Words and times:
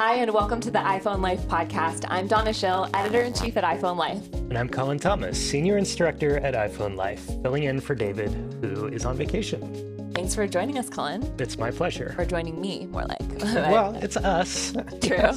Hi, 0.00 0.14
and 0.18 0.32
welcome 0.32 0.60
to 0.60 0.70
the 0.70 0.78
iPhone 0.78 1.20
Life 1.20 1.40
podcast. 1.48 2.04
I'm 2.08 2.28
Donna 2.28 2.52
Schill, 2.52 2.88
editor 2.94 3.22
in 3.22 3.34
chief 3.34 3.56
at 3.56 3.64
iPhone 3.64 3.96
Life. 3.96 4.32
And 4.32 4.56
I'm 4.56 4.68
Cullen 4.68 4.96
Thomas, 4.96 5.36
senior 5.36 5.76
instructor 5.76 6.38
at 6.38 6.54
iPhone 6.54 6.94
Life, 6.94 7.26
filling 7.42 7.64
in 7.64 7.80
for 7.80 7.96
David, 7.96 8.30
who 8.60 8.86
is 8.86 9.04
on 9.04 9.16
vacation. 9.16 10.12
Thanks 10.14 10.36
for 10.36 10.46
joining 10.46 10.78
us, 10.78 10.88
Cullen. 10.88 11.28
It's 11.40 11.58
my 11.58 11.72
pleasure. 11.72 12.14
Or 12.16 12.24
joining 12.24 12.60
me, 12.60 12.86
more 12.86 13.06
like. 13.06 13.18
well, 13.42 13.96
it's 13.96 14.16
us. 14.16 14.72
True. 15.02 15.32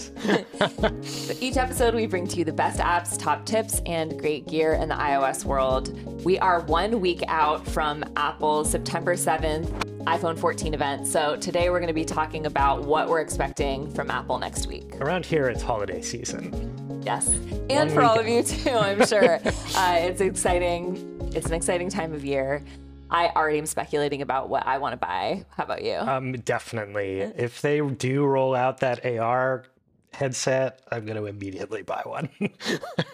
Each 1.42 1.58
episode, 1.58 1.96
we 1.96 2.06
bring 2.06 2.28
to 2.28 2.38
you 2.38 2.46
the 2.46 2.54
best 2.54 2.80
apps, 2.80 3.18
top 3.18 3.48
tips, 3.48 3.82
and 3.88 4.20
great 4.20 4.48
gear 4.48 4.74
in 4.74 4.90
the 4.90 4.96
iOS 4.96 5.44
world. 5.44 6.24
We 6.24 6.38
are 6.38 6.62
one 6.62 7.02
week 7.02 7.24
out 7.28 7.68
from 7.68 8.04
Apple's 8.16 8.70
September 8.70 9.16
7th 9.16 9.91
iPhone 10.06 10.38
14 10.38 10.74
event. 10.74 11.08
So 11.08 11.36
today 11.36 11.70
we're 11.70 11.80
going 11.80 11.88
to 11.88 11.94
be 11.94 12.06
talking 12.06 12.46
about 12.46 12.84
what 12.84 13.08
we're 13.08 13.22
expecting 13.22 13.92
from 13.94 14.10
Apple 14.10 14.40
next 14.40 14.68
week. 14.68 14.96
Around 15.00 15.26
here, 15.26 15.48
it's 15.48 15.62
holiday 15.62 16.02
season. 16.02 17.02
Yes. 17.06 17.30
And 17.70 17.70
One 17.70 17.90
for 17.90 18.02
all 18.02 18.20
of 18.20 18.28
you 18.28 18.44
too, 18.44 18.72
I'm 18.72 19.06
sure. 19.06 19.36
uh, 19.76 19.96
it's 20.00 20.22
exciting. 20.22 21.32
It's 21.36 21.48
an 21.48 21.54
exciting 21.54 21.90
time 21.90 22.14
of 22.14 22.26
year. 22.26 22.64
I 23.10 23.28
already 23.36 23.60
am 23.60 23.66
speculating 23.66 24.22
about 24.22 24.50
what 24.50 24.66
I 24.66 24.78
want 24.78 24.94
to 24.94 24.98
buy. 24.98 25.46
How 25.58 25.66
about 25.66 25.84
you? 25.84 25.96
Um, 25.96 26.32
definitely. 26.32 27.20
If 27.20 27.62
they 27.62 27.82
do 27.82 28.26
roll 28.26 28.56
out 28.56 28.80
that 28.80 29.06
AR 29.06 29.66
headset, 30.14 30.82
I'm 30.92 31.06
going 31.06 31.18
to 31.18 31.26
immediately 31.26 31.82
buy 31.82 32.02
one. 32.06 32.30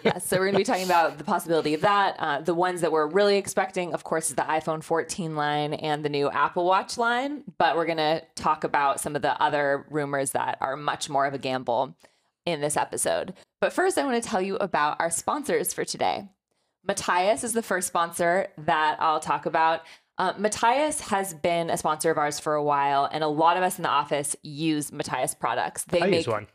yeah, 0.02 0.18
so 0.18 0.36
we're 0.36 0.46
going 0.46 0.54
to 0.54 0.58
be 0.58 0.64
talking 0.64 0.84
about 0.84 1.18
the 1.18 1.24
possibility 1.24 1.74
of 1.74 1.80
that. 1.82 2.16
Uh, 2.18 2.40
the 2.40 2.54
ones 2.54 2.80
that 2.80 2.92
we're 2.92 3.06
really 3.06 3.36
expecting, 3.36 3.94
of 3.94 4.04
course, 4.04 4.30
is 4.30 4.36
the 4.36 4.42
iPhone 4.42 4.82
14 4.82 5.36
line 5.36 5.74
and 5.74 6.04
the 6.04 6.08
new 6.08 6.28
Apple 6.30 6.64
Watch 6.64 6.98
line. 6.98 7.44
But 7.58 7.76
we're 7.76 7.86
going 7.86 7.98
to 7.98 8.22
talk 8.34 8.64
about 8.64 9.00
some 9.00 9.16
of 9.16 9.22
the 9.22 9.40
other 9.40 9.86
rumors 9.90 10.32
that 10.32 10.58
are 10.60 10.76
much 10.76 11.08
more 11.08 11.26
of 11.26 11.34
a 11.34 11.38
gamble 11.38 11.96
in 12.44 12.60
this 12.60 12.76
episode. 12.76 13.34
But 13.60 13.72
first, 13.72 13.98
I 13.98 14.04
want 14.04 14.22
to 14.22 14.28
tell 14.28 14.40
you 14.40 14.56
about 14.56 14.96
our 15.00 15.10
sponsors 15.10 15.72
for 15.72 15.84
today. 15.84 16.28
Matias 16.86 17.44
is 17.44 17.52
the 17.52 17.62
first 17.62 17.88
sponsor 17.88 18.48
that 18.58 18.96
I'll 19.00 19.20
talk 19.20 19.46
about. 19.46 19.82
Uh, 20.16 20.32
Matias 20.36 21.00
has 21.00 21.32
been 21.32 21.70
a 21.70 21.76
sponsor 21.76 22.10
of 22.10 22.18
ours 22.18 22.40
for 22.40 22.54
a 22.54 22.62
while, 22.62 23.08
and 23.12 23.22
a 23.22 23.28
lot 23.28 23.56
of 23.56 23.62
us 23.62 23.78
in 23.78 23.82
the 23.82 23.88
office 23.88 24.34
use 24.42 24.90
Matias 24.90 25.34
products. 25.34 25.84
They 25.84 26.00
I 26.00 26.06
make, 26.06 26.14
use 26.16 26.28
one. 26.28 26.48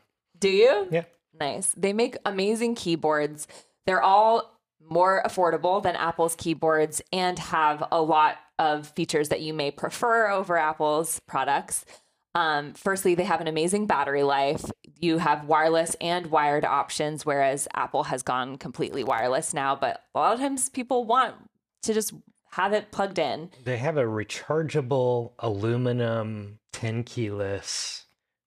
Do 0.44 0.50
you? 0.50 0.88
Yeah. 0.90 1.04
Nice. 1.40 1.72
They 1.74 1.94
make 1.94 2.18
amazing 2.26 2.74
keyboards. 2.74 3.48
They're 3.86 4.02
all 4.02 4.60
more 4.78 5.22
affordable 5.24 5.82
than 5.82 5.96
Apple's 5.96 6.34
keyboards 6.34 7.00
and 7.14 7.38
have 7.38 7.82
a 7.90 8.02
lot 8.02 8.36
of 8.58 8.88
features 8.88 9.30
that 9.30 9.40
you 9.40 9.54
may 9.54 9.70
prefer 9.70 10.28
over 10.28 10.58
Apple's 10.58 11.18
products. 11.20 11.86
Um, 12.34 12.74
firstly, 12.74 13.14
they 13.14 13.24
have 13.24 13.40
an 13.40 13.48
amazing 13.48 13.86
battery 13.86 14.22
life. 14.22 14.70
You 15.00 15.16
have 15.16 15.46
wireless 15.46 15.96
and 15.98 16.26
wired 16.26 16.66
options, 16.66 17.24
whereas 17.24 17.66
Apple 17.74 18.02
has 18.02 18.22
gone 18.22 18.58
completely 18.58 19.02
wireless 19.02 19.54
now. 19.54 19.74
But 19.74 20.02
a 20.14 20.18
lot 20.18 20.34
of 20.34 20.40
times 20.40 20.68
people 20.68 21.06
want 21.06 21.36
to 21.84 21.94
just 21.94 22.12
have 22.50 22.74
it 22.74 22.92
plugged 22.92 23.18
in. 23.18 23.48
They 23.64 23.78
have 23.78 23.96
a 23.96 24.04
rechargeable 24.04 25.32
aluminum 25.38 26.58
10 26.74 27.04
keyless 27.04 28.03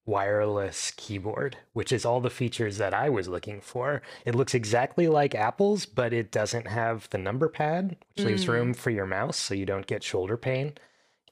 wireless 0.08 0.94
keyboard, 0.96 1.58
which 1.74 1.92
is 1.92 2.06
all 2.06 2.22
the 2.22 2.30
features 2.30 2.78
that 2.78 2.94
I 2.94 3.10
was 3.10 3.28
looking 3.28 3.60
for. 3.60 4.02
It 4.26 4.34
looks 4.34 4.56
exactly 4.56 5.08
like 5.08 5.36
Apple's, 5.36 5.86
but 5.86 6.14
it 6.14 6.32
doesn't 6.32 6.68
have 6.68 7.10
the 7.10 7.18
number 7.18 7.50
pad, 7.50 7.98
which 8.16 8.26
mm. 8.26 8.30
leaves 8.30 8.48
room 8.48 8.74
for 8.74 8.90
your 8.90 9.06
mouse 9.06 9.38
so 9.38 9.54
you 9.54 9.66
don't 9.66 9.86
get 9.86 10.04
shoulder 10.04 10.38
pain. 10.38 10.74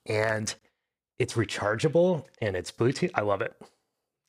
And 0.05 0.53
it's 1.17 1.35
rechargeable 1.35 2.25
and 2.41 2.55
it's 2.55 2.71
Bluetooth. 2.71 3.11
I 3.15 3.21
love 3.21 3.41
it. 3.41 3.55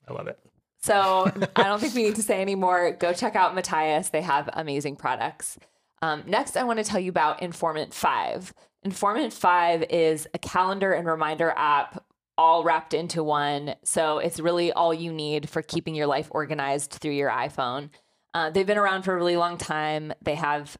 I 0.08 0.12
love 0.12 0.28
it. 0.28 0.38
So 0.80 1.30
I 1.56 1.64
don't 1.64 1.80
think 1.80 1.94
we 1.94 2.04
need 2.04 2.16
to 2.16 2.22
say 2.22 2.40
anymore. 2.40 2.92
Go 2.92 3.12
check 3.12 3.34
out 3.34 3.54
Matias. 3.54 4.10
They 4.10 4.22
have 4.22 4.48
amazing 4.52 4.94
products. 4.96 5.58
Um, 6.02 6.22
next, 6.26 6.56
I 6.56 6.62
want 6.62 6.78
to 6.78 6.84
tell 6.84 7.00
you 7.00 7.10
about 7.10 7.42
Informant 7.42 7.92
5. 7.92 8.54
Informant 8.84 9.32
5 9.32 9.82
is 9.90 10.28
a 10.32 10.38
calendar 10.38 10.92
and 10.92 11.08
reminder 11.08 11.52
app 11.56 12.04
all 12.38 12.64
wrapped 12.64 12.94
into 12.94 13.22
one. 13.22 13.74
So 13.84 14.18
it's 14.18 14.40
really 14.40 14.72
all 14.72 14.92
you 14.92 15.12
need 15.12 15.48
for 15.48 15.62
keeping 15.62 15.94
your 15.94 16.06
life 16.06 16.28
organized 16.30 16.92
through 16.92 17.12
your 17.12 17.30
iPhone. 17.30 17.90
Uh, 18.34 18.50
they've 18.50 18.66
been 18.66 18.78
around 18.78 19.02
for 19.02 19.14
a 19.14 19.16
really 19.16 19.36
long 19.36 19.56
time. 19.56 20.12
They 20.22 20.34
have 20.34 20.76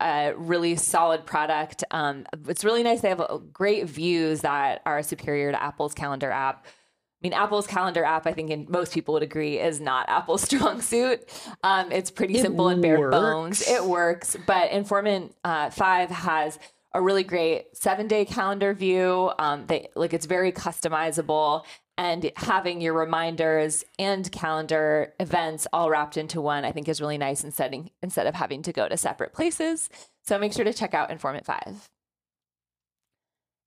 a 0.00 0.34
really 0.36 0.76
solid 0.76 1.26
product. 1.26 1.82
Um, 1.90 2.26
it's 2.46 2.64
really 2.64 2.82
nice. 2.82 3.00
They 3.00 3.08
have 3.08 3.22
great 3.52 3.86
views 3.86 4.42
that 4.42 4.82
are 4.84 5.02
superior 5.02 5.52
to 5.52 5.62
Apple's 5.62 5.94
calendar 5.94 6.30
app. 6.30 6.66
I 6.66 7.26
mean, 7.26 7.32
Apple's 7.32 7.66
calendar 7.66 8.04
app, 8.04 8.28
I 8.28 8.32
think 8.32 8.68
most 8.68 8.94
people 8.94 9.14
would 9.14 9.24
agree, 9.24 9.58
is 9.58 9.80
not 9.80 10.06
Apple's 10.10 10.42
strong 10.42 10.80
suit. 10.80 11.24
Um, 11.64 11.90
it's 11.90 12.10
pretty 12.10 12.36
it 12.36 12.42
simple 12.42 12.68
and 12.68 12.80
bare 12.80 13.10
bones. 13.10 13.66
It 13.68 13.84
works. 13.84 14.36
But 14.46 14.70
Informant 14.70 15.34
uh, 15.42 15.70
5 15.70 16.10
has 16.10 16.58
a 16.94 17.02
really 17.02 17.24
great 17.24 17.76
seven 17.76 18.08
day 18.08 18.24
calendar 18.24 18.74
view. 18.74 19.30
Um, 19.38 19.66
they 19.66 19.88
like 19.94 20.14
it's 20.14 20.26
very 20.26 20.52
customizable 20.52 21.64
and 21.98 22.30
having 22.36 22.80
your 22.80 22.94
reminders 22.94 23.82
and 23.98 24.30
calendar 24.30 25.14
events 25.18 25.66
all 25.72 25.90
wrapped 25.90 26.16
into 26.16 26.40
one, 26.40 26.64
I 26.64 26.70
think 26.70 26.88
is 26.88 27.00
really 27.00 27.18
nice 27.18 27.42
instead, 27.42 27.90
instead 28.02 28.28
of 28.28 28.36
having 28.36 28.62
to 28.62 28.72
go 28.72 28.88
to 28.88 28.96
separate 28.96 29.32
places. 29.32 29.90
So 30.22 30.38
make 30.38 30.52
sure 30.52 30.64
to 30.64 30.72
check 30.72 30.94
out 30.94 31.10
Informant 31.10 31.44
5. 31.44 31.88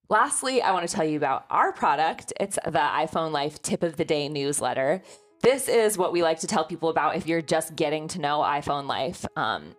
Lastly, 0.09 0.61
I 0.61 0.71
want 0.71 0.87
to 0.87 0.95
tell 0.95 1.05
you 1.05 1.17
about 1.17 1.45
our 1.49 1.73
product. 1.73 2.31
It's 2.39 2.57
the 2.63 2.71
iPhone 2.79 3.31
Life 3.31 3.61
Tip 3.61 3.83
of 3.83 3.97
the 3.97 4.05
Day 4.05 4.29
newsletter. 4.29 5.01
This 5.41 5.67
is 5.67 5.97
what 5.97 6.13
we 6.13 6.23
like 6.23 6.39
to 6.39 6.47
tell 6.47 6.63
people 6.63 6.87
about 6.87 7.17
if 7.17 7.27
you're 7.27 7.41
just 7.41 7.75
getting 7.75 8.07
to 8.09 8.19
know 8.19 8.39
iPhone 8.39 8.87
Life. 8.87 9.25
Um, 9.35 9.75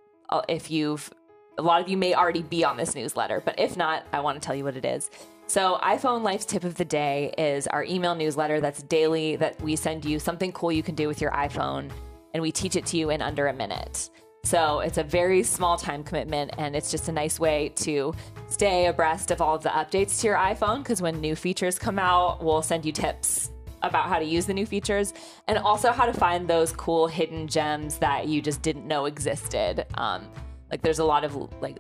if 0.49 0.71
you've 0.71 1.11
a 1.59 1.63
lot 1.63 1.81
of 1.81 1.89
you 1.89 1.97
may 1.97 2.15
already 2.15 2.43
be 2.43 2.65
on 2.65 2.77
this 2.77 2.95
newsletter, 2.95 3.43
but 3.45 3.59
if 3.59 3.77
not, 3.77 4.05
I 4.13 4.21
want 4.21 4.41
to 4.41 4.45
tell 4.45 4.55
you 4.55 4.65
what 4.65 4.77
it 4.77 4.85
is. 4.85 5.11
So, 5.47 5.79
iPhone 5.83 6.23
Life's 6.23 6.47
tip 6.47 6.65
of 6.65 6.77
the 6.77 6.85
day 6.85 7.35
is 7.37 7.67
our 7.67 7.85
email 7.85 8.15
newsletter 8.15 8.61
that's 8.61 8.83
daily 8.85 9.37
that 9.37 9.61
we 9.61 9.77
send 9.77 10.05
you 10.05 10.19
something 10.19 10.51
cool 10.53 10.73
you 10.73 10.83
can 10.83 10.95
do 10.95 11.09
with 11.09 11.21
your 11.21 11.31
iPhone 11.33 11.91
and 12.33 12.43
we 12.43 12.51
teach 12.51 12.77
it 12.77 12.87
to 12.87 12.97
you 12.97 13.11
in 13.11 13.21
under 13.21 13.49
a 13.49 13.53
minute. 13.53 14.09
So, 14.45 14.81
it's 14.81 14.99
a 14.99 15.03
very 15.03 15.43
small 15.43 15.77
time 15.77 16.05
commitment 16.05 16.53
and 16.57 16.75
it's 16.75 16.91
just 16.91 17.09
a 17.09 17.13
nice 17.13 17.39
way 17.39 17.71
to 17.77 18.15
stay 18.49 18.87
abreast 18.87 19.31
of 19.31 19.43
all 19.43 19.55
of 19.57 19.63
the 19.63 19.69
updates 19.69 20.21
to 20.21 20.29
your 20.29 20.37
iPhone 20.37 20.79
because 20.79 21.03
when 21.03 21.21
new 21.21 21.37
features 21.37 21.79
come 21.79 21.99
out, 21.99 22.43
we'll 22.43 22.63
send 22.63 22.87
you 22.87 22.93
tips 22.93 23.51
about 23.83 24.09
how 24.09 24.19
to 24.19 24.25
use 24.25 24.47
the 24.47 24.55
new 24.55 24.65
features 24.65 25.13
and 25.49 25.59
also 25.59 25.91
how 25.91 26.07
to 26.07 26.13
find 26.13 26.49
those 26.49 26.73
cool 26.73 27.09
hidden 27.09 27.47
gems 27.47 27.99
that 27.99 28.27
you 28.27 28.41
just 28.41 28.63
didn't 28.63 28.87
know 28.87 29.07
existed. 29.07 29.85
Um, 29.99 30.27
like 30.73 30.83
there's 30.83 30.99
a 30.99 31.05
lot 31.05 31.23
of 31.23 31.37
like 31.63 31.79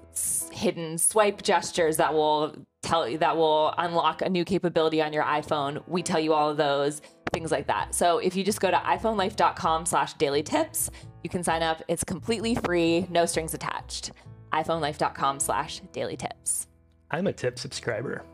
hidden 0.53 0.99
swipe 0.99 1.43
gestures 1.43 1.97
that 1.97 2.15
will 2.15 2.55
tell 2.83 3.09
you 3.09 3.19
that 3.19 3.37
will 3.37 3.75
unlock 3.79 4.23
a 4.23 4.29
new 4.29 4.45
capability 4.45 5.03
on 5.03 5.13
your 5.13 5.25
iphone. 5.25 5.83
We 5.89 6.05
tell 6.05 6.21
you 6.21 6.35
all 6.35 6.51
of 6.51 6.57
those 6.57 7.03
things 7.33 7.51
like 7.51 7.67
that. 7.67 7.95
So 7.95 8.19
if 8.19 8.37
you 8.37 8.45
just 8.45 8.61
go 8.61 8.71
to 8.71 8.77
iphonelife.com 8.77 9.87
slash 9.87 10.13
daily 10.15 10.45
tips 10.45 10.91
you 11.23 11.31
can 11.31 11.43
sign 11.43 11.63
up. 11.63 11.83
It's 11.89 12.05
completely 12.05 12.55
free 12.55 13.07
no 13.11 13.27
strings 13.27 13.55
attached. 13.55 14.13
iphonelife.com 14.53 15.41
slash 15.41 15.81
daily 15.93 16.17
tips. 16.17 16.67
I'm 17.11 17.27
a 17.27 17.33
tip 17.33 17.59
subscriber 17.59 18.25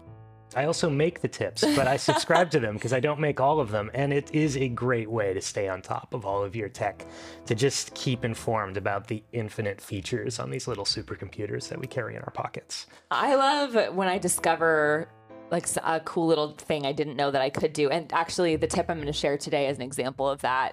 I 0.58 0.64
also 0.64 0.90
make 0.90 1.20
the 1.20 1.28
tips, 1.28 1.60
but 1.76 1.86
I 1.86 1.96
subscribe 1.96 2.50
to 2.50 2.58
them 2.58 2.74
because 2.74 2.92
I 2.92 2.98
don't 2.98 3.20
make 3.20 3.38
all 3.38 3.60
of 3.60 3.70
them. 3.70 3.92
And 3.94 4.12
it 4.12 4.34
is 4.34 4.56
a 4.56 4.68
great 4.68 5.08
way 5.08 5.32
to 5.32 5.40
stay 5.40 5.68
on 5.68 5.82
top 5.82 6.12
of 6.12 6.26
all 6.26 6.42
of 6.42 6.56
your 6.56 6.68
tech, 6.68 7.06
to 7.46 7.54
just 7.54 7.94
keep 7.94 8.24
informed 8.24 8.76
about 8.76 9.06
the 9.06 9.22
infinite 9.32 9.80
features 9.80 10.40
on 10.40 10.50
these 10.50 10.66
little 10.66 10.84
supercomputers 10.84 11.68
that 11.68 11.78
we 11.78 11.86
carry 11.86 12.16
in 12.16 12.22
our 12.22 12.32
pockets. 12.32 12.88
I 13.12 13.36
love 13.36 13.94
when 13.94 14.08
I 14.08 14.18
discover 14.18 15.08
like 15.52 15.68
a 15.84 16.00
cool 16.00 16.26
little 16.26 16.54
thing 16.54 16.84
I 16.84 16.92
didn't 16.92 17.14
know 17.14 17.30
that 17.30 17.40
I 17.40 17.50
could 17.50 17.72
do. 17.72 17.88
And 17.88 18.12
actually, 18.12 18.56
the 18.56 18.66
tip 18.66 18.86
I'm 18.88 18.96
going 18.96 19.06
to 19.06 19.12
share 19.12 19.38
today 19.38 19.68
is 19.68 19.76
an 19.76 19.82
example 19.82 20.28
of 20.28 20.40
that. 20.40 20.72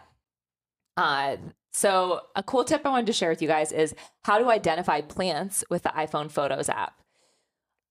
Uh, 0.97 1.37
so, 1.73 2.21
a 2.35 2.41
cool 2.41 2.63
tip 2.63 2.81
I 2.85 2.89
wanted 2.89 3.05
to 3.05 3.13
share 3.13 3.29
with 3.29 3.43
you 3.43 3.47
guys 3.47 3.71
is 3.71 3.93
how 4.23 4.39
to 4.39 4.49
identify 4.49 5.01
plants 5.01 5.63
with 5.69 5.83
the 5.83 5.89
iPhone 5.89 6.31
Photos 6.31 6.69
app 6.69 6.99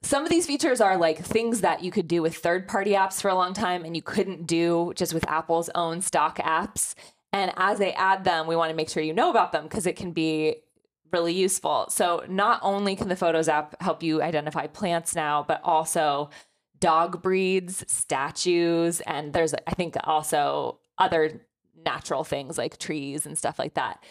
some 0.05 0.23
of 0.23 0.31
these 0.31 0.47
features 0.47 0.81
are 0.81 0.99
like 0.99 1.25
things 1.25 1.63
that 1.63 1.83
you 1.83 1.91
could 1.91 2.07
do 2.07 2.21
with 2.21 2.37
third 2.37 2.69
party 2.69 2.93
apps 2.93 3.23
for 3.23 3.29
a 3.29 3.35
long 3.35 3.55
time 3.55 3.85
and 3.85 3.97
you 3.97 4.03
couldn't 4.03 4.47
do 4.47 4.93
just 4.97 5.15
with 5.15 5.27
Apple's 5.29 5.71
own 5.75 6.03
stock 6.03 6.37
apps. 6.39 6.95
And 7.33 7.53
as 7.57 7.79
they 7.79 7.95
add 7.95 8.25
them, 8.25 8.47
we 8.47 8.55
want 8.55 8.71
to 8.71 8.77
make 8.77 8.91
sure 8.91 9.03
you 9.03 9.15
know 9.15 9.31
about 9.31 9.53
them 9.53 9.65
because 9.65 9.87
it 9.87 9.97
can 9.97 10.13
be 10.13 10.57
really 11.11 11.33
useful. 11.33 11.87
So, 11.89 12.23
not 12.29 12.61
only 12.63 12.97
can 12.97 13.09
the 13.09 13.17
Photos 13.17 13.49
app 13.49 13.81
help 13.81 14.03
you 14.03 14.21
identify 14.23 14.67
plants 14.67 15.15
now, 15.15 15.45
but 15.47 15.61
also 15.65 16.31
dog 16.79 17.23
breeds, 17.23 17.85
statues, 17.91 19.01
and 19.01 19.33
there's, 19.33 19.55
I 19.67 19.73
think, 19.73 19.97
also 20.05 20.81
other 20.99 21.41
natural 21.85 22.25
things 22.25 22.59
like 22.59 22.79
trees 22.79 23.27
and 23.27 23.39
stuff 23.39 23.59
like 23.59 23.75
that. 23.75 24.03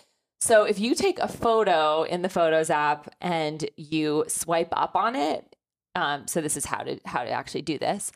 So, 0.42 0.64
if 0.64 0.80
you 0.80 0.96
take 0.96 1.20
a 1.20 1.28
photo 1.28 2.04
in 2.04 2.24
the 2.24 2.30
Photos 2.30 2.70
app 2.70 3.14
and 3.22 3.70
you 3.78 4.26
swipe 4.28 4.74
up 4.74 4.96
on 4.96 5.16
it, 5.16 5.53
um, 5.96 6.28
so 6.28 6.42
this 6.42 6.58
is 6.58 6.66
how 6.66 6.84
to 6.84 7.00
how 7.06 7.24
to 7.24 7.30
actually 7.30 7.62
do 7.62 7.78
this. 7.78 8.12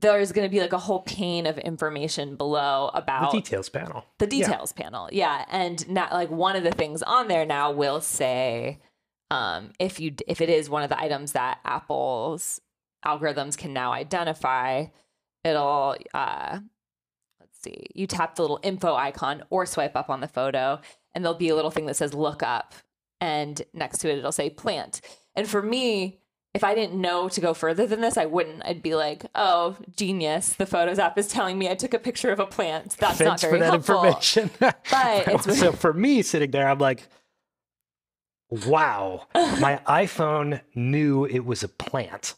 there's 0.00 0.32
going 0.32 0.46
to 0.46 0.50
be 0.52 0.60
like 0.60 0.72
a 0.72 0.78
whole 0.78 1.00
pane 1.02 1.46
of 1.46 1.58
information 1.58 2.36
below 2.36 2.90
about 2.94 3.30
the 3.30 3.38
details 3.38 3.68
panel. 3.68 4.04
the 4.18 4.26
details 4.26 4.72
panel. 4.72 5.08
Yeah, 5.12 5.44
and 5.50 5.88
not 5.88 6.12
like 6.12 6.30
one 6.30 6.56
of 6.56 6.64
the 6.64 6.72
things 6.72 7.02
on 7.02 7.28
there 7.28 7.46
now 7.46 7.70
will 7.70 8.00
say 8.00 8.80
um, 9.30 9.70
if 9.78 10.00
you 10.00 10.14
if 10.26 10.40
it 10.40 10.48
is 10.48 10.68
one 10.68 10.82
of 10.82 10.88
the 10.90 11.00
items 11.00 11.32
that 11.32 11.58
Apple's 11.64 12.60
algorithms 13.04 13.56
can 13.56 13.72
now 13.72 13.92
identify, 13.92 14.86
it'll 15.42 15.96
uh, 16.12 16.58
let's 17.40 17.60
see, 17.62 17.86
you 17.94 18.06
tap 18.06 18.34
the 18.34 18.42
little 18.42 18.60
info 18.62 18.94
icon 18.94 19.42
or 19.50 19.66
swipe 19.66 19.96
up 19.96 20.10
on 20.10 20.20
the 20.20 20.28
photo, 20.28 20.80
and 21.14 21.24
there'll 21.24 21.38
be 21.38 21.48
a 21.48 21.54
little 21.54 21.70
thing 21.70 21.86
that 21.86 21.96
says 21.96 22.14
look 22.14 22.42
up, 22.42 22.74
and 23.20 23.62
next 23.72 23.98
to 23.98 24.10
it 24.10 24.18
it'll 24.18 24.32
say 24.32 24.50
plant. 24.50 25.00
And 25.34 25.48
for 25.48 25.62
me, 25.62 26.20
if 26.54 26.62
I 26.62 26.74
didn't 26.74 27.00
know 27.00 27.28
to 27.28 27.40
go 27.40 27.52
further 27.52 27.86
than 27.86 28.00
this, 28.00 28.16
I 28.16 28.26
wouldn't. 28.26 28.64
I'd 28.64 28.82
be 28.82 28.94
like, 28.94 29.26
"Oh, 29.34 29.76
genius! 29.96 30.54
The 30.54 30.66
Photos 30.66 30.98
app 30.98 31.18
is 31.18 31.28
telling 31.28 31.58
me 31.58 31.68
I 31.68 31.74
took 31.74 31.92
a 31.92 31.98
picture 31.98 32.30
of 32.30 32.38
a 32.38 32.46
plant. 32.46 32.96
That's 32.98 33.18
not 33.18 33.40
Thanks 33.40 33.42
very 33.42 33.54
for 33.54 33.58
that 33.58 33.70
helpful." 33.70 34.04
information. 34.04 34.50
But 34.60 35.28
it's 35.28 35.58
so 35.58 35.72
for 35.72 35.92
me 35.92 36.22
sitting 36.22 36.52
there, 36.52 36.68
I'm 36.68 36.78
like, 36.78 37.08
wow, 38.50 39.26
my 39.34 39.80
iPhone 39.86 40.60
knew 40.74 41.24
it 41.24 41.44
was 41.44 41.62
a 41.62 41.68
plant. 41.68 42.34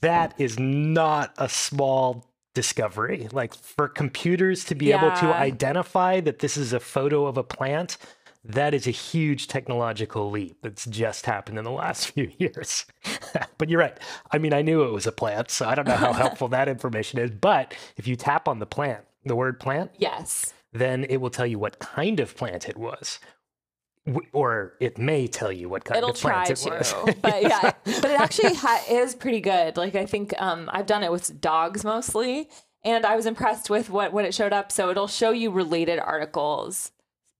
That 0.00 0.34
is 0.38 0.58
not 0.58 1.34
a 1.38 1.48
small 1.48 2.24
discovery. 2.54 3.28
Like 3.30 3.54
for 3.54 3.88
computers 3.88 4.64
to 4.64 4.74
be 4.74 4.92
able 4.92 5.10
to 5.12 5.26
identify 5.26 6.20
that 6.20 6.38
this 6.38 6.56
is 6.56 6.72
a 6.72 6.80
photo 6.80 7.26
of 7.26 7.36
a 7.36 7.42
plant, 7.44 7.98
that 8.48 8.72
is 8.72 8.86
a 8.86 8.90
huge 8.90 9.46
technological 9.46 10.30
leap 10.30 10.56
that's 10.62 10.86
just 10.86 11.26
happened 11.26 11.58
in 11.58 11.64
the 11.64 11.70
last 11.70 12.10
few 12.12 12.32
years. 12.38 12.86
but 13.58 13.68
you're 13.68 13.80
right. 13.80 13.98
I 14.32 14.38
mean, 14.38 14.52
I 14.52 14.62
knew 14.62 14.82
it 14.82 14.92
was 14.92 15.06
a 15.06 15.12
plant, 15.12 15.50
so 15.50 15.68
I 15.68 15.74
don't 15.74 15.86
know 15.86 15.96
how 15.96 16.12
helpful 16.24 16.48
that 16.48 16.68
information 16.68 17.20
is. 17.20 17.30
But 17.30 17.74
if 17.96 18.08
you 18.08 18.16
tap 18.16 18.48
on 18.48 18.58
the 18.58 18.66
plant, 18.66 19.04
the 19.24 19.36
word 19.36 19.60
plant, 19.60 19.92
yes, 19.98 20.54
then 20.72 21.04
it 21.04 21.18
will 21.18 21.30
tell 21.30 21.46
you 21.46 21.58
what 21.58 21.78
kind 21.78 22.20
of 22.20 22.36
plant 22.36 22.68
it 22.68 22.76
was. 22.76 23.20
Or 24.32 24.72
it 24.80 24.96
may 24.96 25.26
tell 25.26 25.52
you 25.52 25.68
what 25.68 25.84
kind 25.84 25.98
it'll 25.98 26.10
of 26.10 26.16
try 26.18 26.46
plant 26.46 26.66
it 26.66 26.70
was. 26.70 26.92
to. 26.92 27.14
But 27.20 27.42
yeah, 27.42 27.72
but 27.84 28.10
it 28.10 28.18
actually 28.18 28.54
ha- 28.54 28.84
is 28.88 29.14
pretty 29.14 29.42
good. 29.42 29.76
Like 29.76 29.94
I 29.94 30.06
think 30.06 30.32
um, 30.40 30.70
I've 30.72 30.86
done 30.86 31.02
it 31.02 31.12
with 31.12 31.38
dogs 31.42 31.84
mostly, 31.84 32.48
and 32.82 33.04
I 33.04 33.16
was 33.16 33.26
impressed 33.26 33.68
with 33.68 33.90
what 33.90 34.14
what 34.14 34.24
it 34.24 34.32
showed 34.32 34.54
up. 34.54 34.72
So 34.72 34.88
it'll 34.88 35.08
show 35.08 35.32
you 35.32 35.50
related 35.50 35.98
articles 35.98 36.92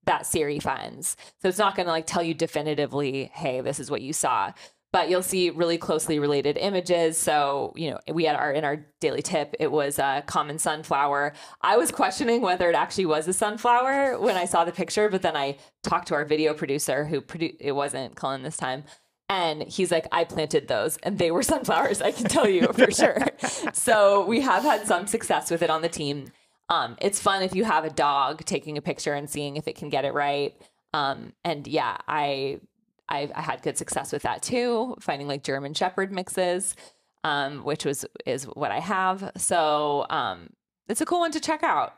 that 0.09 0.25
Siri 0.25 0.57
finds. 0.57 1.15
So 1.39 1.47
it's 1.47 1.59
not 1.59 1.75
going 1.75 1.85
to 1.85 1.91
like 1.91 2.07
tell 2.07 2.23
you 2.23 2.33
definitively, 2.33 3.29
hey, 3.31 3.61
this 3.61 3.79
is 3.79 3.91
what 3.91 4.01
you 4.01 4.11
saw. 4.11 4.51
But 4.91 5.07
you'll 5.07 5.21
see 5.21 5.51
really 5.51 5.77
closely 5.77 6.17
related 6.17 6.57
images. 6.57 7.15
So, 7.15 7.73
you 7.75 7.91
know, 7.91 7.99
we 8.11 8.23
had 8.23 8.35
our 8.35 8.51
in 8.51 8.65
our 8.65 8.87
daily 8.99 9.21
tip, 9.21 9.55
it 9.59 9.71
was 9.71 9.99
a 9.99 10.23
common 10.25 10.57
sunflower. 10.57 11.33
I 11.61 11.77
was 11.77 11.91
questioning 11.91 12.41
whether 12.41 12.67
it 12.71 12.75
actually 12.75 13.05
was 13.05 13.27
a 13.27 13.33
sunflower 13.33 14.19
when 14.19 14.35
I 14.35 14.45
saw 14.45 14.65
the 14.65 14.71
picture, 14.71 15.09
but 15.09 15.21
then 15.21 15.37
I 15.37 15.57
talked 15.83 16.07
to 16.07 16.15
our 16.15 16.25
video 16.25 16.55
producer 16.55 17.05
who 17.05 17.23
it 17.59 17.73
wasn't 17.73 18.15
Cullen 18.15 18.41
this 18.41 18.57
time. 18.57 18.85
And 19.31 19.61
he's 19.61 19.91
like, 19.91 20.07
I 20.11 20.23
planted 20.23 20.67
those 20.67 20.97
and 21.03 21.19
they 21.19 21.29
were 21.29 21.43
sunflowers. 21.53 22.01
I 22.01 22.11
can 22.11 22.25
tell 22.25 22.49
you 22.49 22.73
for 22.73 22.89
sure. 22.89 23.27
So 23.73 24.25
we 24.25 24.41
have 24.41 24.63
had 24.63 24.87
some 24.87 25.05
success 25.05 25.51
with 25.51 25.61
it 25.61 25.69
on 25.69 25.81
the 25.81 25.89
team. 25.89 26.31
Um, 26.69 26.95
it's 27.01 27.19
fun 27.19 27.41
if 27.41 27.55
you 27.55 27.63
have 27.63 27.83
a 27.83 27.89
dog 27.89 28.45
taking 28.45 28.77
a 28.77 28.81
picture 28.81 29.13
and 29.13 29.29
seeing 29.29 29.57
if 29.57 29.67
it 29.67 29.75
can 29.75 29.89
get 29.89 30.05
it 30.05 30.13
right. 30.13 30.55
Um, 30.93 31.33
and 31.43 31.67
yeah, 31.67 31.97
I, 32.07 32.59
I 33.07 33.29
I 33.33 33.41
had 33.41 33.61
good 33.61 33.77
success 33.77 34.11
with 34.11 34.21
that 34.23 34.41
too, 34.41 34.95
finding 34.99 35.27
like 35.27 35.43
German 35.43 35.73
Shepherd 35.73 36.11
mixes, 36.11 36.75
um, 37.23 37.63
which 37.63 37.85
was 37.85 38.05
is 38.25 38.45
what 38.45 38.71
I 38.71 38.79
have. 38.79 39.31
So 39.37 40.05
um, 40.09 40.49
it's 40.87 41.01
a 41.01 41.05
cool 41.05 41.19
one 41.19 41.31
to 41.31 41.39
check 41.39 41.63
out. 41.63 41.95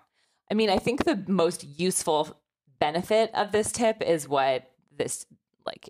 I 0.50 0.54
mean, 0.54 0.70
I 0.70 0.78
think 0.78 1.06
the 1.06 1.24
most 1.28 1.64
useful 1.64 2.38
benefit 2.80 3.32
of 3.34 3.52
this 3.52 3.72
tip 3.72 4.02
is 4.02 4.28
what 4.28 4.70
this 4.98 5.26
like 5.66 5.90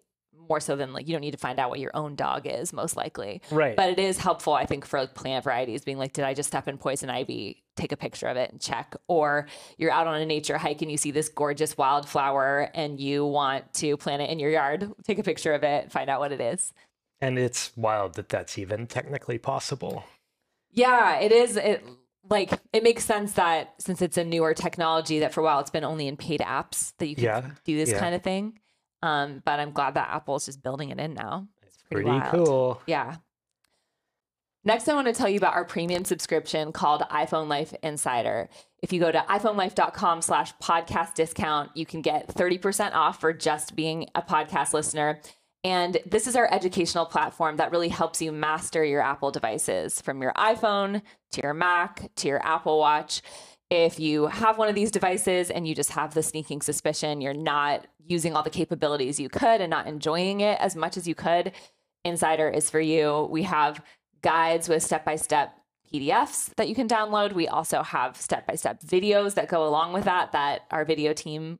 more 0.51 0.59
so 0.59 0.75
than 0.75 0.91
like 0.91 1.07
you 1.07 1.13
don't 1.13 1.21
need 1.21 1.31
to 1.31 1.37
find 1.37 1.59
out 1.59 1.69
what 1.69 1.79
your 1.79 1.91
own 1.95 2.13
dog 2.15 2.45
is 2.45 2.73
most 2.73 2.97
likely 2.97 3.41
Right. 3.51 3.77
but 3.77 3.89
it 3.89 3.99
is 3.99 4.17
helpful 4.17 4.53
i 4.53 4.65
think 4.65 4.85
for 4.85 4.99
like 4.99 5.13
plant 5.15 5.45
varieties 5.45 5.85
being 5.85 5.97
like 5.97 6.11
did 6.11 6.25
i 6.25 6.33
just 6.33 6.47
step 6.47 6.67
in 6.67 6.77
poison 6.77 7.09
ivy 7.09 7.63
take 7.77 7.93
a 7.93 7.97
picture 7.97 8.27
of 8.27 8.35
it 8.35 8.51
and 8.51 8.59
check 8.59 8.95
or 9.07 9.47
you're 9.77 9.91
out 9.93 10.07
on 10.07 10.19
a 10.19 10.25
nature 10.25 10.57
hike 10.57 10.81
and 10.81 10.91
you 10.91 10.97
see 10.97 11.11
this 11.11 11.29
gorgeous 11.29 11.77
wildflower 11.77 12.69
and 12.75 12.99
you 12.99 13.25
want 13.25 13.73
to 13.73 13.95
plant 13.95 14.21
it 14.21 14.29
in 14.29 14.39
your 14.39 14.51
yard 14.51 14.91
take 15.05 15.19
a 15.19 15.23
picture 15.23 15.53
of 15.53 15.63
it 15.63 15.89
find 15.89 16.09
out 16.09 16.19
what 16.19 16.33
it 16.33 16.41
is 16.41 16.73
and 17.21 17.39
it's 17.39 17.71
wild 17.77 18.15
that 18.15 18.27
that's 18.29 18.57
even 18.57 18.87
technically 18.87 19.37
possible. 19.37 20.03
yeah 20.71 21.17
it 21.19 21.31
is 21.31 21.55
it 21.55 21.81
like 22.29 22.51
it 22.73 22.83
makes 22.83 23.03
sense 23.05 23.33
that 23.33 23.73
since 23.79 24.01
it's 24.01 24.17
a 24.17 24.23
newer 24.23 24.53
technology 24.53 25.19
that 25.19 25.33
for 25.33 25.39
a 25.41 25.43
while 25.43 25.59
it's 25.59 25.71
been 25.71 25.83
only 25.83 26.07
in 26.07 26.17
paid 26.17 26.39
apps 26.41 26.93
that 26.97 27.07
you 27.07 27.15
can 27.15 27.23
Yeah, 27.23 27.41
do 27.63 27.77
this 27.77 27.91
yeah. 27.91 27.99
kind 27.99 28.13
of 28.15 28.21
thing 28.21 28.59
um 29.03 29.41
but 29.45 29.59
i'm 29.59 29.71
glad 29.71 29.93
that 29.95 30.09
apple's 30.11 30.45
just 30.45 30.61
building 30.63 30.89
it 30.89 30.99
in 30.99 31.13
now 31.13 31.47
it's 31.63 31.77
pretty, 31.89 32.09
Pretty 32.09 32.27
cool. 32.29 32.81
Yeah. 32.87 33.15
Next, 34.63 34.87
I 34.87 34.93
want 34.93 35.07
to 35.07 35.13
tell 35.13 35.27
you 35.27 35.37
about 35.37 35.55
our 35.55 35.65
premium 35.65 36.05
subscription 36.05 36.71
called 36.71 37.01
iPhone 37.09 37.47
Life 37.47 37.73
Insider. 37.81 38.47
If 38.83 38.93
you 38.93 38.99
go 38.99 39.11
to 39.11 39.17
iPhoneLife.com 39.27 40.21
slash 40.21 40.53
podcast 40.61 41.15
discount, 41.15 41.71
you 41.73 41.85
can 41.85 42.03
get 42.03 42.27
30% 42.27 42.93
off 42.93 43.19
for 43.19 43.33
just 43.33 43.75
being 43.75 44.07
a 44.13 44.21
podcast 44.21 44.73
listener. 44.73 45.19
And 45.63 45.97
this 46.05 46.27
is 46.27 46.35
our 46.35 46.51
educational 46.53 47.05
platform 47.07 47.57
that 47.57 47.71
really 47.71 47.89
helps 47.89 48.21
you 48.21 48.31
master 48.31 48.83
your 48.85 49.01
Apple 49.01 49.31
devices 49.31 49.99
from 49.99 50.21
your 50.21 50.33
iPhone 50.33 51.01
to 51.31 51.41
your 51.41 51.55
Mac 51.55 52.11
to 52.17 52.27
your 52.27 52.45
Apple 52.45 52.77
Watch. 52.77 53.23
If 53.71 54.01
you 54.01 54.27
have 54.27 54.57
one 54.57 54.67
of 54.67 54.75
these 54.75 54.91
devices 54.91 55.49
and 55.49 55.65
you 55.65 55.73
just 55.73 55.91
have 55.91 56.13
the 56.13 56.21
sneaking 56.21 56.61
suspicion 56.61 57.21
you're 57.21 57.33
not 57.33 57.87
using 58.05 58.35
all 58.35 58.43
the 58.43 58.49
capabilities 58.49 59.17
you 59.17 59.29
could 59.29 59.61
and 59.61 59.69
not 59.69 59.87
enjoying 59.87 60.41
it 60.41 60.59
as 60.59 60.75
much 60.75 60.97
as 60.97 61.07
you 61.07 61.15
could, 61.15 61.53
Insider 62.03 62.49
is 62.49 62.69
for 62.69 62.81
you. 62.81 63.29
We 63.31 63.43
have 63.43 63.81
guides 64.21 64.67
with 64.67 64.83
step 64.83 65.05
by 65.05 65.15
step 65.15 65.55
PDFs 65.91 66.53
that 66.55 66.67
you 66.67 66.75
can 66.75 66.89
download. 66.89 67.31
We 67.31 67.47
also 67.47 67.81
have 67.81 68.17
step 68.17 68.45
by 68.45 68.55
step 68.55 68.81
videos 68.81 69.35
that 69.35 69.47
go 69.47 69.65
along 69.65 69.93
with 69.93 70.03
that, 70.03 70.33
that 70.33 70.63
our 70.69 70.83
video 70.83 71.13
team, 71.13 71.57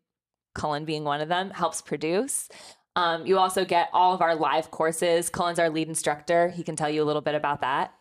Cullen 0.53 0.83
being 0.83 1.05
one 1.05 1.21
of 1.21 1.29
them, 1.29 1.49
helps 1.51 1.81
produce. 1.81 2.49
Um, 2.97 3.25
you 3.25 3.37
also 3.37 3.63
get 3.63 3.89
all 3.93 4.13
of 4.13 4.21
our 4.21 4.35
live 4.35 4.69
courses. 4.69 5.29
Cullen's 5.29 5.59
our 5.59 5.69
lead 5.69 5.87
instructor. 5.87 6.49
He 6.49 6.63
can 6.63 6.75
tell 6.75 6.89
you 6.89 7.03
a 7.03 7.05
little 7.05 7.21
bit 7.21 7.35
about 7.35 7.61
that. 7.61 7.93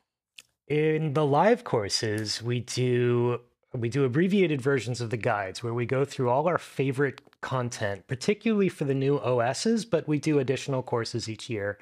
In 0.67 1.15
the 1.15 1.25
live 1.25 1.63
courses, 1.63 2.43
we 2.43 2.61
do 2.61 3.41
we 3.73 3.89
do 3.89 4.05
abbreviated 4.05 4.61
versions 4.61 5.01
of 5.01 5.11
the 5.11 5.17
guides 5.17 5.63
where 5.63 5.75
we 5.75 5.87
go 5.87 6.05
through 6.05 6.29
all 6.29 6.49
our 6.49 6.59
favorite 6.59 7.21
content, 7.41 8.07
particularly 8.09 8.69
for 8.69 8.85
the 8.85 8.95
new 8.95 9.19
OSs, 9.21 9.85
but 9.85 10.09
we 10.09 10.19
do 10.19 10.39
additional 10.39 10.83
courses 10.83 11.29
each 11.29 11.49
year. 11.49 11.79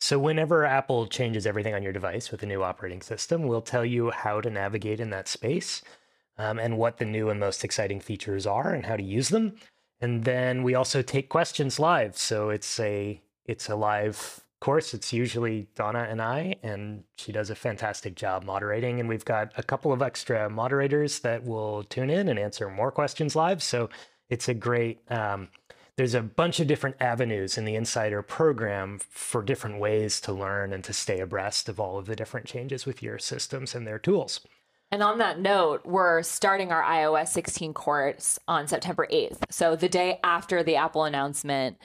So 0.00 0.18
whenever 0.18 0.64
Apple 0.64 1.06
changes 1.06 1.46
everything 1.46 1.74
on 1.74 1.82
your 1.82 1.92
device 1.92 2.30
with 2.30 2.42
a 2.42 2.46
new 2.46 2.62
operating 2.62 3.02
system, 3.02 3.46
we'll 3.46 3.62
tell 3.62 3.84
you 3.84 4.10
how 4.10 4.40
to 4.40 4.50
navigate 4.50 5.00
in 5.00 5.10
that 5.10 5.28
space 5.28 5.82
um, 6.38 6.58
and 6.58 6.78
what 6.78 6.98
the 6.98 7.04
new 7.04 7.30
and 7.30 7.38
most 7.38 7.64
exciting 7.64 8.00
features 8.00 8.46
are 8.46 8.72
and 8.72 8.86
how 8.86 8.96
to 8.96 9.02
use 9.02 9.28
them. 9.28 9.56
And 10.00 10.24
then 10.24 10.62
we 10.62 10.74
also 10.74 11.02
take 11.02 11.28
questions 11.28 11.78
live. 11.80 12.16
So 12.16 12.50
it's 12.50 12.78
a 12.78 13.20
it's 13.44 13.68
a 13.68 13.74
live 13.74 14.44
course. 14.60 14.94
It's 14.94 15.12
usually 15.12 15.68
Donna 15.74 16.06
and 16.08 16.20
I, 16.20 16.56
and 16.62 17.04
she 17.16 17.32
does 17.32 17.50
a 17.50 17.54
fantastic 17.54 18.14
job 18.14 18.44
moderating. 18.44 19.00
And 19.00 19.08
we've 19.08 19.24
got 19.24 19.52
a 19.56 19.62
couple 19.62 19.92
of 19.92 20.02
extra 20.02 20.48
moderators 20.50 21.20
that 21.20 21.44
will 21.44 21.84
tune 21.84 22.10
in 22.10 22.28
and 22.28 22.38
answer 22.38 22.68
more 22.68 22.90
questions 22.90 23.36
live. 23.36 23.62
So 23.62 23.88
it's 24.28 24.48
a 24.48 24.54
great. 24.54 25.00
Um, 25.10 25.48
there's 25.96 26.14
a 26.14 26.22
bunch 26.22 26.60
of 26.60 26.68
different 26.68 26.94
avenues 27.00 27.58
in 27.58 27.64
the 27.64 27.74
Insider 27.74 28.22
program 28.22 29.00
for 29.10 29.42
different 29.42 29.80
ways 29.80 30.20
to 30.20 30.32
learn 30.32 30.72
and 30.72 30.84
to 30.84 30.92
stay 30.92 31.18
abreast 31.18 31.68
of 31.68 31.80
all 31.80 31.98
of 31.98 32.06
the 32.06 32.14
different 32.14 32.46
changes 32.46 32.86
with 32.86 33.02
your 33.02 33.18
systems 33.18 33.74
and 33.74 33.84
their 33.84 33.98
tools. 33.98 34.40
And 34.90 35.02
on 35.02 35.18
that 35.18 35.38
note, 35.38 35.84
we're 35.84 36.22
starting 36.22 36.72
our 36.72 36.82
iOS 36.82 37.28
16 37.28 37.74
course 37.74 38.38
on 38.48 38.68
September 38.68 39.06
8th. 39.12 39.38
So 39.50 39.76
the 39.76 39.88
day 39.88 40.18
after 40.24 40.62
the 40.62 40.76
Apple 40.76 41.04
announcement, 41.04 41.76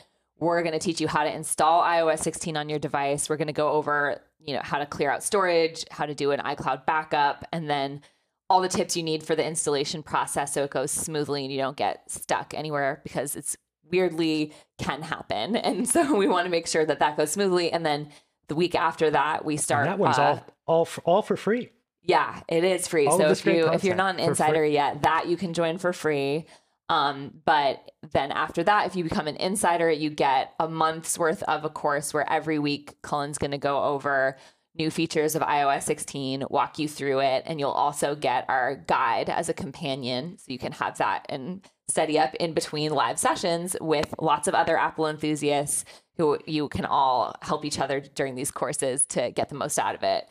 we're 0.43 0.61
going 0.61 0.73
to 0.73 0.79
teach 0.79 1.01
you 1.01 1.07
how 1.07 1.23
to 1.23 1.33
install 1.33 1.81
iOS 1.83 2.19
16 2.19 2.57
on 2.57 2.69
your 2.69 2.79
device. 2.79 3.29
We're 3.29 3.37
going 3.37 3.47
to 3.47 3.53
go 3.53 3.69
over, 3.71 4.21
you 4.39 4.53
know, 4.53 4.61
how 4.63 4.79
to 4.79 4.85
clear 4.85 5.09
out 5.09 5.23
storage, 5.23 5.85
how 5.91 6.05
to 6.05 6.13
do 6.13 6.31
an 6.31 6.39
iCloud 6.39 6.85
backup, 6.85 7.45
and 7.51 7.69
then 7.69 8.01
all 8.49 8.61
the 8.61 8.67
tips 8.69 8.95
you 8.95 9.03
need 9.03 9.23
for 9.23 9.35
the 9.35 9.45
installation 9.45 10.03
process 10.03 10.53
so 10.53 10.63
it 10.63 10.69
goes 10.69 10.91
smoothly 10.91 11.43
and 11.43 11.51
you 11.51 11.57
don't 11.57 11.77
get 11.77 12.09
stuck 12.11 12.53
anywhere 12.53 13.01
because 13.03 13.35
it's 13.35 13.57
weirdly 13.89 14.53
can 14.77 15.01
happen. 15.01 15.55
And 15.63 15.87
so 15.87 16.15
we 16.15 16.27
want 16.27 16.45
to 16.45 16.51
make 16.51 16.67
sure 16.67 16.85
that 16.85 16.99
that 16.99 17.17
goes 17.17 17.31
smoothly. 17.31 17.71
And 17.71 17.85
then 17.85 18.09
the 18.47 18.55
week 18.55 18.75
after 18.75 19.09
that, 19.11 19.45
we 19.45 19.57
start. 19.57 19.87
And 19.87 19.93
that 19.93 19.99
one's 19.99 20.19
uh, 20.19 20.23
all 20.23 20.45
all 20.65 20.85
for, 20.85 21.01
all 21.01 21.21
for 21.21 21.37
free. 21.37 21.69
yeah, 22.03 22.41
it 22.47 22.63
is 22.63 22.87
free. 22.87 23.07
All 23.07 23.17
so 23.17 23.29
if 23.29 23.45
you 23.45 23.71
if 23.71 23.83
you're 23.83 23.95
not 23.95 24.15
an 24.15 24.19
insider 24.19 24.65
yet, 24.65 25.03
that 25.03 25.27
you 25.27 25.37
can 25.37 25.53
join 25.53 25.77
for 25.77 25.93
free. 25.93 26.45
Um, 26.89 27.41
but 27.45 27.91
then 28.11 28.31
after 28.31 28.63
that, 28.63 28.87
if 28.87 28.95
you 28.95 29.03
become 29.03 29.27
an 29.27 29.37
insider, 29.37 29.89
you 29.89 30.09
get 30.09 30.53
a 30.59 30.67
month's 30.67 31.17
worth 31.17 31.41
of 31.43 31.63
a 31.63 31.69
course 31.69 32.13
where 32.13 32.29
every 32.29 32.59
week 32.59 33.01
Cullen's 33.01 33.37
going 33.37 33.51
to 33.51 33.57
go 33.57 33.83
over 33.83 34.37
new 34.75 34.89
features 34.89 35.35
of 35.35 35.41
iOS 35.43 35.83
16, 35.83 36.45
walk 36.49 36.79
you 36.79 36.87
through 36.87 37.19
it, 37.19 37.43
and 37.45 37.59
you'll 37.59 37.69
also 37.69 38.15
get 38.15 38.45
our 38.49 38.75
guide 38.75 39.29
as 39.29 39.47
a 39.47 39.53
companion. 39.53 40.37
So 40.37 40.51
you 40.51 40.57
can 40.57 40.71
have 40.73 40.97
that 40.97 41.25
and 41.29 41.65
study 41.87 42.17
up 42.17 42.33
in 42.35 42.53
between 42.53 42.91
live 42.91 43.19
sessions 43.19 43.75
with 43.79 44.13
lots 44.19 44.47
of 44.47 44.55
other 44.55 44.77
Apple 44.77 45.07
enthusiasts 45.07 45.85
who 46.17 46.39
you 46.45 46.69
can 46.69 46.85
all 46.85 47.35
help 47.41 47.65
each 47.65 47.79
other 47.79 47.99
during 47.99 48.35
these 48.35 48.51
courses 48.51 49.05
to 49.07 49.31
get 49.31 49.49
the 49.49 49.55
most 49.55 49.77
out 49.77 49.95
of 49.95 50.03
it. 50.03 50.27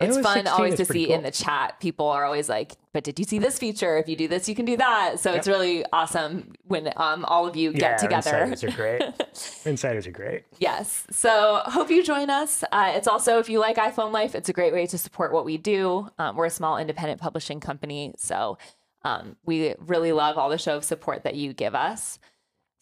It's 0.00 0.16
fun 0.18 0.44
16 0.44 0.46
always 0.48 0.74
to 0.76 0.84
see 0.84 1.10
in 1.10 1.22
the 1.22 1.30
chat. 1.30 1.78
People 1.78 2.06
are 2.08 2.24
always 2.24 2.48
like, 2.48 2.72
"But 2.92 3.04
did 3.04 3.18
you 3.18 3.24
see 3.24 3.38
this 3.38 3.58
feature? 3.58 3.96
If 3.96 4.08
you 4.08 4.16
do 4.16 4.26
this, 4.26 4.48
you 4.48 4.54
can 4.54 4.64
do 4.64 4.76
that." 4.76 5.20
So 5.20 5.32
it's 5.32 5.46
really 5.46 5.84
awesome 5.92 6.52
when 6.64 6.92
um, 6.96 7.24
all 7.26 7.46
of 7.46 7.54
you 7.54 7.72
get 7.72 7.98
together. 7.98 8.38
Insiders 8.38 8.64
are 8.64 8.70
great. 8.72 9.02
insiders 9.64 10.06
are 10.06 10.10
great. 10.10 10.44
Yes. 10.58 11.06
So 11.10 11.62
hope 11.66 11.90
you 11.90 12.02
join 12.02 12.28
us. 12.28 12.64
Uh, 12.72 12.92
it's 12.96 13.06
also, 13.06 13.38
if 13.38 13.48
you 13.48 13.60
like 13.60 13.76
iPhone 13.76 14.12
Life, 14.12 14.34
it's 14.34 14.48
a 14.48 14.52
great 14.52 14.72
way 14.72 14.86
to 14.86 14.98
support 14.98 15.32
what 15.32 15.44
we 15.44 15.58
do. 15.58 16.08
Um, 16.18 16.36
we're 16.36 16.46
a 16.46 16.50
small 16.50 16.76
independent 16.76 17.20
publishing 17.20 17.60
company. 17.60 18.14
So 18.16 18.58
um, 19.04 19.36
we 19.44 19.74
really 19.78 20.12
love 20.12 20.38
all 20.38 20.48
the 20.48 20.58
show 20.58 20.76
of 20.76 20.84
support 20.84 21.22
that 21.24 21.34
you 21.36 21.52
give 21.52 21.74
us. 21.74 22.18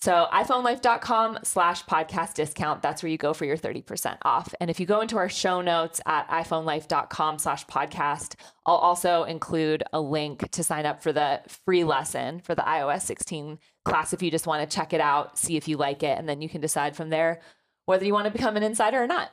So 0.03 0.27
iPhoneLife.com 0.33 1.39
slash 1.45 1.85
podcast 1.85 2.35
discount. 2.35 2.83
That's 2.83 3.05
where 3.05 3.11
you 3.13 3.17
go 3.17 3.33
for 3.33 3.45
your 3.45 3.57
30% 3.57 4.17
off. 4.23 4.53
And 4.61 4.69
if 4.69 4.81
you 4.81 4.85
go 4.85 5.01
into 5.01 5.17
our 5.17 5.29
show 5.29 5.61
notes 5.61 6.01
at 6.07 6.27
iPhoneLife.com 6.29 7.39
slash 7.39 7.65
podcast, 7.67 8.35
I'll 8.67 8.75
also 8.75 9.23
include 9.23 9.85
a 9.93 10.01
link 10.01 10.51
to 10.51 10.65
sign 10.65 10.87
up 10.87 11.05
for 11.05 11.13
the 11.13 11.41
free 11.65 11.85
lesson 11.85 12.41
for 12.41 12.57
the 12.57 12.63
iOS 12.63 13.03
16 13.03 13.61
class 13.85 14.13
if 14.13 14.25
you 14.25 14.31
just 14.33 14.49
want 14.49 14.69
to 14.69 14.77
check 14.77 14.93
it 14.93 15.01
out, 15.01 15.39
see 15.39 15.57
if 15.57 15.69
you 15.69 15.77
like 15.77 16.03
it, 16.03 16.19
and 16.19 16.29
then 16.29 16.43
you 16.43 16.49
can 16.49 16.61
decide 16.61 16.97
from 16.97 17.11
there 17.11 17.41
whether 17.87 18.05
you 18.05 18.13
want 18.13 18.25
to 18.25 18.33
become 18.33 18.57
an 18.57 18.65
insider 18.65 19.01
or 19.01 19.07
not. 19.07 19.31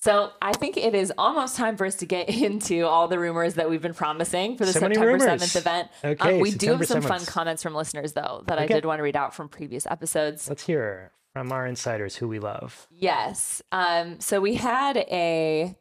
So 0.00 0.32
I 0.40 0.52
think 0.52 0.78
it 0.78 0.94
is 0.94 1.12
almost 1.18 1.56
time 1.56 1.76
for 1.76 1.84
us 1.84 1.96
to 1.96 2.06
get 2.06 2.28
into 2.42 2.86
all 2.86 3.08
the 3.08 3.18
rumors 3.18 3.54
that 3.54 3.68
we've 3.68 3.82
been 3.82 3.94
promising 3.94 4.56
for 4.56 4.64
the 4.64 4.72
So 4.72 4.80
September 4.80 5.18
7th 5.18 5.56
event. 5.56 5.88
Um, 6.02 6.10
Okay, 6.12 6.40
we 6.40 6.50
do 6.50 6.70
have 6.70 6.78
September 6.80 7.08
some 7.08 7.18
fun 7.18 7.26
comments 7.26 7.62
from 7.62 7.74
listeners, 7.74 8.12
though, 8.14 8.42
that 8.46 8.58
I 8.58 8.66
did 8.66 8.84
want 8.84 8.98
to 8.98 9.02
read 9.02 9.16
out 9.16 9.34
from 9.34 9.48
previous 9.48 9.86
episodes. 9.86 10.48
Let's 10.48 10.64
hear 10.64 11.12
from 11.34 11.52
our 11.52 11.66
insiders 11.66 12.16
who 12.16 12.28
we 12.28 12.38
love. 12.38 12.86
Yes. 12.90 13.62
Um, 13.72 14.20
so 14.20 14.40
we 14.40 14.54
had 14.54 14.96
a 14.96 15.76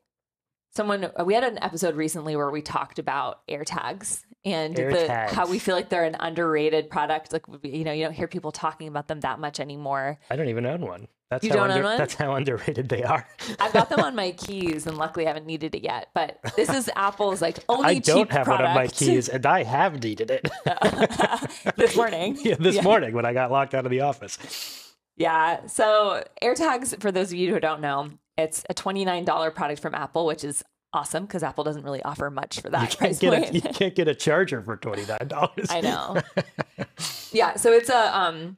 someone 0.76 1.10
we 1.26 1.34
had 1.34 1.44
an 1.44 1.58
episode 1.64 1.96
recently 1.96 2.36
where 2.36 2.52
we 2.52 2.62
talked 2.62 3.00
about 3.00 3.46
AirTags 3.48 4.24
and 4.46 4.76
the, 4.76 5.28
how 5.32 5.48
we 5.48 5.60
feel 5.60 5.76
like 5.76 5.90
they're 5.90 6.06
an 6.06 6.16
underrated 6.20 6.90
product. 6.90 7.34
Like 7.34 7.44
you 7.64 7.84
know, 7.84 7.92
you 7.92 8.04
don't 8.04 8.14
hear 8.14 8.28
people 8.28 8.52
talking 8.52 8.88
about 8.88 9.08
them 9.08 9.20
that 9.22 9.40
much 9.40 9.60
anymore. 9.60 10.20
I 10.32 10.36
don't 10.36 10.48
even 10.50 10.66
own 10.66 10.82
one. 10.82 11.08
That's 11.30 11.44
You 11.44 11.52
how 11.52 11.58
don't 11.68 11.72
own 11.72 11.84
one? 11.84 11.98
That's 12.00 12.16
how 12.16 12.34
underrated 12.34 12.90
they 12.90 13.04
are. 13.04 13.28
I've 13.60 13.72
got 13.74 13.90
them 13.90 14.00
on 14.00 14.16
my 14.24 14.32
keys, 14.32 14.88
and 14.88 14.98
luckily 14.98 15.26
I 15.26 15.30
haven't 15.30 15.46
needed 15.46 15.76
it 15.76 15.84
yet. 15.84 16.08
But 16.16 16.40
this 16.56 16.70
is 16.70 16.90
Apple's 16.96 17.42
like 17.42 17.60
only 17.70 17.86
I 17.86 18.00
don't 18.00 18.32
have 18.32 18.46
product 18.46 18.64
one 18.64 18.70
on 18.72 18.76
my 18.76 18.88
keys, 18.88 19.30
and 19.30 19.46
I 19.46 19.64
have 19.64 20.02
needed 20.02 20.32
it. 20.32 20.48
this 21.76 21.96
morning. 21.96 22.38
yeah, 22.42 22.56
this 22.60 22.76
Yeah. 22.76 22.82
morning 22.82 23.14
when 23.14 23.26
I 23.26 23.34
got 23.34 23.52
locked 23.52 23.76
out 23.76 23.86
of 23.86 23.92
the 23.92 24.02
office. 24.02 24.96
Yeah. 25.18 25.66
So 25.68 26.24
AirTags, 26.42 27.00
for 27.02 27.12
those 27.12 27.32
of 27.32 27.38
you 27.38 27.54
who 27.54 27.60
don't 27.60 27.82
know, 27.82 28.10
it's 28.38 28.64
a 28.70 28.74
$29 28.74 29.54
product 29.54 29.82
from 29.82 29.94
Apple, 29.94 30.26
which 30.26 30.44
is 30.46 30.64
awesome 30.94 31.26
because 31.26 31.44
Apple 31.44 31.64
doesn't 31.64 31.84
really 31.84 32.02
offer 32.04 32.30
much 32.30 32.62
for 32.62 32.70
that 32.70 32.82
You 32.82 32.88
can't 32.88 32.98
price 32.98 33.20
get 33.20 33.34
point. 33.34 33.50
a, 33.50 33.54
you 33.54 33.62
can't 33.62 33.96
get 33.96 34.08
a 34.08 34.16
charger 34.16 34.62
for 34.62 34.78
twenty 34.78 35.06
nine 35.06 35.28
dollars. 35.28 35.68
I 35.70 35.82
know. 35.82 36.22
yeah. 37.32 37.56
So 37.56 37.72
it's 37.72 37.90
a 37.90 38.18
um, 38.18 38.58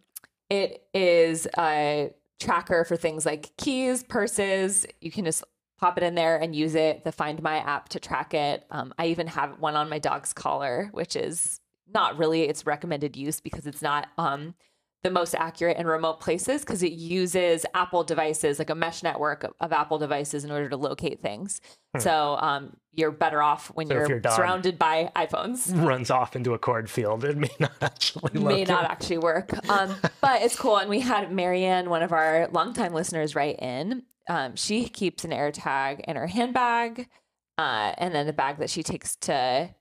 it 0.49 0.83
is 0.93 1.47
a 1.57 2.11
tracker 2.39 2.83
for 2.85 2.95
things 2.95 3.25
like 3.25 3.55
keys, 3.57 4.03
purses. 4.03 4.85
You 4.99 5.11
can 5.11 5.25
just 5.25 5.43
pop 5.79 5.97
it 5.97 6.03
in 6.03 6.15
there 6.15 6.37
and 6.37 6.55
use 6.55 6.75
it. 6.75 7.03
The 7.03 7.11
Find 7.11 7.41
My 7.41 7.57
app 7.57 7.89
to 7.89 7.99
track 7.99 8.33
it. 8.33 8.65
Um, 8.69 8.93
I 8.97 9.07
even 9.07 9.27
have 9.27 9.59
one 9.59 9.75
on 9.75 9.89
my 9.89 9.99
dog's 9.99 10.33
collar, 10.33 10.89
which 10.91 11.15
is 11.15 11.59
not 11.93 12.17
really 12.17 12.43
its 12.43 12.65
recommended 12.65 13.17
use 13.17 13.39
because 13.41 13.67
it's 13.67 13.81
not 13.81 14.07
um 14.17 14.55
the 15.03 15.09
most 15.09 15.33
accurate 15.33 15.77
in 15.77 15.87
remote 15.87 16.19
places 16.19 16.61
because 16.61 16.83
it 16.83 16.91
uses 16.91 17.65
Apple 17.73 18.03
devices, 18.03 18.59
like 18.59 18.69
a 18.69 18.75
mesh 18.75 19.01
network 19.01 19.43
of, 19.43 19.53
of 19.59 19.71
Apple 19.71 19.97
devices, 19.97 20.43
in 20.43 20.51
order 20.51 20.69
to 20.69 20.77
locate 20.77 21.21
things. 21.21 21.59
So 21.99 22.37
um, 22.39 22.77
you're 22.93 23.11
better 23.11 23.41
off 23.41 23.67
when 23.73 23.87
Hmm. 23.87 24.05
So 24.05 24.09
you're 24.09 24.21
surrounded 24.35 24.77
by 24.77 25.11
iPhones 25.15 25.71
Runs 25.85 26.11
off 26.11 26.35
into 26.35 26.53
a 26.53 26.59
cornfield. 26.59 27.23
It 27.23 27.37
may 27.37 27.49
not 27.59 27.71
actually 27.81 28.39
may 28.39 28.63
not 28.63 28.85
actually 28.85 29.17
work. 29.17 29.51
Um, 29.69 29.95
but 30.21 30.41
it's 30.41 30.55
cool. 30.55 30.77
And 30.77 30.89
we 30.89 30.99
had 30.99 31.31
Marianne, 31.31 31.89
one 31.89 32.03
of 32.03 32.11
our 32.11 32.47
longtime 32.51 32.93
listeners, 32.93 33.35
write 33.35 33.59
in. 33.59 34.03
Um, 34.29 34.55
she 34.55 34.87
keeps 34.87 35.25
an 35.25 35.31
AirTag 35.31 36.01
in 36.01 36.15
her 36.15 36.27
handbag, 36.27 37.09
uh, 37.57 37.93
and 37.97 38.13
then 38.13 38.27
a 38.27 38.33
bag 38.33 38.59
that 38.59 38.69
she 38.69 38.83
takes 38.83 39.15
to 39.17 39.73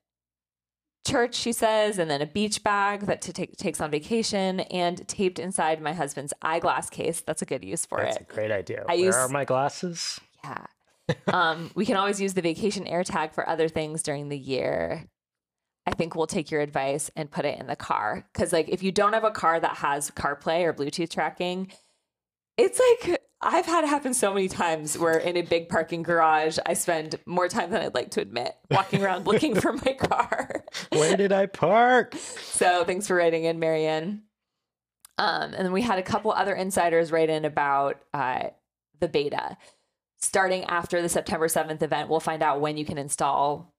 church, 1.06 1.34
she 1.34 1.52
says, 1.52 1.98
and 1.98 2.10
then 2.10 2.20
a 2.22 2.26
beach 2.26 2.62
bag 2.62 3.02
that 3.06 3.22
to 3.22 3.32
take 3.32 3.56
takes 3.56 3.80
on 3.80 3.90
vacation, 3.90 4.60
and 4.60 5.06
taped 5.08 5.38
inside 5.38 5.80
my 5.80 5.92
husband's 5.92 6.32
eyeglass 6.42 6.90
case. 6.90 7.20
That's 7.20 7.42
a 7.42 7.46
good 7.46 7.64
use 7.64 7.86
for 7.86 7.98
That's 7.98 8.16
it. 8.16 8.20
That's 8.20 8.32
a 8.32 8.34
great 8.34 8.50
idea. 8.50 8.84
I 8.88 8.96
Where 8.96 9.04
use- 9.06 9.14
are 9.16 9.28
my 9.28 9.44
glasses? 9.44 10.20
Yeah. 10.44 10.66
um, 11.32 11.70
we 11.74 11.84
can 11.86 11.96
always 11.96 12.20
use 12.20 12.34
the 12.34 12.42
vacation 12.42 12.86
air 12.86 13.02
tag 13.04 13.32
for 13.32 13.48
other 13.48 13.68
things 13.68 14.02
during 14.02 14.28
the 14.28 14.38
year. 14.38 15.04
I 15.86 15.92
think 15.92 16.14
we'll 16.14 16.26
take 16.28 16.50
your 16.50 16.60
advice 16.60 17.10
and 17.16 17.30
put 17.30 17.44
it 17.44 17.58
in 17.58 17.66
the 17.66 17.74
car. 17.74 18.24
Cause 18.34 18.52
like 18.52 18.68
if 18.68 18.82
you 18.82 18.92
don't 18.92 19.12
have 19.14 19.24
a 19.24 19.30
car 19.30 19.58
that 19.58 19.76
has 19.78 20.10
CarPlay 20.12 20.62
or 20.62 20.72
Bluetooth 20.72 21.10
tracking, 21.10 21.72
it's 22.56 22.80
like 23.06 23.20
I've 23.42 23.66
had 23.66 23.84
it 23.84 23.88
happen 23.88 24.12
so 24.12 24.34
many 24.34 24.48
times 24.48 24.98
where 24.98 25.16
in 25.16 25.36
a 25.36 25.42
big 25.42 25.68
parking 25.68 26.02
garage, 26.02 26.58
I 26.66 26.74
spend 26.74 27.16
more 27.24 27.48
time 27.48 27.70
than 27.70 27.80
I'd 27.80 27.94
like 27.94 28.10
to 28.12 28.20
admit 28.20 28.54
walking 28.70 29.02
around 29.02 29.26
looking 29.26 29.54
for 29.58 29.72
my 29.72 29.94
car. 29.94 30.64
Where 30.90 31.16
did 31.16 31.32
I 31.32 31.46
park? 31.46 32.14
So 32.16 32.84
thanks 32.84 33.06
for 33.06 33.16
writing 33.16 33.44
in, 33.44 33.58
Marianne. 33.58 34.22
Um, 35.16 35.54
and 35.54 35.66
then 35.66 35.72
we 35.72 35.82
had 35.82 35.98
a 35.98 36.02
couple 36.02 36.32
other 36.32 36.54
insiders 36.54 37.12
write 37.12 37.30
in 37.30 37.44
about 37.44 38.00
uh, 38.12 38.48
the 39.00 39.08
beta. 39.08 39.56
Starting 40.18 40.64
after 40.64 41.00
the 41.00 41.08
September 41.08 41.46
7th 41.46 41.82
event, 41.82 42.10
we'll 42.10 42.20
find 42.20 42.42
out 42.42 42.60
when 42.60 42.76
you 42.76 42.84
can 42.84 42.98
install 42.98 43.74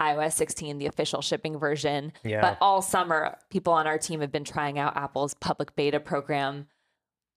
iOS 0.00 0.32
16, 0.32 0.78
the 0.78 0.86
official 0.86 1.22
shipping 1.22 1.58
version. 1.58 2.12
Yeah. 2.24 2.40
But 2.40 2.58
all 2.60 2.82
summer, 2.82 3.36
people 3.50 3.72
on 3.72 3.86
our 3.86 3.98
team 3.98 4.20
have 4.20 4.30
been 4.30 4.44
trying 4.44 4.78
out 4.78 4.96
Apple's 4.96 5.34
public 5.34 5.74
beta 5.76 5.98
program. 5.98 6.66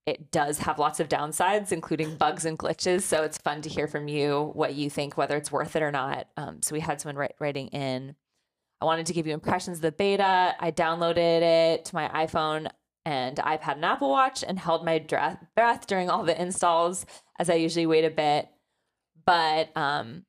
It 0.06 0.32
does 0.32 0.60
have 0.60 0.80
lots 0.80 1.00
of 1.00 1.10
downsides, 1.10 1.72
including 1.72 2.16
bugs 2.16 2.46
and 2.46 2.58
glitches. 2.58 3.02
So 3.02 3.24
it's 3.24 3.38
fun 3.38 3.62
to 3.62 3.70
hear 3.70 3.88
from 3.88 4.08
you 4.08 4.52
what 4.54 4.74
you 4.74 4.90
think, 4.90 5.16
whether 5.16 5.38
it's 5.38 5.52
worth 5.52 5.76
it 5.76 5.84
or 5.84 5.92
not. 5.92 6.28
Um, 6.38 6.62
so 6.62 6.74
we 6.74 6.80
had 6.80 7.00
someone 7.00 7.30
writing 7.40 7.68
in. 7.68 8.16
I 8.82 8.86
wanted 8.86 9.06
to 9.06 9.14
give 9.14 9.28
you 9.28 9.34
impressions 9.34 9.78
of 9.78 9.82
the 9.84 9.92
beta. 9.92 10.56
I 10.60 10.72
downloaded 10.72 11.42
it 11.42 11.86
to 11.86 11.96
my 11.96 12.10
iPhone 12.10 12.68
and 13.06 13.38
iPad 13.38 13.76
and 13.76 13.86
Apple 13.86 14.10
Watch 14.10 14.44
and 14.48 14.58
held 14.58 14.84
my 14.84 15.00
breath 15.00 15.86
during 15.88 16.10
all 16.10 16.24
the 16.24 16.40
installs 16.40 17.06
as 17.40 17.50
I 17.50 17.56
usually 17.56 17.86
wait 17.86 18.06
a 18.06 18.10
bit. 18.10 18.50
But 19.24 19.76
um, 19.78 20.26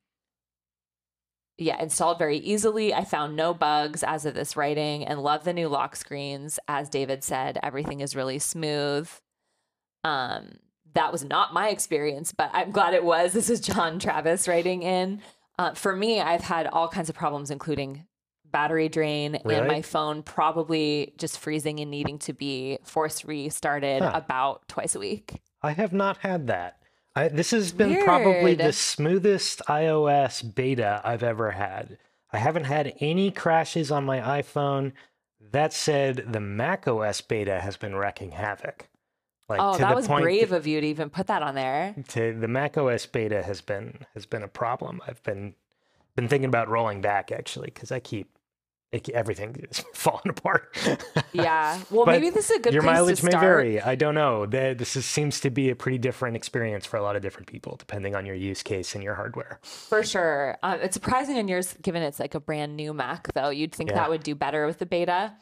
yeah, 1.57 1.81
installed 1.81 2.19
very 2.19 2.37
easily. 2.37 2.93
I 2.93 3.05
found 3.05 3.35
no 3.35 3.53
bugs 3.53 4.03
as 4.03 4.25
of 4.25 4.35
this 4.35 4.55
writing 4.55 5.03
and 5.03 5.21
love 5.21 5.43
the 5.43 5.53
new 5.53 5.67
lock 5.67 5.95
screens. 5.95 6.59
As 6.67 6.89
David 6.89 7.23
said, 7.23 7.57
everything 7.63 8.01
is 8.01 8.15
really 8.15 8.39
smooth. 8.39 9.09
Um, 10.03 10.53
that 10.93 11.11
was 11.11 11.23
not 11.23 11.53
my 11.53 11.69
experience, 11.69 12.31
but 12.31 12.51
I'm 12.53 12.71
glad 12.71 12.93
it 12.93 13.03
was. 13.03 13.33
This 13.33 13.49
is 13.49 13.59
John 13.59 13.99
Travis 13.99 14.47
writing 14.47 14.83
in. 14.83 15.21
Uh, 15.57 15.73
for 15.73 15.95
me, 15.95 16.19
I've 16.21 16.41
had 16.41 16.67
all 16.67 16.87
kinds 16.87 17.09
of 17.09 17.15
problems, 17.15 17.49
including 17.51 18.05
battery 18.45 18.89
drain 18.89 19.39
Really? 19.43 19.59
and 19.59 19.67
my 19.67 19.81
phone 19.81 20.21
probably 20.21 21.13
just 21.17 21.39
freezing 21.39 21.79
and 21.79 21.89
needing 21.89 22.19
to 22.19 22.33
be 22.33 22.77
force 22.83 23.25
restarted 23.25 24.03
Huh. 24.03 24.11
about 24.13 24.67
twice 24.67 24.93
a 24.93 24.99
week. 24.99 25.41
I 25.63 25.71
have 25.71 25.93
not 25.93 26.17
had 26.17 26.45
that. 26.47 26.77
I, 27.15 27.27
this 27.29 27.51
has 27.51 27.71
been 27.71 28.03
probably 28.03 28.53
the 28.55 28.73
smoothest 28.73 29.61
iOS 29.67 30.43
beta 30.53 31.01
I've 31.03 31.23
ever 31.23 31.51
had. 31.51 31.97
I 32.31 32.37
haven't 32.39 32.65
had 32.65 32.93
any 32.99 33.31
crashes 33.31 33.91
on 33.91 34.03
my 34.03 34.19
iPhone. 34.41 34.91
That 35.51 35.73
said, 35.73 36.33
the 36.33 36.39
macOS 36.39 37.21
beta 37.21 37.61
has 37.61 37.77
been 37.77 37.95
wrecking 37.95 38.31
havoc. 38.31 38.87
Like 39.49 39.59
oh, 39.61 39.73
to 39.73 39.79
that 39.79 39.89
the 39.89 39.95
was 39.95 40.07
brave 40.07 40.49
that- 40.49 40.55
of 40.57 40.67
you 40.67 40.79
to 40.81 40.87
even 40.87 41.09
put 41.09 41.27
that 41.27 41.41
on 41.43 41.55
there. 41.55 41.95
to 42.09 42.33
the 42.39 42.47
macOS 42.47 43.05
beta 43.05 43.43
has 43.43 43.61
been 43.61 44.05
has 44.13 44.25
been 44.25 44.43
a 44.43 44.47
problem. 44.47 45.01
I've 45.07 45.21
been 45.23 45.55
been 46.15 46.27
thinking 46.27 46.45
about 46.47 46.69
rolling 46.69 47.01
back 47.01 47.31
actually 47.31 47.67
because 47.73 47.91
I 47.91 47.99
keep 47.99 48.29
it, 48.91 49.09
everything 49.09 49.55
is 49.71 49.83
falling 49.95 50.29
apart. 50.29 50.77
Yeah. 51.33 51.79
Well, 51.89 52.05
maybe 52.05 52.29
this 52.29 52.51
is 52.51 52.57
a 52.57 52.59
good 52.59 52.73
Your 52.75 52.83
mileage 52.83 53.23
may 53.23 53.31
vary. 53.31 53.81
I 53.81 53.95
don't 53.95 54.13
know. 54.13 54.45
The- 54.45 54.75
This 54.77 54.95
is, 54.95 55.03
seems 55.05 55.39
to 55.41 55.49
be 55.49 55.71
a 55.71 55.75
pretty 55.75 55.97
different 55.97 56.35
experience 56.37 56.85
for 56.85 56.97
a 56.97 57.01
lot 57.01 57.15
of 57.15 57.23
different 57.23 57.47
people, 57.47 57.75
depending 57.75 58.15
on 58.15 58.27
your 58.27 58.35
use 58.35 58.61
case 58.61 58.93
and 58.93 59.03
your 59.03 59.15
hardware. 59.15 59.59
For 59.63 60.03
sure. 60.03 60.57
Uh, 60.61 60.77
it's 60.79 60.93
surprising 60.93 61.37
on 61.39 61.47
yours, 61.47 61.75
given 61.81 62.03
it's 62.03 62.19
like 62.19 62.35
a 62.35 62.39
brand 62.39 62.75
new 62.77 62.93
Mac, 62.93 63.33
though. 63.33 63.49
You'd 63.49 63.73
think 63.73 63.89
Yeah. 63.89 63.95
that 63.95 64.09
would 64.11 64.21
do 64.21 64.35
better 64.35 64.67
with 64.67 64.77
the 64.77 64.85
beta. 64.85 65.33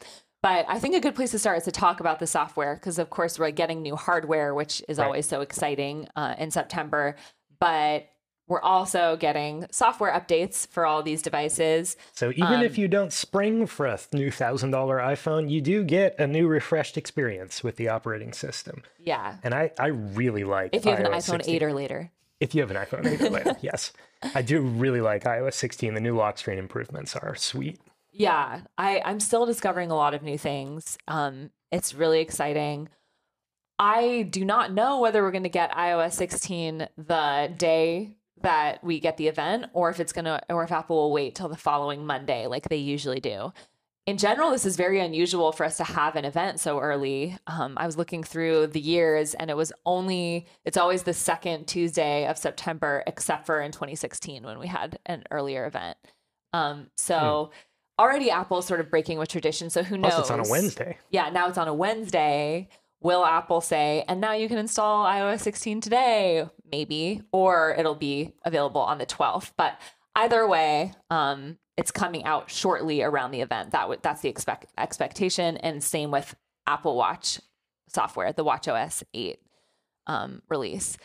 But 0.42 0.66
I 0.68 0.78
think 0.80 0.94
a 0.96 1.00
good 1.00 1.14
place 1.14 1.30
to 1.30 1.38
start 1.38 1.58
is 1.58 1.64
to 1.64 1.70
talk 1.72 2.00
about 2.00 2.18
the 2.18 2.26
software 2.26 2.74
because, 2.74 2.98
of 2.98 3.10
course, 3.10 3.38
we're 3.38 3.52
getting 3.52 3.80
new 3.80 3.94
hardware, 3.96 4.54
which 4.54 4.82
is 4.88 4.98
Right. 4.98 5.04
always 5.06 5.26
so 5.26 5.40
exciting 5.40 6.08
uh, 6.16 6.34
in 6.36 6.50
September. 6.50 7.14
But 7.60 8.08
we're 8.48 8.60
also 8.60 9.16
getting 9.16 9.66
software 9.70 10.12
updates 10.12 10.66
for 10.66 10.84
all 10.84 11.02
these 11.02 11.22
devices. 11.22 11.96
So 12.12 12.30
even 12.30 12.54
Um, 12.54 12.62
if 12.64 12.76
you 12.76 12.88
don't 12.88 13.12
spring 13.12 13.66
for 13.66 13.86
a 13.86 13.98
new 14.12 14.32
thousand 14.32 14.72
dollar 14.72 14.98
iPhone, 14.98 15.48
you 15.48 15.60
do 15.60 15.84
get 15.84 16.18
a 16.18 16.26
new 16.26 16.48
refreshed 16.48 16.98
experience 16.98 17.62
with 17.62 17.76
the 17.76 17.88
operating 17.88 18.32
system. 18.32 18.82
Yeah. 18.98 19.36
And 19.44 19.54
I, 19.54 19.70
I 19.78 19.86
really 19.86 20.42
like 20.42 20.70
If 20.74 20.84
you 20.84 20.90
have 20.90 21.00
an 21.00 21.06
iPhone 21.12 21.36
16. 21.44 21.54
8 21.54 21.62
or 21.62 21.72
later. 21.72 22.10
If 22.40 22.52
you 22.56 22.60
have 22.62 22.72
an 22.72 22.76
iPhone 22.76 23.06
8 23.06 23.20
or 23.22 23.30
later, 23.30 23.56
yes. 23.62 23.92
I 24.34 24.42
do 24.42 24.60
really 24.60 25.00
like 25.00 25.22
iOS 25.22 25.54
16. 25.54 25.94
The 25.94 26.00
new 26.00 26.16
lock 26.16 26.36
screen 26.36 26.58
improvements 26.58 27.14
are 27.14 27.36
sweet. 27.36 27.80
Yeah, 28.12 28.60
I, 28.76 29.00
I'm 29.04 29.20
still 29.20 29.46
discovering 29.46 29.90
a 29.90 29.96
lot 29.96 30.14
of 30.14 30.22
new 30.22 30.36
things. 30.36 30.98
Um, 31.08 31.50
it's 31.70 31.94
really 31.94 32.20
exciting. 32.20 32.90
I 33.78 34.28
do 34.30 34.44
not 34.44 34.72
know 34.72 35.00
whether 35.00 35.22
we're 35.22 35.30
going 35.30 35.42
to 35.44 35.48
get 35.48 35.72
iOS 35.72 36.12
16 36.12 36.88
the 36.96 37.52
day 37.56 38.16
that 38.42 38.84
we 38.84 39.00
get 39.00 39.16
the 39.16 39.28
event, 39.28 39.66
or 39.72 39.88
if 39.90 39.98
it's 39.98 40.12
going 40.12 40.26
to, 40.26 40.40
or 40.50 40.62
if 40.62 40.72
Apple 40.72 40.96
will 40.96 41.12
wait 41.12 41.34
till 41.34 41.48
the 41.48 41.56
following 41.56 42.04
Monday, 42.04 42.46
like 42.46 42.68
they 42.68 42.76
usually 42.76 43.20
do. 43.20 43.52
In 44.04 44.18
general, 44.18 44.50
this 44.50 44.66
is 44.66 44.76
very 44.76 44.98
unusual 45.00 45.52
for 45.52 45.64
us 45.64 45.76
to 45.76 45.84
have 45.84 46.16
an 46.16 46.24
event 46.24 46.58
so 46.58 46.80
early. 46.80 47.38
Um, 47.46 47.78
I 47.78 47.86
was 47.86 47.96
looking 47.96 48.24
through 48.24 48.66
the 48.68 48.80
years, 48.80 49.34
and 49.34 49.48
it 49.48 49.56
was 49.56 49.72
only, 49.86 50.46
it's 50.64 50.76
always 50.76 51.04
the 51.04 51.14
second 51.14 51.66
Tuesday 51.66 52.26
of 52.26 52.36
September, 52.36 53.04
except 53.06 53.46
for 53.46 53.60
in 53.60 53.70
2016 53.70 54.42
when 54.42 54.58
we 54.58 54.66
had 54.66 54.98
an 55.06 55.22
earlier 55.30 55.66
event. 55.66 55.96
Um, 56.52 56.88
so 56.96 57.52
already 58.02 58.30
Apple's 58.30 58.66
sort 58.66 58.80
of 58.80 58.90
breaking 58.90 59.18
with 59.18 59.28
tradition. 59.28 59.70
So 59.70 59.82
who 59.82 59.96
knows? 59.96 60.12
Plus, 60.12 60.20
it's 60.22 60.30
on 60.30 60.40
a 60.40 60.50
Wednesday. 60.50 60.98
Yeah, 61.10 61.30
now 61.30 61.48
it's 61.48 61.58
on 61.58 61.68
a 61.68 61.74
Wednesday. 61.74 62.68
Will 63.00 63.24
Apple 63.24 63.60
say, 63.60 64.04
and 64.08 64.20
now 64.20 64.32
you 64.32 64.48
can 64.48 64.58
install 64.58 65.04
iOS 65.06 65.40
16 65.40 65.80
today? 65.80 66.46
Maybe, 66.70 67.22
or 67.32 67.74
it'll 67.76 67.96
be 67.96 68.32
available 68.44 68.80
on 68.80 68.98
the 68.98 69.06
12th. 69.06 69.52
But 69.56 69.80
either 70.14 70.46
way, 70.46 70.92
um, 71.10 71.58
it's 71.76 71.90
coming 71.90 72.24
out 72.24 72.50
shortly 72.50 73.02
around 73.02 73.30
the 73.30 73.40
event. 73.40 73.70
That 73.70 73.88
would 73.88 74.02
that's 74.02 74.20
the 74.20 74.28
expect 74.28 74.66
expectation, 74.76 75.56
and 75.58 75.82
same 75.82 76.10
with 76.10 76.34
Apple 76.66 76.96
Watch 76.96 77.40
software, 77.88 78.32
the 78.32 78.44
WatchOS 78.44 79.02
8 79.14 79.38
um, 80.06 80.42
release. 80.48 80.96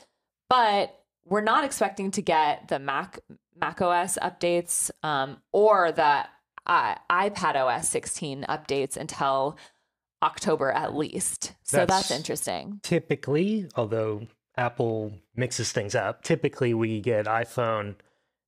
But 0.50 0.96
we're 1.26 1.42
not 1.42 1.64
expecting 1.64 2.12
to 2.12 2.22
get 2.22 2.68
the 2.68 2.80
Mac 2.80 3.20
Mac 3.60 3.82
OS 3.82 4.18
updates 4.22 4.92
um, 5.04 5.38
or 5.52 5.92
the 5.92 6.26
uh, 6.68 6.96
iPad 7.10 7.56
OS 7.56 7.90
16 7.90 8.46
updates 8.48 8.96
until 8.98 9.58
October 10.22 10.72
at 10.72 10.96
least. 10.96 11.54
So 11.64 11.78
that's, 11.78 11.88
That's- 11.90 12.12
interesting. 12.12 12.80
Typically, 12.84 13.68
although 13.76 14.28
Apple 14.58 15.14
mixes 15.36 15.72
things 15.72 15.96
up, 15.96 16.24
typically 16.24 16.74
we 16.74 17.00
get 17.02 17.26
iPhone, 17.26 17.96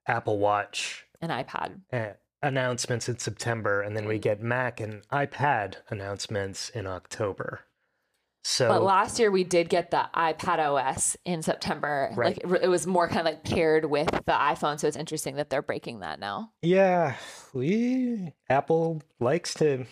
Apple 0.07 0.37
Watch 0.39 1.05
and 1.21 1.31
iPad. 1.31 1.79
uh, 1.93 2.13
announcements 2.41 3.07
in 3.09 3.19
September, 3.19 3.81
and 3.81 3.95
then 3.95 4.05
we 4.07 4.17
get 4.17 4.41
Mac 4.41 4.79
and 4.79 5.07
iPad 5.09 5.75
announcements 5.89 6.69
in 6.69 6.87
October. 6.87 7.61
So 8.43 8.67
But 8.69 8.83
last 8.83 9.19
year 9.19 9.29
we 9.31 9.43
did 9.43 9.69
get 9.69 9.91
the 9.91 10.09
iPad 10.15 10.59
OS 10.59 11.17
in 11.25 11.41
September. 11.41 12.11
Right. 12.15 12.43
Like 12.43 12.61
it, 12.61 12.63
it 12.65 12.67
was 12.67 12.87
more 12.87 13.07
kind 13.07 13.19
of 13.19 13.25
like 13.25 13.43
paired 13.43 13.85
with 13.85 14.07
the 14.09 14.31
iPhone. 14.31 14.79
So 14.79 14.87
it's 14.87 14.97
interesting 14.97 15.35
that 15.35 15.49
they're 15.49 15.61
breaking 15.61 15.99
that 15.99 16.19
now. 16.19 16.51
yeah, 16.61 17.15
we 17.53 18.33
Apple 18.49 19.01
likes 19.19 19.53
to 19.55 19.85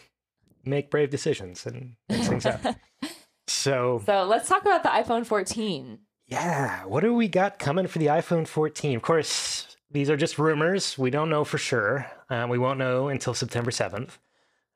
make 0.65 0.89
brave 0.91 1.09
decisions 1.09 1.65
and 1.65 1.95
mix 2.09 2.27
things 2.27 2.45
up. 2.45 2.61
So 3.49 4.01
So 4.05 4.23
let's 4.25 4.49
talk 4.49 4.63
about 4.63 4.83
the 4.83 4.89
iPhone 4.89 5.25
14. 5.25 5.99
yeah, 6.27 6.83
what 6.83 7.01
do 7.01 7.13
we 7.13 7.29
got 7.29 7.59
coming 7.59 7.87
for 7.87 7.97
the 7.99 8.07
iPhone 8.07 8.45
14? 8.45 8.97
Of 8.97 9.01
course, 9.01 9.77
these 9.89 10.09
are 10.09 10.17
just 10.17 10.37
rumors. 10.37 10.97
We 10.97 11.09
don't 11.11 11.29
know 11.29 11.45
for 11.45 11.57
sure. 11.57 12.05
Uh, 12.29 12.45
we 12.49 12.57
won't 12.57 12.77
know 12.77 13.07
until 13.07 13.33
September 13.33 13.71
7th. 13.71 14.17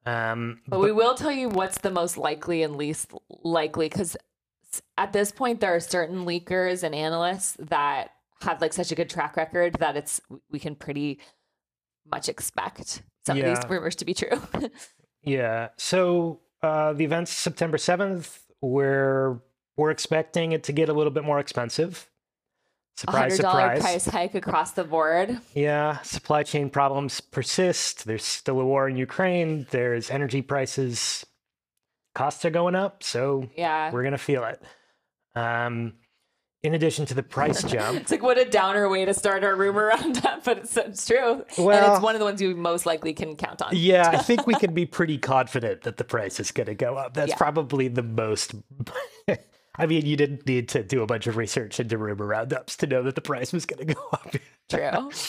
Um, 0.06 0.62
But 0.68 0.80
we 0.80 0.92
will 0.92 1.16
tell 1.16 1.32
you 1.32 1.50
what's 1.50 1.78
the 1.80 1.92
most 1.92 2.18
likely 2.18 2.64
and 2.64 2.76
least 2.76 3.12
likely 3.44 3.88
because 3.88 4.18
at 4.98 5.14
this 5.14 5.32
point 5.32 5.60
there 5.60 5.76
are 5.76 5.80
certain 5.80 6.26
leakers 6.26 6.84
and 6.84 6.96
analysts 6.96 7.56
that 7.60 8.12
have 8.42 8.62
like 8.62 8.74
such 8.74 8.92
a 8.92 8.96
good 8.96 9.10
track 9.10 9.38
record 9.38 9.76
that 9.76 9.96
it's 9.96 10.20
we 10.50 10.60
can 10.60 10.76
pretty 10.76 11.20
much 12.10 12.30
expect 12.30 13.04
some 13.26 13.38
of 13.38 13.46
these 13.46 13.70
rumors 13.70 13.96
to 13.96 14.06
be 14.06 14.14
true. 14.14 14.42
Yeah. 15.24 15.70
So 15.78 16.40
uh, 16.64 16.94
the 16.94 17.04
event's 17.04 17.32
September 17.32 17.78
7th. 17.78 18.40
We're 18.62 19.40
we're 19.78 19.92
expecting 19.92 20.52
it 20.52 20.64
to 20.66 20.72
get 20.72 20.90
a 20.90 20.94
little 20.94 21.12
bit 21.12 21.24
more 21.24 21.40
expensive. 21.40 22.10
Surprise, 23.02 23.38
hundred 23.38 23.42
dollar 23.42 23.62
surprise. 23.76 23.82
price 23.82 24.06
hike 24.06 24.36
across 24.36 24.72
the 24.72 24.84
board. 24.84 25.40
Yeah, 25.54 26.00
supply 26.02 26.44
chain 26.44 26.70
problems 26.70 27.20
persist. 27.20 28.06
There's 28.06 28.24
still 28.24 28.60
a 28.60 28.66
war 28.66 28.88
in 28.88 28.96
Ukraine. 28.96 29.66
There's 29.72 30.10
energy 30.12 30.42
prices. 30.42 31.26
Costs 32.14 32.44
are 32.46 32.50
going 32.52 32.76
up, 32.76 33.04
so 33.04 33.50
Yeah. 33.56 33.92
we're 33.92 34.04
gonna 34.04 34.18
feel 34.18 34.44
it. 34.44 34.62
Um, 35.36 35.94
in 36.64 36.76
addition 36.76 37.08
to 37.08 37.16
the 37.16 37.24
price 37.24 37.64
jump, 37.74 38.00
It's 38.00 38.12
like 38.12 38.22
what 38.22 38.38
a 38.38 38.46
downer 38.46 38.88
way 38.88 39.04
to 39.06 39.14
start 39.16 39.44
our 39.44 39.56
rumor 39.56 39.88
roundup, 39.88 40.44
but 40.44 40.60
it's, 40.60 40.78
it's 40.78 41.08
true. 41.08 41.34
and 41.34 41.44
it's 41.58 42.02
one 42.02 42.14
of 42.14 42.20
the 42.20 42.26
ones 42.26 42.40
you 42.40 42.56
most 42.56 42.86
likely 42.86 43.14
can 43.14 43.36
count 43.36 43.64
on. 43.64 43.70
yeah, 43.76 44.10
I 44.10 44.18
think 44.18 44.46
we 44.46 44.54
can 44.64 44.74
be 44.76 44.86
pretty 44.86 45.18
confident 45.18 45.82
that 45.84 45.98
the 45.98 46.04
price 46.04 46.40
is 46.40 46.52
going 46.52 46.68
to 46.68 46.76
go 46.76 46.96
up. 46.98 47.16
That's 47.16 47.30
Yeah. 47.30 47.38
probably 47.38 47.88
the 47.88 48.04
most. 48.04 48.54
I 49.76 49.86
mean, 49.86 50.06
you 50.06 50.18
didn't 50.18 50.46
need 50.46 50.68
to 50.70 50.84
do 50.84 51.02
a 51.02 51.06
bunch 51.06 51.28
of 51.28 51.38
research 51.38 51.80
into 51.80 51.98
rumor 51.98 52.26
roundups 52.28 52.76
to 52.78 52.88
know 52.88 53.04
that 53.04 53.16
the 53.16 53.22
price 53.22 53.54
was 53.54 53.66
going 53.66 53.88
to 53.88 53.94
go 53.94 54.02
up. 54.14 54.36
True. 54.70 55.12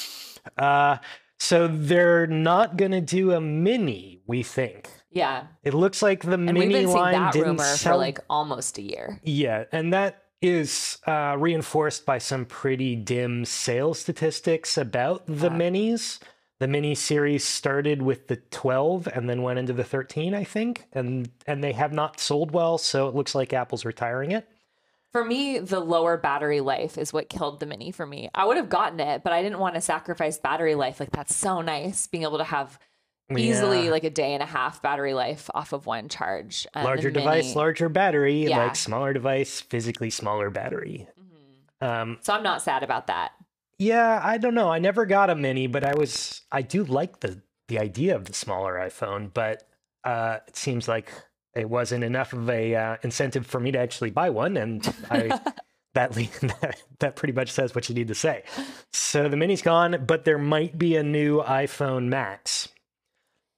Uh, 0.59 0.97
so 1.39 1.69
they're 1.69 2.27
not 2.27 2.77
going 2.77 2.91
to 2.91 3.01
do 3.01 3.31
a 3.31 3.41
mini, 3.41 4.21
we 4.27 4.43
think. 4.43 4.89
Yeah. 5.13 5.45
It 5.63 5.73
looks 5.73 6.03
like 6.03 6.23
the 6.25 6.33
And 6.33 6.53
mini 6.53 6.75
been 6.75 6.89
line 6.89 7.13
that 7.13 7.33
didn't 7.33 7.49
rumor 7.51 7.63
sell 7.63 7.93
for 7.95 7.99
like 7.99 8.19
almost 8.29 8.77
a 8.79 8.83
year. 8.83 9.21
Yeah, 9.23 9.65
and 9.71 9.93
that 9.93 10.25
is 10.41 10.99
uh, 11.07 11.37
reinforced 11.39 12.05
by 12.05 12.19
some 12.19 12.45
pretty 12.45 12.97
dim 12.97 13.45
sales 13.45 14.01
statistics 14.01 14.77
about 14.77 15.25
the 15.27 15.47
Yeah. 15.47 15.57
minis. 15.57 16.19
The 16.63 16.69
mini 16.69 16.95
series 16.95 17.43
started 17.45 18.03
with 18.03 18.29
the 18.29 18.37
12 18.37 19.09
and 19.09 19.29
then 19.29 19.43
went 19.43 19.59
into 19.59 19.73
the 19.73 19.83
13, 19.83 20.33
I 20.33 20.45
think, 20.45 20.87
and 20.93 21.29
and 21.45 21.65
they 21.65 21.73
have 21.73 21.93
not 21.93 22.21
sold 22.21 22.53
well, 22.53 22.79
so 22.79 23.09
it 23.09 23.17
looks 23.17 23.35
like 23.35 23.53
Apple's 23.53 23.85
retiring 23.85 24.31
it. 24.31 24.49
For 25.11 25.25
me, 25.25 25.59
the 25.59 25.81
lower 25.81 26.17
battery 26.17 26.61
life 26.61 26.99
is 26.99 27.13
what 27.13 27.29
killed 27.29 27.59
the 27.59 27.67
mini 27.67 27.91
for 27.91 28.07
me. 28.07 28.31
I 28.33 28.45
would 28.45 28.57
have 28.59 28.69
gotten 28.69 29.01
it, 29.01 29.25
but 29.25 29.33
I 29.33 29.43
didn't 29.43 29.59
want 29.59 29.75
to 29.75 29.81
sacrifice 29.81 30.39
battery 30.39 30.77
life. 30.77 31.01
Like 31.01 31.11
that's 31.11 31.35
so 31.35 31.63
nice 31.63 32.07
being 32.07 32.23
able 32.23 32.39
to 32.39 32.45
have 32.45 32.79
easily 33.37 33.87
Yeah. 33.87 33.91
like 33.91 34.05
a 34.05 34.11
day 34.11 34.33
and 34.33 34.43
a 34.43 34.47
half 34.47 34.81
battery 34.81 35.15
life 35.15 35.51
off 35.57 35.73
of 35.73 35.87
one 35.87 36.09
charge. 36.09 36.69
The 36.75 36.85
larger 36.85 37.11
device, 37.11 37.43
Mini- 37.47 37.57
larger 37.57 37.89
battery, 37.89 38.45
Yeah. 38.47 38.59
like 38.59 38.77
smaller 38.77 39.13
device, 39.13 39.61
physically 39.61 40.11
smaller 40.11 40.49
battery. 40.49 41.09
Mhm. 41.81 41.85
Um, 41.89 42.19
So 42.23 42.33
I'm 42.33 42.45
not 42.45 42.63
sad 42.63 42.85
about 42.85 43.09
that. 43.09 43.33
Yeah, 43.79 44.21
I 44.23 44.39
don't 44.39 44.55
know. 44.55 44.71
I 44.71 44.79
never 44.79 45.07
got 45.07 45.31
a 45.31 45.35
mini, 45.35 45.67
but 45.67 45.85
I 45.85 45.95
was 45.95 46.43
I 46.53 46.63
do 46.63 46.85
like 46.85 47.21
the 47.21 47.43
the 47.69 47.79
idea 47.79 48.15
of 48.17 48.27
the 48.27 48.35
smaller 48.35 48.75
iPhone, 48.75 49.33
but 49.33 49.65
uh 50.05 50.39
it 50.47 50.57
seems 50.57 50.89
like 50.89 51.13
it 51.55 51.69
wasn't 51.69 52.05
enough 52.05 52.33
of 52.33 52.49
a 52.49 52.75
uh, 52.75 52.97
incentive 53.03 53.47
for 53.47 53.61
me 53.61 53.71
to 53.73 53.79
actually 53.79 54.11
buy 54.11 54.31
one 54.31 54.57
and 54.57 54.95
I 55.11 55.41
that, 55.95 56.17
le- 56.17 56.23
that 56.61 56.83
that 57.01 57.17
pretty 57.17 57.35
much 57.35 57.51
says 57.53 57.75
what 57.75 57.89
you 57.89 57.95
need 57.95 58.09
to 58.09 58.15
say. 58.15 58.45
So 58.93 59.29
the 59.29 59.37
mini's 59.37 59.63
gone, 59.63 60.05
but 60.07 60.25
there 60.25 60.39
might 60.39 60.79
be 60.79 60.97
a 60.97 61.03
new 61.03 61.43
iPhone 61.43 62.07
Max. 62.09 62.69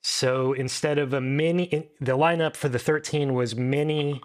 So 0.03 0.53
instead 0.53 0.99
of 0.99 1.13
a 1.15 1.21
mini 1.21 1.65
in- 1.65 1.89
the 2.01 2.17
lineup 2.17 2.57
for 2.57 2.69
the 2.69 2.79
13 2.79 3.35
was 3.35 3.55
mini 3.57 4.21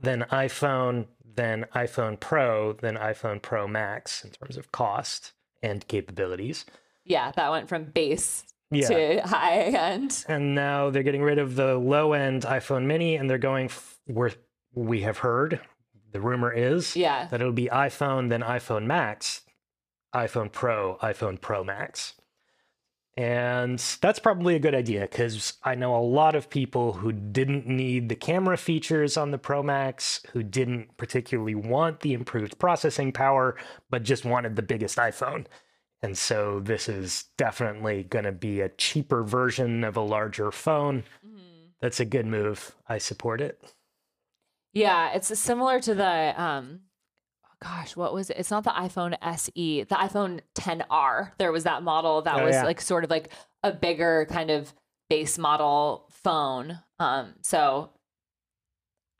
then 0.00 0.22
iPhone, 0.30 1.06
then 1.38 1.64
iPhone 1.74 2.18
Pro, 2.20 2.72
then 2.74 2.96
iPhone 2.96 3.40
Pro 3.40 3.66
Max 3.68 4.24
in 4.24 4.30
terms 4.30 4.56
of 4.56 4.70
cost 4.72 5.32
and 5.62 5.86
capabilities. 5.88 6.66
Yeah, 7.04 7.30
that 7.36 7.50
went 7.50 7.68
from 7.68 7.84
base 7.84 8.44
Yeah. 8.70 8.88
to 8.88 9.20
high 9.26 9.60
end. 9.62 10.24
And 10.28 10.54
now 10.54 10.90
they're 10.90 11.02
getting 11.02 11.22
rid 11.22 11.38
of 11.38 11.54
the 11.56 11.76
low 11.76 12.12
end 12.12 12.42
iPhone 12.42 12.84
mini 12.84 13.16
and 13.16 13.30
they're 13.30 13.38
going 13.38 13.66
f- 13.66 13.98
where 14.04 14.32
we 14.74 15.00
have 15.02 15.18
heard 15.18 15.60
the 16.12 16.20
rumor 16.20 16.52
is 16.52 16.96
Yeah. 16.96 17.26
that 17.30 17.40
it'll 17.40 17.52
be 17.52 17.68
iPhone, 17.72 18.28
then 18.28 18.42
iPhone 18.42 18.84
Max, 18.84 19.42
iPhone 20.14 20.50
Pro, 20.52 20.96
iPhone 21.02 21.40
Pro 21.40 21.62
Max. 21.64 22.14
And 23.18 23.80
that's 24.00 24.20
probably 24.20 24.54
a 24.54 24.60
good 24.60 24.76
idea 24.76 25.00
because 25.00 25.54
I 25.64 25.74
know 25.74 25.96
a 25.96 25.98
lot 25.98 26.36
of 26.36 26.48
people 26.48 26.92
who 26.92 27.10
didn't 27.10 27.66
need 27.66 28.08
the 28.08 28.14
camera 28.14 28.56
features 28.56 29.16
on 29.16 29.32
the 29.32 29.38
Pro 29.38 29.60
Max, 29.60 30.20
who 30.32 30.44
didn't 30.44 30.96
particularly 30.98 31.56
want 31.56 31.98
the 31.98 32.12
improved 32.12 32.60
processing 32.60 33.10
power, 33.10 33.56
but 33.90 34.04
just 34.04 34.24
wanted 34.24 34.54
the 34.54 34.62
biggest 34.62 34.98
iPhone. 34.98 35.46
And 36.00 36.16
so 36.16 36.60
this 36.60 36.88
is 36.88 37.24
definitely 37.36 38.04
going 38.04 38.24
to 38.24 38.30
be 38.30 38.60
a 38.60 38.68
cheaper 38.68 39.24
version 39.24 39.82
of 39.82 39.96
a 39.96 40.00
larger 40.00 40.52
phone. 40.52 41.02
That's 41.80 41.98
a 41.98 42.04
good 42.04 42.26
move. 42.26 42.76
I 42.88 42.98
support 42.98 43.40
it. 43.40 43.60
Yeah, 44.72 45.10
it's 45.12 45.36
similar 45.36 45.80
to 45.80 45.92
the 45.92 46.40
um 46.40 46.82
gosh, 47.62 47.96
what 47.96 48.12
was 48.14 48.30
it? 48.30 48.36
It's 48.38 48.50
not 48.50 48.64
the 48.64 48.70
iPhone 48.70 49.16
SE, 49.20 49.82
the 49.82 49.94
iPhone 49.94 50.40
10R. 50.54 51.32
There 51.38 51.52
was 51.52 51.64
that 51.64 51.82
model 51.82 52.22
that 52.22 52.40
Oh, 52.40 52.44
was 52.44 52.54
yeah. 52.54 52.64
like 52.64 52.80
sort 52.80 53.04
of 53.04 53.10
like 53.10 53.30
a 53.62 53.72
bigger 53.72 54.26
kind 54.30 54.50
of 54.50 54.72
base 55.10 55.38
model 55.38 56.06
phone. 56.22 56.78
Um, 57.00 57.34
so 57.42 57.90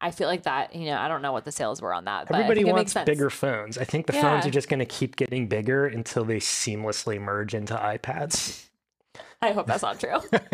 I 0.00 0.12
feel 0.12 0.28
like 0.28 0.44
that, 0.44 0.74
you 0.76 0.84
know, 0.86 0.96
I 0.98 1.08
don't 1.08 1.22
know 1.22 1.32
what 1.32 1.44
the 1.44 1.50
sales 1.52 1.82
were 1.82 1.92
on 1.92 2.04
that, 2.04 2.30
Everybody 2.30 2.60
I 2.60 2.64
think 2.64 2.68
it 2.68 2.74
makes 2.76 2.94
wants 2.94 3.06
bigger 3.10 3.30
phones. 3.30 3.76
I 3.78 3.84
think 3.84 4.06
the 4.06 4.12
phones 4.12 4.46
are 4.46 4.50
just 4.50 4.68
going 4.68 4.78
to 4.78 4.86
keep 4.86 5.16
getting 5.16 5.48
bigger 5.48 5.86
until 5.86 6.24
they 6.24 6.36
seamlessly 6.38 7.20
merge 7.20 7.54
into 7.54 7.74
iPads. 7.74 8.66
I 9.42 9.50
hope 9.52 9.66
that's 9.66 9.82
not 9.82 9.98
true. 10.00 10.18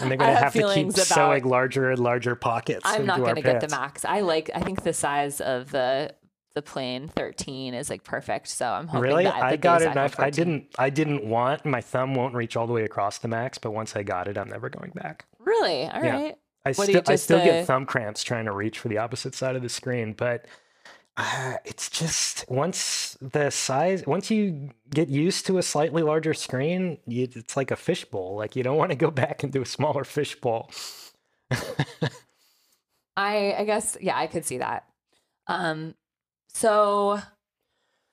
And 0.00 0.10
they're 0.10 0.18
going 0.18 0.30
to 0.30 0.34
have 0.40 0.52
have 0.52 0.52
to 0.54 0.74
keep 0.74 0.86
about- 0.88 0.96
sewing 1.06 1.44
larger 1.44 1.90
and 1.90 2.00
larger 2.00 2.34
pockets. 2.34 2.80
I'm 2.84 3.06
not 3.06 3.20
going 3.20 3.36
to 3.36 3.42
get 3.42 3.60
the 3.60 3.68
max. 3.68 4.04
I 4.04 4.22
like, 4.22 4.50
I 4.52 4.58
think 4.58 4.82
the 4.82 4.92
size 4.92 5.40
of 5.40 5.70
the 5.70 6.12
the 6.58 6.62
plain 6.62 7.06
13 7.06 7.72
is 7.74 7.88
like 7.88 8.02
perfect. 8.02 8.48
So 8.48 8.66
I'm 8.66 8.88
hoping 8.88 9.02
Really? 9.10 9.24
that 9.24 9.40
I 9.40 9.54
got 9.54 9.80
it. 9.82 9.96
I, 9.96 10.10
I 10.18 10.30
didn't. 10.30 10.74
I 10.76 10.90
didn't 10.90 11.24
want 11.24 11.64
my 11.64 11.80
thumb 11.80 12.16
won't 12.16 12.34
reach 12.34 12.56
all 12.56 12.66
the 12.66 12.72
way 12.72 12.82
across 12.82 13.18
the 13.18 13.28
max, 13.28 13.58
but 13.58 13.70
once 13.70 13.94
I 13.94 14.02
got 14.02 14.26
it, 14.26 14.36
I'm 14.36 14.48
never 14.48 14.68
going 14.68 14.90
back. 14.90 15.26
Really? 15.38 15.86
All 15.86 16.02
Yeah. 16.02 16.16
right. 16.16 16.34
I 16.64 16.72
still, 16.72 17.02
I 17.06 17.14
still 17.14 17.38
uh, 17.38 17.44
get 17.44 17.66
thumb 17.66 17.86
cramps 17.86 18.24
trying 18.24 18.46
to 18.46 18.52
reach 18.52 18.80
for 18.80 18.88
the 18.88 18.98
opposite 18.98 19.34
side 19.36 19.54
of 19.54 19.62
the 19.62 19.68
screen, 19.68 20.12
but 20.14 20.46
uh, 21.16 21.54
it's 21.64 21.88
just 21.88 22.44
once 22.50 23.16
the 23.20 23.50
size, 23.50 24.04
once 24.04 24.30
you 24.30 24.70
get 24.90 25.08
used 25.08 25.46
to 25.46 25.58
a 25.58 25.62
slightly 25.62 26.02
larger 26.02 26.34
screen, 26.34 26.98
you, 27.06 27.28
it's 27.32 27.56
like 27.56 27.70
a 27.70 27.76
fishbowl. 27.76 28.34
Like 28.36 28.56
you 28.56 28.64
don't 28.64 28.76
want 28.76 28.90
to 28.90 28.96
go 28.96 29.10
back 29.12 29.44
into 29.44 29.62
a 29.62 29.66
smaller 29.66 30.02
fishbowl. 30.04 30.70
I 33.16 33.54
I 33.58 33.64
guess 33.64 33.96
yeah, 34.00 34.16
I 34.18 34.26
could 34.26 34.44
see 34.44 34.58
that. 34.58 34.84
Um 35.46 35.94
so 36.58 37.20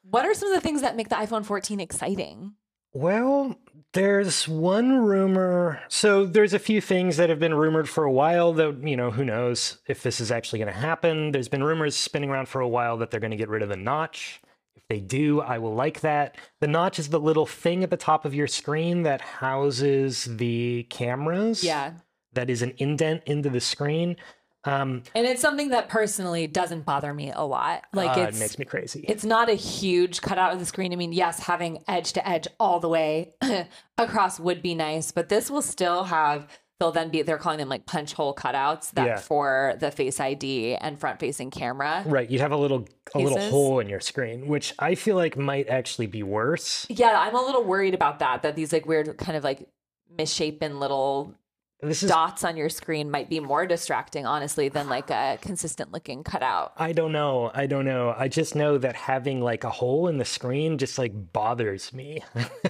what 0.09 0.25
are 0.25 0.33
some 0.33 0.49
of 0.49 0.55
the 0.55 0.61
things 0.61 0.81
that 0.81 0.95
make 0.95 1.09
the 1.09 1.15
iPhone 1.15 1.45
14 1.45 1.79
exciting? 1.79 2.53
Well, 2.93 3.59
there's 3.93 4.47
one 4.47 4.99
rumor. 4.99 5.81
So 5.89 6.25
there's 6.25 6.53
a 6.53 6.59
few 6.59 6.79
things 6.79 7.17
that 7.17 7.29
have 7.29 7.39
been 7.39 7.53
rumored 7.53 7.89
for 7.89 8.03
a 8.03 8.11
while, 8.11 8.53
though, 8.53 8.71
you 8.83 8.95
know, 8.95 9.11
who 9.11 9.25
knows 9.25 9.79
if 9.87 10.03
this 10.03 10.21
is 10.21 10.31
actually 10.31 10.59
going 10.59 10.73
to 10.73 10.79
happen. 10.79 11.31
There's 11.31 11.49
been 11.49 11.63
rumors 11.63 11.95
spinning 11.95 12.29
around 12.29 12.47
for 12.47 12.61
a 12.61 12.67
while 12.67 12.97
that 12.97 13.11
they're 13.11 13.19
going 13.19 13.31
to 13.31 13.37
get 13.37 13.49
rid 13.49 13.63
of 13.63 13.69
the 13.69 13.75
notch. 13.75 14.41
If 14.75 14.83
they 14.87 14.99
do, 14.99 15.41
I 15.41 15.57
will 15.57 15.73
like 15.73 16.01
that. 16.01 16.37
The 16.61 16.67
notch 16.67 16.99
is 16.99 17.09
the 17.09 17.19
little 17.19 17.45
thing 17.45 17.83
at 17.83 17.89
the 17.89 17.97
top 17.97 18.25
of 18.25 18.35
your 18.35 18.47
screen 18.47 19.03
that 19.03 19.21
houses 19.21 20.25
the 20.25 20.83
cameras. 20.89 21.63
Yeah. 21.63 21.93
That 22.33 22.49
is 22.49 22.61
an 22.61 22.73
indent 22.77 23.23
into 23.25 23.49
the 23.49 23.61
screen. 23.61 24.17
Um, 24.65 25.03
And 25.13 25.25
it's 25.25 25.41
something 25.41 25.69
that 25.69 25.89
personally 25.89 26.47
doesn't 26.47 26.85
bother 26.85 27.13
me 27.13 27.31
a 27.31 27.43
lot. 27.43 27.83
Like 27.93 28.17
uh, 28.17 28.21
it's 28.21 28.37
it 28.37 28.39
makes 28.39 28.59
me 28.59 28.65
crazy. 28.65 29.05
it's 29.07 29.23
not 29.23 29.49
a 29.49 29.53
huge 29.53 30.21
cutout 30.21 30.53
of 30.53 30.59
the 30.59 30.65
screen. 30.65 30.91
I 30.91 30.95
mean, 30.95 31.13
yes, 31.13 31.39
having 31.39 31.83
edge 31.87 32.13
to 32.13 32.27
edge 32.27 32.47
all 32.59 32.79
the 32.79 32.89
way 32.89 33.33
across 33.97 34.39
would 34.39 34.61
be 34.61 34.75
nice, 34.75 35.11
but 35.11 35.29
this 35.29 35.49
will 35.51 35.61
still 35.61 36.05
have 36.05 36.47
they'll 36.77 36.91
then 36.91 37.07
be 37.07 37.21
they're 37.21 37.37
calling 37.37 37.57
them 37.57 37.69
like 37.69 37.85
punch 37.85 38.11
hole 38.13 38.35
cutouts 38.35 38.91
that 38.91 39.05
Yeah. 39.07 39.17
for 39.17 39.75
the 39.79 39.91
face 39.91 40.19
ID 40.19 40.75
and 40.75 40.99
front 40.99 41.21
facing 41.21 41.49
camera. 41.49 42.03
Right, 42.05 42.29
you'd 42.29 42.41
have 42.41 42.51
a 42.51 42.57
little 42.57 42.85
a 43.13 43.19
little 43.19 43.39
hole 43.49 43.79
in 43.79 43.87
your 43.87 44.01
screen, 44.01 44.47
which 44.47 44.73
I 44.79 44.95
feel 44.95 45.15
like 45.15 45.37
might 45.37 45.69
actually 45.69 46.07
be 46.07 46.21
worse. 46.23 46.85
Yeah, 46.89 47.15
I'm 47.17 47.33
a 47.35 47.41
little 47.41 47.63
worried 47.63 47.93
about 47.93 48.19
that. 48.19 48.41
That 48.41 48.55
these 48.57 48.73
like 48.73 48.85
weird 48.85 49.15
kind 49.17 49.37
of 49.37 49.43
like 49.43 49.69
misshapen 50.17 50.79
little 50.79 51.33
This 51.81 52.03
is 52.03 52.09
dots 52.09 52.43
on 52.43 52.55
your 52.55 52.69
screen 52.69 53.11
might 53.11 53.29
be 53.29 53.39
more 53.39 53.65
distracting, 53.67 54.25
honestly, 54.25 54.69
than 54.69 54.87
like 54.87 55.09
a 55.09 55.37
consistent 55.41 55.91
looking 55.91 56.23
cutout. 56.23 56.71
I 56.77 56.93
don't 56.93 57.11
know. 57.11 57.51
I 57.53 57.67
don't 57.67 57.85
know. 57.85 58.15
I 58.17 58.27
just 58.27 58.55
know 58.55 58.77
that 58.77 58.95
having 58.95 59.41
like 59.41 59.63
a 59.63 59.69
hole 59.69 60.07
in 60.07 60.17
the 60.17 60.25
screen 60.25 60.77
just 60.77 60.97
like 60.97 61.33
bothers 61.33 61.93
me 61.93 62.23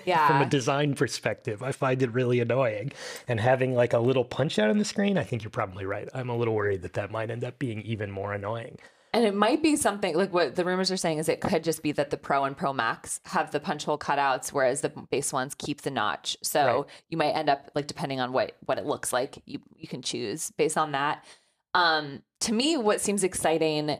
Yeah. 0.06 0.28
from 0.28 0.41
a 0.41 0.46
design 0.50 0.96
perspective. 0.96 1.62
I 1.62 1.72
find 1.72 2.02
it 2.02 2.12
really 2.13 2.39
annoying. 2.39 2.91
And 3.28 3.39
having 3.39 3.76
like 3.76 3.94
a 3.94 4.00
little 4.00 4.26
punch 4.26 4.58
out 4.58 4.70
on 4.70 4.80
the 4.80 4.86
screen, 4.86 5.18
I 5.18 5.24
think 5.24 5.44
you're 5.44 5.52
probably 5.52 5.86
right. 5.86 6.10
I'm 6.13 6.30
a 6.30 6.36
little 6.36 6.56
worried 6.56 6.82
that 6.82 6.94
that 6.94 7.12
might 7.12 7.30
end 7.30 7.44
up 7.44 7.60
being 7.60 7.82
even 7.84 8.12
more 8.12 8.34
annoying. 8.34 8.80
And 9.15 9.23
it 9.23 9.34
might 9.34 9.63
be 9.63 9.78
something 9.78 10.13
like 10.13 10.34
what 10.34 10.56
the 10.56 10.65
rumors 10.65 10.91
are 10.91 10.97
saying 10.97 11.19
is 11.19 11.30
it 11.30 11.39
could 11.39 11.63
just 11.63 11.82
be 11.82 11.93
that 11.93 12.10
the 12.10 12.17
Pro 12.17 12.43
and 12.43 12.56
Pro 12.56 12.73
Max 12.73 13.21
have 13.23 13.49
the 13.51 13.62
punch 13.62 13.86
hole 13.86 13.97
cutouts, 13.97 14.49
whereas 14.49 14.82
the 14.82 14.89
base 14.89 15.32
ones 15.32 15.56
keep 15.56 15.84
the 15.84 15.89
notch. 15.89 16.36
So 16.43 16.65
Right. 16.65 16.86
you 17.08 17.17
might 17.17 17.32
end 17.32 17.49
up 17.49 17.71
like 17.75 17.88
depending 17.88 18.19
on 18.19 18.34
what 18.34 18.58
what 18.65 18.78
it 18.78 18.86
looks 18.86 19.13
like, 19.13 19.41
you 19.45 19.60
you 19.78 19.88
can 19.88 20.01
choose 20.01 20.51
based 20.58 20.78
on 20.78 20.91
that. 20.91 21.23
Um, 21.73 22.23
to 22.41 22.54
me, 22.54 22.75
what 22.75 22.99
seems 22.99 23.23
exciting 23.23 23.97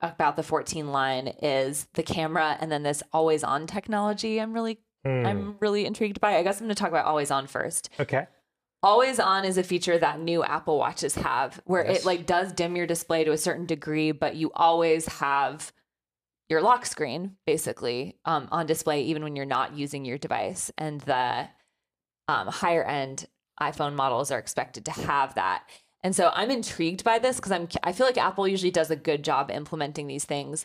about 0.00 0.34
the 0.34 0.42
14 0.42 0.90
line 0.90 1.28
is 1.40 1.86
the 1.94 2.02
camera 2.02 2.56
and 2.60 2.70
then 2.70 2.82
this 2.82 3.04
always 3.12 3.44
on 3.44 3.68
technology. 3.68 4.40
I'm 4.40 4.52
really 4.52 4.80
Hmm. 5.04 5.24
I'm 5.24 5.56
really 5.60 5.86
intrigued 5.86 6.20
by. 6.20 6.34
I 6.36 6.42
guess 6.42 6.60
I'm 6.60 6.66
going 6.66 6.74
to 6.74 6.80
talk 6.80 6.88
about 6.88 7.04
always 7.06 7.30
on 7.30 7.46
first. 7.46 7.90
Okay. 8.00 8.26
Always 8.86 9.18
on 9.18 9.44
is 9.44 9.58
a 9.58 9.64
feature 9.64 9.98
that 9.98 10.20
new 10.20 10.44
Apple 10.44 10.78
Watches 10.78 11.16
have 11.16 11.60
where 11.64 11.84
Yes. 11.84 11.98
it 11.98 12.04
like 12.06 12.24
does 12.24 12.52
dim 12.52 12.76
your 12.76 12.86
display 12.86 13.24
to 13.24 13.32
a 13.32 13.36
certain 13.36 13.66
degree, 13.66 14.12
but 14.12 14.36
you 14.36 14.52
always 14.54 15.06
have 15.06 15.72
your 16.48 16.62
lock 16.62 16.86
screen 16.86 17.36
basically 17.46 18.16
um, 18.24 18.46
on 18.52 18.66
display 18.66 19.02
even 19.02 19.24
when 19.24 19.34
you're 19.34 19.44
not 19.44 19.74
using 19.74 20.04
your 20.04 20.18
device. 20.18 20.70
And 20.78 21.00
the 21.00 21.48
um, 22.28 22.46
higher 22.46 22.84
end 22.84 23.26
iPhone 23.60 23.94
models 23.96 24.30
are 24.30 24.38
expected 24.38 24.84
to 24.84 24.92
have 24.92 25.34
that. 25.34 25.64
And 26.04 26.14
so 26.14 26.30
I'm 26.32 26.52
intrigued 26.52 27.02
by 27.02 27.18
this 27.18 27.36
because 27.38 27.50
I'm 27.50 27.66
I 27.82 27.90
feel 27.90 28.06
like 28.06 28.18
Apple 28.18 28.46
usually 28.46 28.70
does 28.70 28.92
a 28.92 28.96
good 28.96 29.24
job 29.24 29.50
implementing 29.50 30.06
these 30.06 30.26
things. 30.26 30.64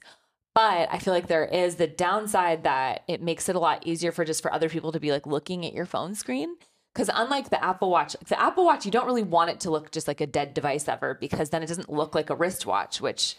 But 0.54 0.90
I 0.92 1.00
feel 1.00 1.14
like 1.16 1.26
there 1.26 1.46
is 1.46 1.78
the 1.78 1.88
downside 1.88 2.66
that 2.66 3.02
it 3.08 3.24
makes 3.24 3.50
it 3.50 3.56
a 3.56 3.60
lot 3.60 3.88
easier 3.88 4.12
for 4.12 4.26
just 4.26 4.44
for 4.44 4.54
other 4.54 4.70
people 4.70 4.92
to 4.92 5.00
be 5.00 5.12
like 5.12 5.26
looking 5.26 5.66
at 5.66 5.74
your 5.74 5.88
phone 5.88 6.14
screen. 6.14 6.58
Because 6.94 7.10
unlike 7.14 7.50
the 7.50 7.64
Apple 7.64 7.90
Watch, 7.90 8.16
the 8.28 8.40
Apple 8.40 8.66
Watch, 8.66 8.86
you 8.86 8.92
don't 8.92 9.06
really 9.06 9.24
want 9.24 9.50
it 9.50 9.62
to 9.62 9.72
look 9.72 9.92
just 9.92 10.08
like 10.08 10.20
a 10.20 10.28
dead 10.28 10.54
device 10.54 10.88
ever, 10.88 11.18
because 11.20 11.50
then 11.50 11.64
it 11.64 11.68
doesn't 11.68 11.90
look 11.90 12.16
like 12.16 12.30
a 12.30 12.36
wristwatch, 12.36 13.00
which, 13.00 13.36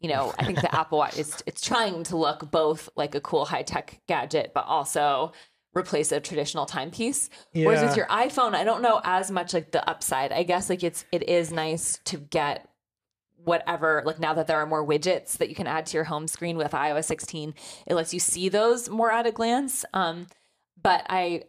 you 0.00 0.08
know, 0.08 0.34
I 0.38 0.44
think 0.44 0.60
the 0.60 0.74
Apple 0.78 0.98
Watch 0.98 1.16
is 1.16 1.42
it's 1.46 1.60
trying 1.60 2.02
to 2.04 2.16
look 2.16 2.50
both 2.50 2.88
like 2.96 3.14
a 3.14 3.20
cool 3.20 3.44
high 3.44 3.62
tech 3.62 4.00
gadget, 4.08 4.52
but 4.54 4.66
also 4.66 5.32
replace 5.72 6.10
a 6.10 6.20
traditional 6.20 6.66
timepiece. 6.66 7.30
Whereas 7.52 7.82
with 7.82 7.96
your 7.96 8.06
iPhone, 8.06 8.54
I 8.54 8.64
don't 8.64 8.82
know 8.82 9.00
as 9.04 9.30
much 9.30 9.54
like 9.54 9.70
the 9.70 9.88
upside. 9.88 10.32
I 10.32 10.42
guess 10.42 10.68
like 10.68 10.82
it's 10.82 11.04
it 11.12 11.28
is 11.28 11.52
nice 11.52 12.00
to 12.06 12.16
get 12.16 12.68
whatever 13.46 14.02
like 14.04 14.18
now 14.18 14.34
that 14.34 14.48
there 14.48 14.58
are 14.58 14.66
more 14.66 14.84
widgets 14.84 15.38
that 15.38 15.48
you 15.48 15.54
can 15.54 15.68
add 15.68 15.86
to 15.86 15.96
your 15.96 16.02
home 16.02 16.26
screen 16.26 16.56
with 16.56 16.72
iOS 16.72 17.04
16 17.04 17.54
it 17.86 17.94
lets 17.94 18.12
you 18.12 18.18
see 18.18 18.48
those 18.48 18.88
more 18.88 19.12
at 19.12 19.24
a 19.24 19.30
glance 19.30 19.84
um 19.94 20.26
but 20.82 21.06
i 21.08 21.42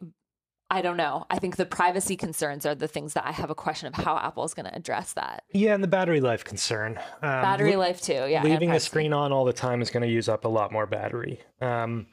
i 0.69 0.82
don't 0.82 0.97
know 0.97 1.25
i 1.30 1.39
think 1.39 1.56
the 1.56 1.65
privacy 1.65 2.15
concerns 2.15 2.65
are 2.65 2.75
the 2.75 2.88
things 2.88 3.13
that 3.13 3.25
i 3.25 3.32
have 3.32 3.49
a 3.49 3.56
question 3.56 3.88
of 3.88 3.93
how 3.93 4.17
apple 4.17 4.43
is 4.43 4.53
going 4.53 4.65
to 4.65 4.75
address 4.75 5.13
that 5.13 5.43
Yeah, 5.51 5.73
and 5.73 5.84
the 5.84 5.88
battery 5.88 6.21
life 6.21 6.43
concern. 6.43 6.97
Um, 7.21 7.41
battery 7.41 7.75
le- 7.75 7.80
life 7.80 8.01
too 8.01 8.25
yeah 8.27 8.43
leaving 8.43 8.71
the 8.71 8.80
screen 8.80 9.13
on 9.13 9.32
all 9.32 9.45
the 9.45 9.53
time 9.53 9.82
is 9.82 9.89
going 9.89 10.03
to 10.03 10.10
use 10.10 10.27
up 10.30 10.45
a 10.45 10.49
lot 10.49 10.71
more 10.71 10.86
battery. 10.86 11.39
Um, 11.62 12.08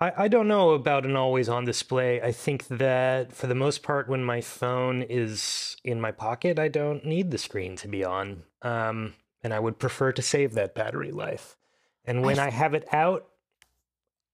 I, 0.00 0.12
I 0.24 0.28
don't 0.28 0.46
know 0.46 0.70
about 0.70 1.04
an 1.04 1.16
always 1.16 1.48
on 1.48 1.64
display. 1.64 2.22
I 2.22 2.30
think 2.30 2.68
that 2.68 3.32
for 3.32 3.48
the 3.48 3.54
most 3.54 3.82
part, 3.82 4.08
when 4.08 4.22
my 4.22 4.40
phone 4.40 5.02
is 5.02 5.76
in 5.82 6.00
my 6.00 6.12
pocket, 6.12 6.58
I 6.58 6.68
don't 6.68 7.04
need 7.04 7.30
the 7.32 7.38
screen 7.38 7.74
to 7.76 7.88
be 7.88 8.04
on. 8.04 8.44
Um, 8.62 9.14
and 9.42 9.52
I 9.52 9.58
would 9.58 9.78
prefer 9.80 10.12
to 10.12 10.22
save 10.22 10.54
that 10.54 10.74
battery 10.74 11.10
life. 11.10 11.56
And 12.04 12.22
when 12.22 12.38
I 12.38 12.50
have 12.50 12.74
it 12.74 12.86
out, 12.92 13.26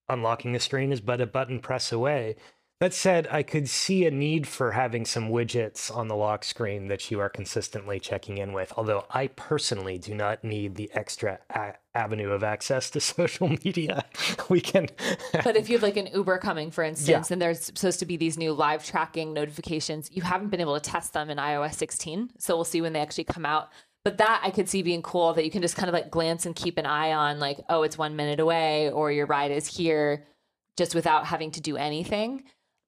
unlocking 0.09 0.53
the 0.53 0.61
screen 0.61 0.93
is 0.93 1.01
but 1.01 1.21
a 1.21 1.27
button 1.27 1.61
press 1.61 1.93
away. 1.93 2.37
That 2.81 2.93
said, 2.93 3.29
I 3.31 3.45
could 3.45 3.69
see 3.69 4.05
a 4.05 4.11
need 4.11 4.49
for 4.49 4.73
having 4.73 5.05
some 5.05 5.31
widgets 5.31 5.95
on 5.95 6.09
the 6.09 6.17
lock 6.17 6.43
screen 6.43 6.89
that 6.89 7.09
you 7.09 7.21
are 7.21 7.29
consistently 7.29 8.01
checking 8.01 8.39
in 8.39 8.53
with, 8.53 8.73
although 8.77 9.07
I 9.11 9.29
personally 9.29 9.97
do 9.97 10.13
not 10.13 10.43
need 10.43 10.75
the 10.75 10.91
extra 10.93 11.39
a- 11.51 11.75
avenue 11.95 12.31
of 12.31 12.43
access 12.43 12.91
to 12.91 13.01
social 13.01 13.49
media. 13.49 14.05
we 14.49 14.61
can. 14.61 14.89
but 15.45 15.57
if 15.57 15.69
you 15.69 15.77
have 15.77 15.85
like 15.85 15.97
an 15.97 16.09
Uber 16.13 16.39
coming, 16.39 16.73
for 16.73 16.83
instance, 16.83 17.31
and 17.31 17.41
there's 17.41 17.61
supposed 17.61 18.01
to 18.01 18.07
be 18.07 18.17
these 18.17 18.37
new 18.37 18.53
live 18.53 18.85
tracking 18.85 19.33
notifications, 19.33 20.11
you 20.13 20.23
haven't 20.23 20.49
been 20.49 20.61
able 20.61 20.79
to 20.79 20.91
test 20.91 21.13
them 21.13 21.31
in 21.31 21.39
iOS 21.39 21.75
16. 21.75 22.31
So 22.39 22.57
we'll 22.57 22.65
see 22.65 22.81
when 22.81 22.93
they 22.93 23.01
actually 23.01 23.25
come 23.25 23.47
out. 23.47 23.71
But 24.05 24.19
that 24.19 24.43
I 24.45 24.51
could 24.51 24.69
see 24.69 24.83
being 24.83 25.01
cool 25.01 25.33
that 25.35 25.45
you 25.45 25.51
can 25.51 25.63
just 25.63 25.77
kind 25.77 25.89
of 25.89 25.95
like 25.95 26.11
glance 26.11 26.45
and 26.45 26.55
keep 26.57 26.77
an 26.77 26.87
eye 26.87 27.13
on, 27.13 27.39
like, 27.39 27.61
oh, 27.69 27.85
it's 27.85 27.97
one 27.97 28.17
minute 28.17 28.41
away 28.41 28.91
or 28.91 29.13
your 29.13 29.27
ride 29.27 29.53
is 29.53 29.67
here 29.67 30.27
just 30.77 30.95
without 30.95 31.25
having 31.27 31.53
to 31.53 31.61
do 31.61 31.77
anything. 31.77 32.45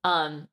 Um, 0.07 0.49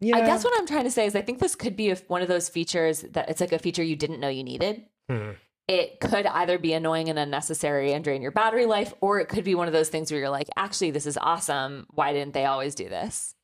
yeah. 0.00 0.16
I 0.16 0.20
guess 0.20 0.44
what 0.44 0.52
I'm 0.58 0.66
trying 0.66 0.84
to 0.84 0.90
say 0.90 1.06
is 1.06 1.16
I 1.16 1.22
think 1.22 1.38
this 1.38 1.56
could 1.56 1.74
be 1.74 1.90
a, 1.90 1.96
one 2.08 2.22
of 2.22 2.28
those 2.28 2.48
features 2.48 3.00
that 3.12 3.28
it's 3.28 3.40
like 3.40 3.52
a 3.52 3.58
feature 3.58 3.82
you 3.82 3.96
didn't 3.96 4.20
know 4.20 4.28
you 4.28 4.44
needed. 4.44 4.84
Hmm. 5.08 5.30
It 5.66 6.00
could 6.00 6.26
either 6.26 6.58
be 6.58 6.72
annoying 6.72 7.08
and 7.08 7.18
unnecessary 7.18 7.92
and 7.92 8.04
drain 8.04 8.22
your 8.22 8.30
battery 8.30 8.64
life, 8.64 8.94
or 9.00 9.18
it 9.20 9.28
could 9.28 9.44
be 9.44 9.54
one 9.54 9.66
of 9.66 9.72
those 9.72 9.88
things 9.88 10.10
where 10.10 10.20
you're 10.20 10.30
like, 10.30 10.48
actually, 10.56 10.92
this 10.92 11.06
is 11.06 11.18
awesome. 11.18 11.86
Why 11.90 12.12
didn't 12.12 12.32
they 12.32 12.46
always 12.46 12.74
do 12.74 12.88
this? 12.88 13.34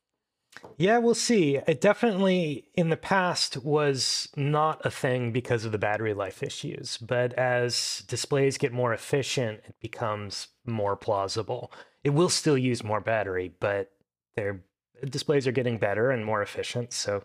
Yeah, 0.77 0.97
we'll 0.99 1.13
see. 1.13 1.57
It 1.67 1.81
definitely 1.81 2.69
in 2.75 2.89
the 2.89 2.97
past 2.97 3.57
was 3.63 4.29
not 4.35 4.85
a 4.85 4.89
thing 4.89 5.31
because 5.31 5.65
of 5.65 5.71
the 5.71 5.77
battery 5.77 6.13
life 6.13 6.41
issues, 6.41 6.97
but 6.97 7.33
as 7.33 8.03
displays 8.07 8.57
get 8.57 8.71
more 8.71 8.93
efficient, 8.93 9.61
it 9.67 9.75
becomes 9.81 10.47
more 10.65 10.95
plausible. 10.95 11.71
It 12.03 12.11
will 12.11 12.29
still 12.29 12.57
use 12.57 12.83
more 12.83 13.01
battery, 13.01 13.53
but 13.59 13.91
their 14.35 14.63
displays 15.03 15.47
are 15.47 15.51
getting 15.51 15.77
better 15.77 16.11
and 16.11 16.25
more 16.25 16.41
efficient, 16.41 16.93
so 16.93 17.23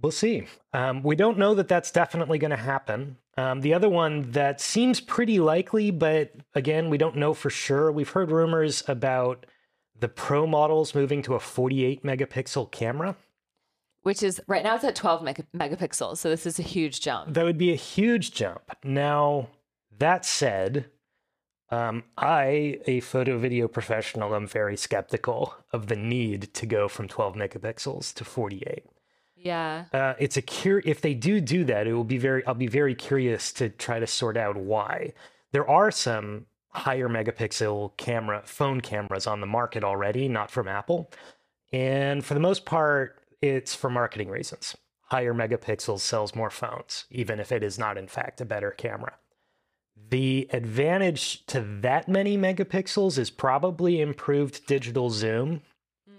we'll 0.00 0.12
see. 0.12 0.46
Um, 0.72 1.02
we 1.02 1.16
don't 1.16 1.38
know 1.38 1.54
that 1.54 1.68
that's 1.68 1.90
definitely 1.90 2.38
going 2.38 2.50
to 2.50 2.56
happen. 2.56 3.16
Um, 3.36 3.60
the 3.60 3.72
other 3.72 3.88
one 3.88 4.30
that 4.32 4.60
seems 4.60 5.00
pretty 5.00 5.40
likely, 5.40 5.90
but 5.90 6.32
again, 6.54 6.90
we 6.90 6.98
don't 6.98 7.16
know 7.16 7.32
for 7.32 7.50
sure. 7.50 7.90
We've 7.90 8.08
heard 8.08 8.30
rumors 8.30 8.82
about 8.86 9.46
the 9.98 10.08
Pro 10.08 10.46
models 10.46 10.94
moving 10.94 11.22
to 11.22 11.34
a 11.34 11.40
48 11.40 12.02
megapixel 12.02 12.70
camera. 12.72 13.16
Which 14.02 14.22
is 14.22 14.40
right 14.48 14.64
now 14.64 14.74
it's 14.74 14.84
at 14.84 14.96
12 14.96 15.22
meg- 15.22 15.46
megapixels. 15.56 16.18
So 16.18 16.28
this 16.28 16.44
is 16.44 16.58
a 16.58 16.62
huge 16.62 17.00
jump. 17.00 17.32
That 17.32 17.44
would 17.44 17.58
be 17.58 17.72
a 17.72 17.76
huge 17.76 18.32
jump. 18.32 18.62
Now, 18.82 19.48
that 19.98 20.26
said, 20.26 20.86
um, 21.72 22.04
I, 22.18 22.80
a 22.86 23.00
photo 23.00 23.38
video 23.38 23.66
professional, 23.66 24.34
am 24.34 24.46
very 24.46 24.76
skeptical 24.76 25.54
of 25.72 25.86
the 25.86 25.96
need 25.96 26.52
to 26.52 26.66
go 26.66 26.86
from 26.86 27.08
12 27.08 27.34
megapixels 27.34 28.12
to 28.14 28.24
48. 28.24 28.84
Yeah. 29.34 29.86
Uh, 29.92 30.12
it's 30.18 30.36
a 30.36 30.42
cur- 30.42 30.82
If 30.84 31.00
they 31.00 31.14
do 31.14 31.40
do 31.40 31.64
that, 31.64 31.86
it 31.86 31.94
will 31.94 32.04
be 32.04 32.18
very. 32.18 32.46
I'll 32.46 32.54
be 32.54 32.68
very 32.68 32.94
curious 32.94 33.52
to 33.54 33.70
try 33.70 33.98
to 33.98 34.06
sort 34.06 34.36
out 34.36 34.56
why. 34.56 35.14
There 35.52 35.68
are 35.68 35.90
some 35.90 36.46
higher 36.68 37.08
megapixel 37.08 37.96
camera 37.96 38.42
phone 38.44 38.82
cameras 38.82 39.26
on 39.26 39.40
the 39.40 39.46
market 39.46 39.82
already, 39.82 40.28
not 40.28 40.50
from 40.50 40.68
Apple, 40.68 41.10
and 41.72 42.24
for 42.24 42.34
the 42.34 42.40
most 42.40 42.66
part, 42.66 43.18
it's 43.40 43.74
for 43.74 43.90
marketing 43.90 44.28
reasons. 44.28 44.76
Higher 45.06 45.34
megapixels 45.34 46.00
sells 46.00 46.34
more 46.34 46.50
phones, 46.50 47.06
even 47.10 47.40
if 47.40 47.50
it 47.50 47.62
is 47.62 47.78
not 47.78 47.98
in 47.98 48.08
fact 48.08 48.40
a 48.40 48.44
better 48.44 48.70
camera. 48.70 49.14
The 49.96 50.48
advantage 50.52 51.46
to 51.46 51.60
that 51.80 52.08
many 52.08 52.36
megapixels 52.36 53.18
is 53.18 53.30
probably 53.30 54.00
improved 54.00 54.66
digital 54.66 55.10
zoom 55.10 55.62
hmm. 56.06 56.14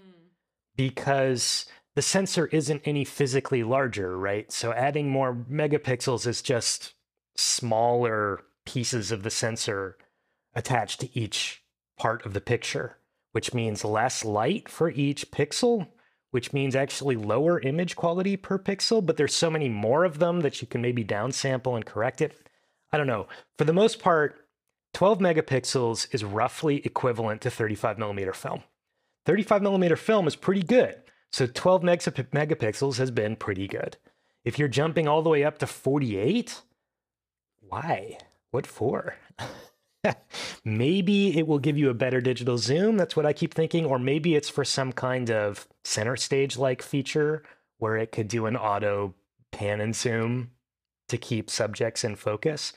because 0.76 1.66
the 1.94 2.02
sensor 2.02 2.46
isn't 2.46 2.82
any 2.84 3.04
physically 3.04 3.62
larger, 3.62 4.18
right? 4.18 4.50
So 4.50 4.72
adding 4.72 5.08
more 5.10 5.34
megapixels 5.34 6.26
is 6.26 6.42
just 6.42 6.94
smaller 7.36 8.42
pieces 8.64 9.12
of 9.12 9.22
the 9.22 9.30
sensor 9.30 9.96
attached 10.54 11.00
to 11.00 11.18
each 11.18 11.62
part 11.96 12.24
of 12.26 12.32
the 12.32 12.40
picture, 12.40 12.98
which 13.32 13.54
means 13.54 13.84
less 13.84 14.24
light 14.24 14.68
for 14.68 14.90
each 14.90 15.30
pixel, 15.30 15.88
which 16.30 16.52
means 16.52 16.74
actually 16.74 17.16
lower 17.16 17.60
image 17.60 17.94
quality 17.94 18.36
per 18.36 18.58
pixel, 18.58 19.04
but 19.04 19.16
there's 19.16 19.34
so 19.34 19.50
many 19.50 19.68
more 19.68 20.04
of 20.04 20.18
them 20.18 20.40
that 20.40 20.60
you 20.60 20.66
can 20.66 20.80
maybe 20.80 21.04
downsample 21.04 21.76
and 21.76 21.86
correct 21.86 22.20
it. 22.20 22.48
I 22.94 22.96
don't 22.96 23.08
know. 23.08 23.26
For 23.58 23.64
the 23.64 23.72
most 23.72 23.98
part, 23.98 24.46
12 24.92 25.18
megapixels 25.18 26.06
is 26.14 26.22
roughly 26.22 26.76
equivalent 26.86 27.40
to 27.40 27.50
35 27.50 27.98
millimeter 27.98 28.32
film. 28.32 28.62
35 29.26 29.62
millimeter 29.62 29.96
film 29.96 30.28
is 30.28 30.36
pretty 30.36 30.62
good. 30.62 31.02
So 31.32 31.48
12 31.48 31.82
megapixels 31.82 32.98
has 32.98 33.10
been 33.10 33.34
pretty 33.34 33.66
good. 33.66 33.96
If 34.44 34.60
you're 34.60 34.68
jumping 34.68 35.08
all 35.08 35.22
the 35.22 35.28
way 35.28 35.42
up 35.42 35.58
to 35.58 35.66
48, 35.66 36.62
why? 37.68 38.18
What 38.52 38.64
for? 38.64 39.16
maybe 40.64 41.36
it 41.36 41.48
will 41.48 41.58
give 41.58 41.76
you 41.76 41.90
a 41.90 41.94
better 41.94 42.20
digital 42.20 42.58
zoom. 42.58 42.96
That's 42.96 43.16
what 43.16 43.26
I 43.26 43.32
keep 43.32 43.54
thinking. 43.54 43.84
Or 43.86 43.98
maybe 43.98 44.36
it's 44.36 44.48
for 44.48 44.64
some 44.64 44.92
kind 44.92 45.32
of 45.32 45.66
center 45.82 46.14
stage 46.14 46.56
like 46.56 46.80
feature 46.80 47.42
where 47.78 47.96
it 47.96 48.12
could 48.12 48.28
do 48.28 48.46
an 48.46 48.56
auto 48.56 49.14
pan 49.50 49.80
and 49.80 49.96
zoom 49.96 50.52
to 51.14 51.18
keep 51.18 51.50
subjects 51.50 52.04
in 52.04 52.16
focus. 52.16 52.72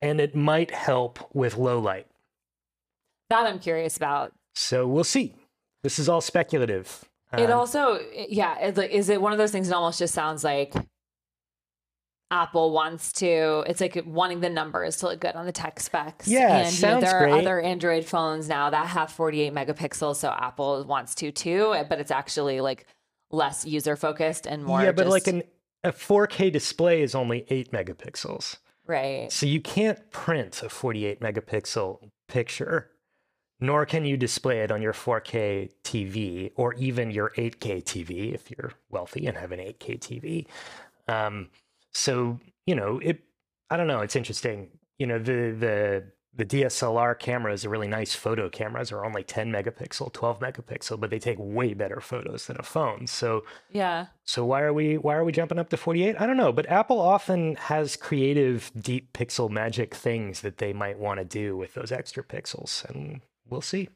And 0.00 0.20
it 0.20 0.34
might 0.34 0.70
help 0.70 1.18
with 1.34 1.56
low 1.56 1.78
light. 1.78 2.06
That 3.30 3.46
I'm 3.46 3.58
curious 3.58 3.96
about. 3.96 4.32
So 4.54 4.86
we'll 4.86 5.04
see. 5.04 5.34
This 5.82 5.98
is 5.98 6.08
all 6.08 6.20
speculative. 6.20 7.04
It 7.36 7.50
Um, 7.50 7.58
also, 7.58 7.98
yeah, 8.28 8.58
it's 8.60 8.78
like, 8.78 8.90
is 8.90 9.08
it 9.08 9.20
one 9.20 9.32
of 9.32 9.38
those 9.38 9.50
things 9.50 9.68
that 9.68 9.76
almost 9.76 9.98
just 9.98 10.14
sounds 10.14 10.44
like 10.44 10.74
Apple 12.30 12.72
wants 12.72 13.12
to, 13.14 13.64
it's 13.66 13.80
like 13.80 14.02
wanting 14.06 14.40
the 14.40 14.50
numbers 14.50 14.98
to 14.98 15.08
look 15.08 15.20
good 15.20 15.34
on 15.34 15.46
the 15.46 15.52
tech 15.52 15.80
specs. 15.80 16.28
Yeah, 16.28 16.58
and 16.58 16.74
you 16.74 16.82
know, 16.82 16.88
sounds 16.88 17.04
there 17.04 17.16
are 17.16 17.28
great. 17.28 17.40
other 17.40 17.60
Android 17.60 18.04
phones 18.04 18.48
now 18.48 18.70
that 18.70 18.86
have 18.88 19.10
48 19.10 19.52
megapixels, 19.52 20.16
so 20.16 20.30
Apple 20.30 20.84
wants 20.84 21.14
to 21.16 21.32
too, 21.32 21.74
but 21.88 21.98
it's 22.00 22.10
actually 22.10 22.60
like 22.60 22.86
less 23.30 23.64
user 23.66 23.96
focused 23.96 24.46
and 24.46 24.64
more. 24.64 24.82
yeah, 24.82 24.92
but 24.92 25.06
like 25.08 25.26
an, 25.26 25.42
a 25.84 25.92
4K 25.92 26.50
display 26.50 27.02
is 27.02 27.14
only 27.14 27.46
8 27.48 27.70
megapixels. 27.70 28.56
right. 28.86 29.30
So 29.30 29.46
you 29.46 29.60
can't 29.60 30.10
print 30.10 30.62
a 30.62 30.68
48 30.68 31.20
megapixel 31.20 32.10
picture, 32.26 32.90
nor 33.60 33.86
can 33.86 34.04
you 34.04 34.16
display 34.16 34.60
it 34.60 34.72
on 34.72 34.82
your 34.82 34.94
4K 34.94 35.70
TV 35.84 36.52
or 36.56 36.74
even 36.74 37.10
your 37.10 37.30
8K 37.36 37.84
TV 37.84 38.34
if 38.34 38.50
you're 38.50 38.72
wealthy 38.90 39.26
and 39.26 39.36
have 39.36 39.52
an 39.52 39.60
8K 39.60 40.00
TV. 40.00 40.46
Um, 41.06 41.50
so 41.92 42.40
you 42.66 42.74
know, 42.74 42.98
it. 42.98 43.20
I 43.70 43.76
don't 43.76 43.86
know. 43.86 44.00
It's 44.00 44.16
interesting. 44.16 44.70
You 44.98 45.06
know, 45.06 45.18
the 45.18 45.54
the 45.58 46.04
the 46.36 46.44
DSLR 46.44 47.18
cameras 47.18 47.64
are 47.64 47.68
really 47.68 47.86
nice 47.86 48.14
photo 48.14 48.48
cameras 48.48 48.90
are 48.90 49.04
only 49.04 49.22
10 49.22 49.52
megapixel, 49.52 50.12
12 50.12 50.40
megapixel, 50.40 50.98
but 50.98 51.10
they 51.10 51.18
take 51.18 51.36
way 51.38 51.74
better 51.74 52.00
photos 52.00 52.46
than 52.46 52.56
a 52.58 52.62
phone. 52.62 53.06
So 53.06 53.44
Yeah. 53.70 54.06
so 54.24 54.44
why 54.44 54.62
are 54.62 54.72
we 54.72 54.98
why 54.98 55.14
are 55.14 55.24
we 55.24 55.32
jumping 55.32 55.58
up 55.58 55.68
to 55.70 55.76
48? 55.76 56.16
I 56.20 56.26
don't 56.26 56.36
know, 56.36 56.52
but 56.52 56.68
Apple 56.68 57.00
often 57.00 57.54
has 57.56 57.96
creative 57.96 58.70
deep 58.78 59.12
pixel 59.12 59.48
magic 59.48 59.94
things 59.94 60.40
that 60.40 60.58
they 60.58 60.72
might 60.72 60.98
want 60.98 61.18
to 61.20 61.24
do 61.24 61.56
with 61.56 61.74
those 61.74 61.92
extra 61.92 62.24
pixels 62.24 62.84
and 62.88 63.20
we'll 63.48 63.60
see. 63.60 63.88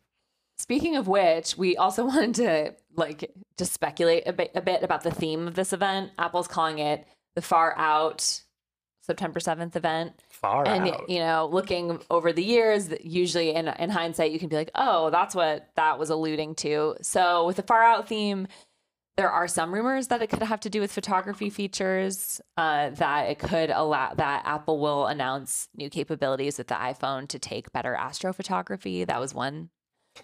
Speaking 0.59 0.97
of 0.97 1.07
which, 1.09 1.57
we 1.57 1.77
also 1.77 2.05
wanted 2.13 2.35
to 2.37 2.75
like 2.97 3.31
just 3.57 3.73
speculate 3.73 4.27
a 4.27 4.33
bit, 4.33 4.53
a 4.55 4.61
bit 4.61 4.83
about 4.83 5.03
the 5.03 5.11
theme 5.11 5.49
of 5.49 5.55
this 5.55 5.73
event. 5.73 6.13
Apple's 6.19 6.49
calling 6.49 6.79
it 6.79 7.07
the 7.35 7.43
Far 7.43 7.77
Out 7.79 8.43
September 9.03 9.41
7th 9.41 9.75
event. 9.75 10.13
Far 10.41 10.67
and 10.67 10.89
out. 10.89 11.11
you 11.11 11.19
know, 11.19 11.49
looking 11.51 12.01
over 12.11 12.33
the 12.33 12.45
years, 12.45 12.89
usually 13.03 13.55
in 13.55 13.67
in 13.69 13.91
hindsight, 13.91 14.31
you 14.31 14.39
can 14.39 14.49
be 14.49 14.57
like, 14.57 14.71
"Oh, 14.75 15.11
that's 15.11 15.35
what 15.35 15.69
that 15.75 15.99
was 15.99 16.11
alluding 16.11 16.55
to." 16.57 16.97
So, 17.03 17.47
with 17.47 17.57
the 17.57 17.63
Far 17.63 17.83
Out 17.83 18.07
theme, 18.09 18.47
there 19.17 19.31
are 19.31 19.49
some 19.49 19.75
rumors 19.75 20.07
that 20.09 20.23
it 20.23 20.29
could 20.29 20.43
have 20.43 20.61
to 20.61 20.71
do 20.71 20.81
with 20.81 20.93
photography 20.93 21.51
features. 21.51 22.41
Uh, 22.57 22.91
that 22.91 23.31
it 23.31 23.41
could 23.41 23.71
allow 23.71 24.15
that 24.15 24.43
Apple 24.47 24.79
will 24.79 25.07
announce 25.07 25.69
new 25.75 25.91
capabilities 25.91 26.57
with 26.57 26.69
the 26.69 26.77
iPhone 26.77 27.27
to 27.29 27.39
take 27.41 27.73
better 27.73 27.97
astrophotography. 27.99 29.05
That 29.05 29.19
was 29.21 29.35
one 29.35 29.71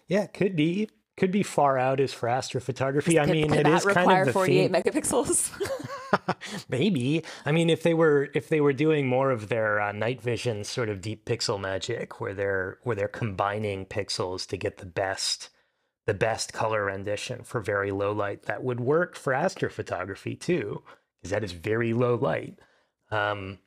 Yeah, 0.07 0.27
could 0.27 0.55
be. 0.55 0.91
Could 1.17 1.31
be 1.31 1.45
far 1.45 1.79
out 1.79 2.01
is 2.01 2.13
for 2.13 2.29
astrophotography. 2.29 3.23
I 3.23 3.27
mean, 3.27 3.53
it 3.53 3.69
is 3.69 3.85
kind 3.85 4.11
of 4.11 4.27
the 4.27 4.33
48 4.33 4.73
theme. 4.73 4.83
megapixels. 4.83 5.53
Maybe. 6.69 7.23
I 7.47 7.53
mean, 7.53 7.71
if 7.71 7.83
they 7.83 7.95
were 7.95 8.31
if 8.35 8.49
they 8.49 8.61
were 8.61 8.73
doing 8.73 9.07
more 9.07 9.31
of 9.31 9.49
their 9.49 9.81
uh, 9.81 9.93
night 9.93 10.21
vision 10.21 10.65
sort 10.65 10.89
of 10.89 11.01
deep 11.01 11.25
pixel 11.25 11.61
magic, 11.61 12.21
where 12.21 12.35
they're 12.35 12.79
where 12.83 12.97
they're 12.97 13.09
combining 13.09 13.87
pixels 13.87 14.47
to 14.49 14.57
get 14.57 14.79
the 14.79 14.87
best 14.87 15.51
the 16.07 16.15
best 16.15 16.53
color 16.53 16.85
rendition 16.85 17.43
for 17.45 17.61
very 17.61 17.91
low 17.91 18.13
light, 18.13 18.43
that 18.43 18.63
would 18.63 18.81
work 18.81 19.17
for 19.17 19.33
astrophotography 19.33 20.39
too, 20.39 20.83
because 21.21 21.31
that 21.31 21.45
is 21.45 21.53
very 21.53 21.93
low 21.93 22.17
light. 22.17 22.59
Um, 23.11 23.59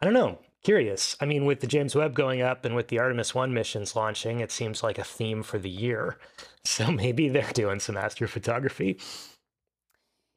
I 0.00 0.06
don't 0.06 0.14
know. 0.14 0.38
Curious. 0.62 1.16
I 1.20 1.24
mean, 1.26 1.46
with 1.46 1.60
the 1.60 1.66
James 1.66 1.94
Webb 1.94 2.14
going 2.14 2.42
up 2.42 2.64
and 2.66 2.74
with 2.76 2.88
the 2.88 2.98
Artemis 2.98 3.34
One 3.34 3.54
missions 3.54 3.96
launching, 3.96 4.40
it 4.40 4.52
seems 4.52 4.82
like 4.82 4.98
a 4.98 5.04
theme 5.04 5.42
for 5.42 5.58
the 5.58 5.70
year. 5.70 6.18
So 6.62 6.90
maybe 6.92 7.30
they're 7.30 7.50
doing 7.54 7.80
some 7.80 7.94
astrophotography. 7.94 9.00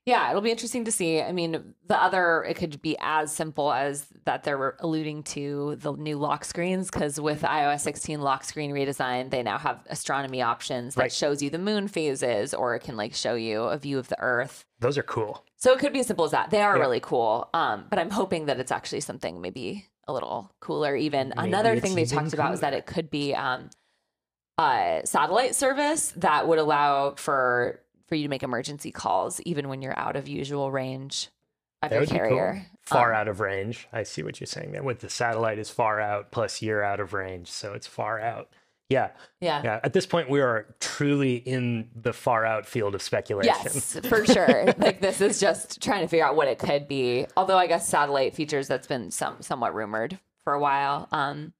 yeah, 0.05 0.29
it'll 0.29 0.41
be 0.41 0.51
interesting 0.51 0.86
to 0.86 0.91
see. 0.91 1.21
I 1.21 1.33
mean, 1.33 1.73
the 1.88 2.01
other, 2.01 2.43
it 2.45 2.55
could 2.55 2.81
be 2.81 2.95
as 3.01 3.33
simple 3.36 3.73
as 3.73 4.07
that 4.23 4.45
they're 4.45 4.77
alluding 4.79 5.23
to 5.23 5.75
the 5.81 5.91
new 5.93 6.17
lock 6.17 6.45
screens 6.45 6.89
because 6.89 7.19
with 7.19 7.41
iOS 7.41 7.81
16 7.81 8.21
lock 8.21 8.45
screen 8.45 8.71
redesign, 8.71 9.31
they 9.31 9.43
now 9.43 9.57
have 9.57 9.86
astronomy 9.89 10.41
options 10.41 10.95
that 10.95 11.01
Right. 11.01 11.12
shows 11.12 11.41
you 11.41 11.49
the 11.49 11.59
moon 11.59 11.89
phases 11.89 12.53
or 12.53 12.73
it 12.75 12.79
can 12.83 12.95
like 12.95 13.13
show 13.13 13.36
you 13.36 13.63
a 13.63 13.77
view 13.77 13.99
of 13.99 14.07
the 14.07 14.19
Earth. 14.21 14.63
Those 14.79 14.97
are 14.97 15.03
cool. 15.03 15.45
So 15.57 15.73
it 15.73 15.79
could 15.79 15.91
be 15.93 15.99
as 15.99 16.07
simple 16.07 16.23
as 16.23 16.31
that. 16.31 16.51
They 16.51 16.62
are 16.62 16.75
Yeah. 16.77 16.81
really 16.83 17.01
cool. 17.01 17.49
Um, 17.53 17.86
but 17.89 17.99
I'm 17.99 18.12
hoping 18.12 18.45
that 18.45 18.62
it's 18.62 18.71
actually 18.71 19.01
something 19.01 19.41
maybe 19.41 19.88
a 20.07 20.13
little 20.13 20.51
cooler. 20.59 20.95
Even 20.95 21.33
Maybe 21.35 21.49
another 21.49 21.79
thing 21.79 21.95
they 21.95 22.05
talked 22.05 22.33
about 22.33 22.53
is 22.53 22.59
that 22.61 22.73
it 22.73 22.85
could 22.85 23.09
be 23.09 23.33
um, 23.35 23.69
a 24.59 25.01
satellite 25.05 25.55
service 25.55 26.13
that 26.17 26.47
would 26.47 26.59
allow 26.59 27.15
for 27.15 27.79
for 28.07 28.15
you 28.15 28.23
to 28.23 28.29
make 28.29 28.43
emergency 28.43 28.91
calls 28.91 29.39
even 29.41 29.69
when 29.69 29.81
you're 29.81 29.97
out 29.97 30.15
of 30.15 30.27
usual 30.27 30.71
range 30.71 31.29
of 31.81 31.89
That 31.89 31.95
your 31.95 32.01
be 32.01 32.07
cool. 32.07 32.17
carrier. 32.17 32.65
Far 32.81 33.13
Um, 33.13 33.19
out 33.21 33.27
of 33.27 33.39
range. 33.39 33.87
I 33.93 34.03
see 34.03 34.23
what 34.23 34.39
you're 34.39 34.47
saying 34.47 34.73
there. 34.73 34.83
With 34.83 34.99
the 34.99 35.09
satellite 35.09 35.57
is 35.57 35.69
far 35.69 35.99
out 36.01 36.31
plus 36.31 36.61
you're 36.61 36.83
out 36.83 36.99
of 36.99 37.13
range, 37.13 37.47
so 37.49 37.73
it's 37.73 37.87
far 37.87 38.19
out. 38.19 38.49
Yeah. 38.93 39.10
Yeah. 39.41 39.62
Yeah. 39.63 39.79
At 39.84 39.93
this 39.93 40.06
point, 40.06 40.29
we 40.29 40.39
are 40.39 40.75
truly 40.79 41.36
in 41.36 41.89
the 41.95 42.13
far 42.13 42.45
out 42.45 42.65
field 42.65 42.95
of 42.95 43.01
speculation. 43.01 43.53
Yes, 43.63 43.99
for 44.06 44.25
sure. 44.25 44.65
like 44.77 45.01
this 45.01 45.19
is 45.19 45.39
just 45.39 45.82
trying 45.82 46.01
to 46.01 46.08
figure 46.08 46.25
out 46.25 46.36
what 46.36 46.47
it 46.47 46.60
could 46.60 46.88
be. 46.88 47.25
Although 47.36 47.58
I 47.58 47.67
guess 47.67 47.88
satellite 47.88 48.36
features 48.36 48.67
that's 48.67 48.88
been 48.88 49.12
some 49.12 49.41
somewhat 49.41 49.73
rumored 49.73 50.19
for 50.43 50.53
a 50.53 50.60
while. 50.60 51.08
Um, 51.12 51.53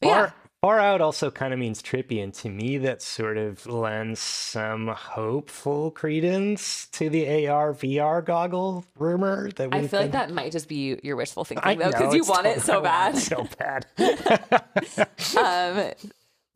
but 0.00 0.08
yeah, 0.08 0.14
Far, 0.14 0.34
far 0.62 0.80
out 0.80 1.00
also 1.00 1.30
kind 1.30 1.52
of 1.52 1.58
means 1.58 1.82
trippy, 1.82 2.22
and 2.22 2.32
to 2.34 2.48
me, 2.48 2.78
that 2.78 3.02
sort 3.02 3.36
of 3.38 3.66
lends 3.66 4.20
some 4.20 4.88
hopeful 4.88 5.90
credence 5.90 6.86
to 6.92 7.08
the 7.08 7.48
AR 7.48 7.72
VR 7.72 8.24
goggle 8.24 8.84
rumor 8.98 9.50
that 9.52 9.72
we 9.72 9.78
I 9.78 9.86
feel 9.88 10.00
like 10.00 10.12
that 10.12 10.30
might 10.30 10.52
just 10.52 10.68
be 10.68 10.98
your 11.02 11.16
wishful 11.16 11.44
thinking 11.44 11.66
I 11.66 11.74
though, 11.76 11.90
because 11.90 12.14
you 12.14 12.24
want 12.24 12.46
it 12.46 12.62
so 12.62 12.80
bad. 12.80 13.16
so 13.16 13.46
bad. 13.58 13.86
um, 15.38 15.92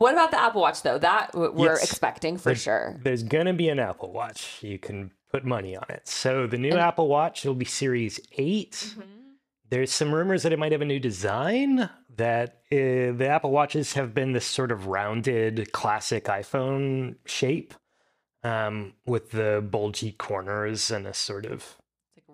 what 0.05 0.13
about 0.13 0.31
the 0.31 0.41
Apple 0.41 0.61
Watch 0.61 0.83
though? 0.83 0.99
That 0.99 1.35
we're 1.35 1.73
Yes. 1.73 1.83
expecting 1.85 2.37
for 2.39 2.55
sure. 2.55 3.01
There's 3.03 3.23
gonna 3.23 3.55
be 3.55 3.69
an 3.71 3.79
Apple 3.79 4.13
Watch. 4.13 4.63
You 4.63 4.79
can 4.79 5.11
put 5.33 5.45
money 5.45 5.77
on 5.77 5.87
it. 5.89 6.07
So 6.07 6.47
the 6.47 6.59
new 6.59 6.75
Apple 6.77 7.09
Watch 7.09 7.45
will 7.45 7.55
be 7.55 7.65
Series 7.65 8.21
8 8.33 8.73
Mm-hmm. 8.73 9.01
There's 9.71 9.91
some 9.91 10.15
rumors 10.15 10.43
that 10.45 10.53
it 10.53 10.59
might 10.59 10.73
have 10.73 10.83
a 10.83 10.85
new 10.85 11.01
design. 11.01 11.89
That 12.17 12.61
uh, 12.71 13.11
the 13.21 13.27
Apple 13.29 13.51
Watches 13.51 13.95
have 13.95 14.15
been 14.15 14.33
this 14.33 14.45
sort 14.47 14.71
of 14.71 14.87
rounded, 14.87 15.73
classic 15.73 16.25
iPhone 16.27 17.17
shape, 17.27 17.75
um, 18.45 18.93
with 19.07 19.31
the 19.33 19.67
bulgy 19.69 20.13
corners 20.13 20.91
and 20.93 21.07
a 21.07 21.15
sort 21.15 21.47
of 21.47 21.77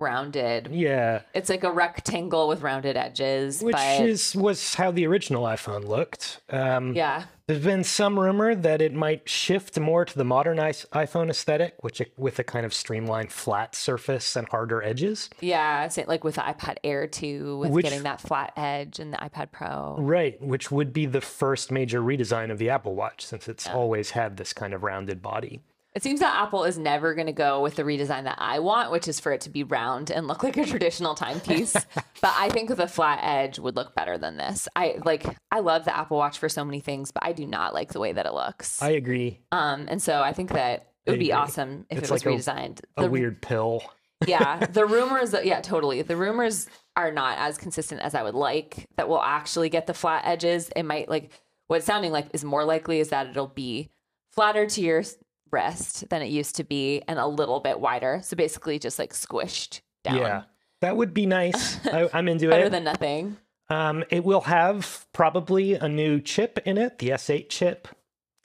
Rounded. 0.01 0.69
yeah, 0.73 1.21
It's 1.35 1.49
like 1.51 1.63
a 1.65 1.71
rectangle 1.71 2.49
with 2.49 2.63
rounded 2.63 2.97
edges. 2.97 3.63
which 3.63 3.75
but 3.75 4.01
is 4.01 4.35
was 4.35 4.75
how 4.75 4.91
the 4.91 5.07
original 5.07 5.45
iPhone 5.45 5.87
looked. 5.87 6.41
Um, 6.51 6.95
yeah. 6.95 7.25
There's 7.47 7.65
been 7.65 7.83
some 7.83 8.19
rumor 8.19 8.55
that 8.55 8.81
it 8.81 8.95
might 8.95 9.29
shift 9.29 9.79
more 9.79 10.05
to 10.05 10.17
the 10.17 10.25
modern 10.25 10.57
iPhone 10.59 11.29
aesthetic, 11.31 11.75
which 11.81 12.01
with 12.17 12.39
a 12.39 12.45
kind 12.45 12.65
of 12.65 12.73
streamlined 12.73 13.33
flat 13.33 13.75
surface 13.75 14.37
and 14.37 14.49
harder 14.49 14.81
edges. 14.85 15.29
Yeah. 15.41 15.89
Same, 15.89 16.07
like 16.07 16.23
with 16.23 16.37
the 16.37 16.43
iPad 16.43 16.77
Air 16.85 17.09
2, 17.09 17.59
with 17.59 17.71
Which- 17.73 17.85
getting 17.85 18.05
that 18.05 18.21
flat 18.21 18.53
edge 18.57 19.01
and 19.01 19.13
the 19.13 19.17
iPad 19.19 19.51
Pro. 19.51 19.97
Right, 19.99 20.41
which 20.41 20.71
would 20.71 20.93
be 20.93 21.07
the 21.07 21.21
first 21.21 21.73
major 21.73 22.01
redesign 22.01 22.51
of 22.53 22.59
the 22.59 22.71
Apple 22.71 22.95
Watch 22.95 23.27
since 23.27 23.49
it's 23.49 23.69
always 23.69 24.11
had 24.11 24.37
this 24.37 24.53
kind 24.53 24.73
of 24.73 24.83
rounded 24.85 25.21
body. 25.21 25.61
It 25.95 26.03
seems 26.05 26.21
that 26.21 26.41
Apple 26.41 26.63
is 26.65 26.79
never 26.79 27.15
going 27.15 27.27
to 27.27 27.33
go 27.33 27.61
with 27.63 27.75
the 27.75 27.83
redesign 27.83 28.23
that 28.25 28.37
I 28.39 28.61
want, 28.61 28.93
which 28.93 29.09
is 29.09 29.19
for 29.19 29.33
it 29.33 29.41
to 29.43 29.51
be 29.51 29.65
round 29.65 30.11
and 30.13 30.29
look 30.29 30.45
like 30.45 30.57
a 30.57 30.65
traditional 30.65 31.17
timepiece. 31.17 31.73
but 31.95 32.33
I 32.37 32.49
think 32.51 32.75
the 32.77 32.87
flat 32.87 33.19
edge 33.23 33.59
would 33.59 33.75
look 33.75 33.95
better 33.97 34.17
than 34.17 34.37
this. 34.37 34.69
I 34.77 34.99
like 35.05 35.25
I 35.51 35.61
love 35.61 35.85
the 35.85 35.97
Apple 35.97 36.17
Watch 36.17 36.39
for 36.39 36.49
so 36.49 36.65
many 36.65 36.79
things, 36.79 37.11
but 37.11 37.25
I 37.25 37.33
do 37.33 37.45
not 37.45 37.75
like 37.75 37.93
the 37.93 37.99
way 38.01 38.13
that 38.13 38.25
it 38.27 38.33
looks. 38.35 38.81
I 38.81 38.91
agree. 38.91 39.41
um, 39.51 39.87
and 39.89 40.01
so 40.01 40.21
I 40.21 40.33
think 40.33 40.51
that 40.53 40.87
it 41.07 41.11
would 41.11 41.19
be 41.19 41.33
awesome 41.33 41.87
if 41.91 41.99
It's 41.99 42.09
it 42.09 42.13
was 42.13 42.25
like 42.25 42.35
a- 42.35 42.39
redesigned. 42.39 42.81
A 42.97 43.03
The- 43.03 43.11
weird 43.11 43.43
pill. 43.43 43.83
yeah, 44.29 44.59
the 44.67 44.87
rumors 44.87 45.33
that 45.33 45.45
yeah, 45.45 45.61
totally. 45.61 46.03
The 46.03 46.17
rumors 46.17 46.69
are 46.95 47.11
not 47.11 47.39
as 47.39 47.59
consistent 47.59 48.01
as 48.03 48.15
I 48.15 48.23
would 48.23 48.35
like 48.35 48.87
that 48.97 49.09
we'll 49.09 49.21
actually 49.23 49.71
get 49.71 49.89
the 49.89 49.95
flat 49.95 50.23
edges. 50.25 50.71
It 50.77 50.85
might 50.85 51.09
like 51.09 51.33
what 51.67 51.77
it's 51.79 51.87
sounding 51.87 52.13
like 52.13 52.29
is 52.33 52.45
more 52.45 52.65
likely 52.65 53.01
is 53.01 53.09
that 53.09 53.27
it'll 53.29 53.47
be 53.49 53.91
flatter 54.31 54.67
to 54.67 54.81
your 54.81 55.03
wrist 55.51 56.09
than 56.09 56.23
it 56.23 56.27
used 56.27 56.57
to 56.57 56.65
be 56.65 57.03
and 57.09 57.19
a 57.19 57.27
little 57.27 57.61
bit 57.61 57.81
wider. 57.81 58.21
So 58.23 58.37
basically 58.37 58.79
just 58.79 58.99
like 58.99 59.13
squished 59.13 59.81
down. 60.05 60.17
Yeah, 60.17 60.43
that 60.81 60.97
would 60.97 61.15
be 61.15 61.27
nice. 61.27 61.85
I, 61.87 62.09
I'm 62.15 62.29
into 62.29 62.49
Better 62.49 62.63
it. 62.63 62.65
Better 62.65 62.71
than 62.71 62.85
nothing. 62.85 63.37
Um, 63.69 64.05
it 64.11 64.25
will 64.25 64.43
have 64.43 65.07
probably 65.13 65.75
a 65.75 65.89
new 65.89 66.21
chip 66.21 66.59
in 66.65 66.77
it, 66.77 66.99
the 66.99 67.11
S8 67.11 67.49
chip. 67.49 67.89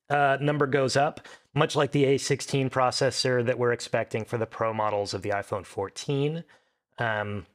Uh, 0.07 0.37
number 0.39 0.67
goes 0.67 0.95
up, 0.95 1.19
much 1.55 1.75
like 1.75 1.91
the 1.91 2.03
A16 2.03 2.69
processor 2.69 3.43
that 3.43 3.57
we're 3.57 3.71
expecting 3.71 4.23
for 4.23 4.37
the 4.37 4.45
Pro 4.45 4.71
models 4.71 5.15
of 5.15 5.23
the 5.23 5.29
iPhone 5.29 5.65
14. 5.65 6.43
Um, 6.99 7.47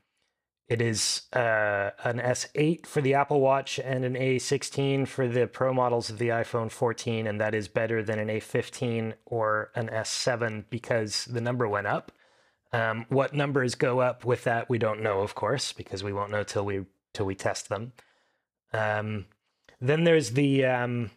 it 0.70 0.80
is 0.80 1.22
uh, 1.32 1.90
an 2.04 2.20
S8 2.20 2.86
for 2.86 3.00
the 3.00 3.14
Apple 3.14 3.40
Watch 3.40 3.80
and 3.80 4.04
an 4.04 4.14
A16 4.14 5.08
for 5.08 5.26
the 5.26 5.48
Pro 5.48 5.74
models 5.74 6.10
of 6.10 6.18
the 6.18 6.28
iPhone 6.28 6.70
14, 6.70 7.26
and 7.26 7.40
that 7.40 7.56
is 7.56 7.66
better 7.66 8.04
than 8.04 8.20
an 8.20 8.28
A15 8.28 9.14
or 9.26 9.72
an 9.74 9.88
S7 9.88 10.66
because 10.70 11.24
the 11.24 11.40
number 11.40 11.66
went 11.66 11.88
up. 11.88 12.12
Um, 12.72 13.04
what 13.08 13.34
numbers 13.34 13.74
go 13.74 13.98
up 13.98 14.24
with 14.24 14.44
that, 14.44 14.70
we 14.70 14.78
don't 14.78 15.02
know, 15.02 15.22
of 15.22 15.34
course, 15.34 15.72
because 15.72 16.04
we 16.04 16.12
won't 16.12 16.30
know 16.30 16.44
till 16.44 16.64
we 16.64 16.84
till 17.12 17.26
we 17.26 17.34
test 17.34 17.68
them. 17.68 17.92
Um, 18.72 19.26
then 19.80 20.04
there's 20.04 20.30
the 20.30 20.64
um, 20.66 21.10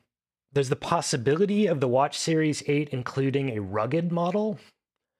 there's 0.52 0.70
the 0.70 0.76
possibility 0.76 1.68
of 1.68 1.80
the 1.80 1.88
Watch 1.88 2.18
Series 2.18 2.63
8 2.66 2.89
including 2.89 3.52
a 3.52 3.62
rugged 3.62 4.12
model 4.12 4.58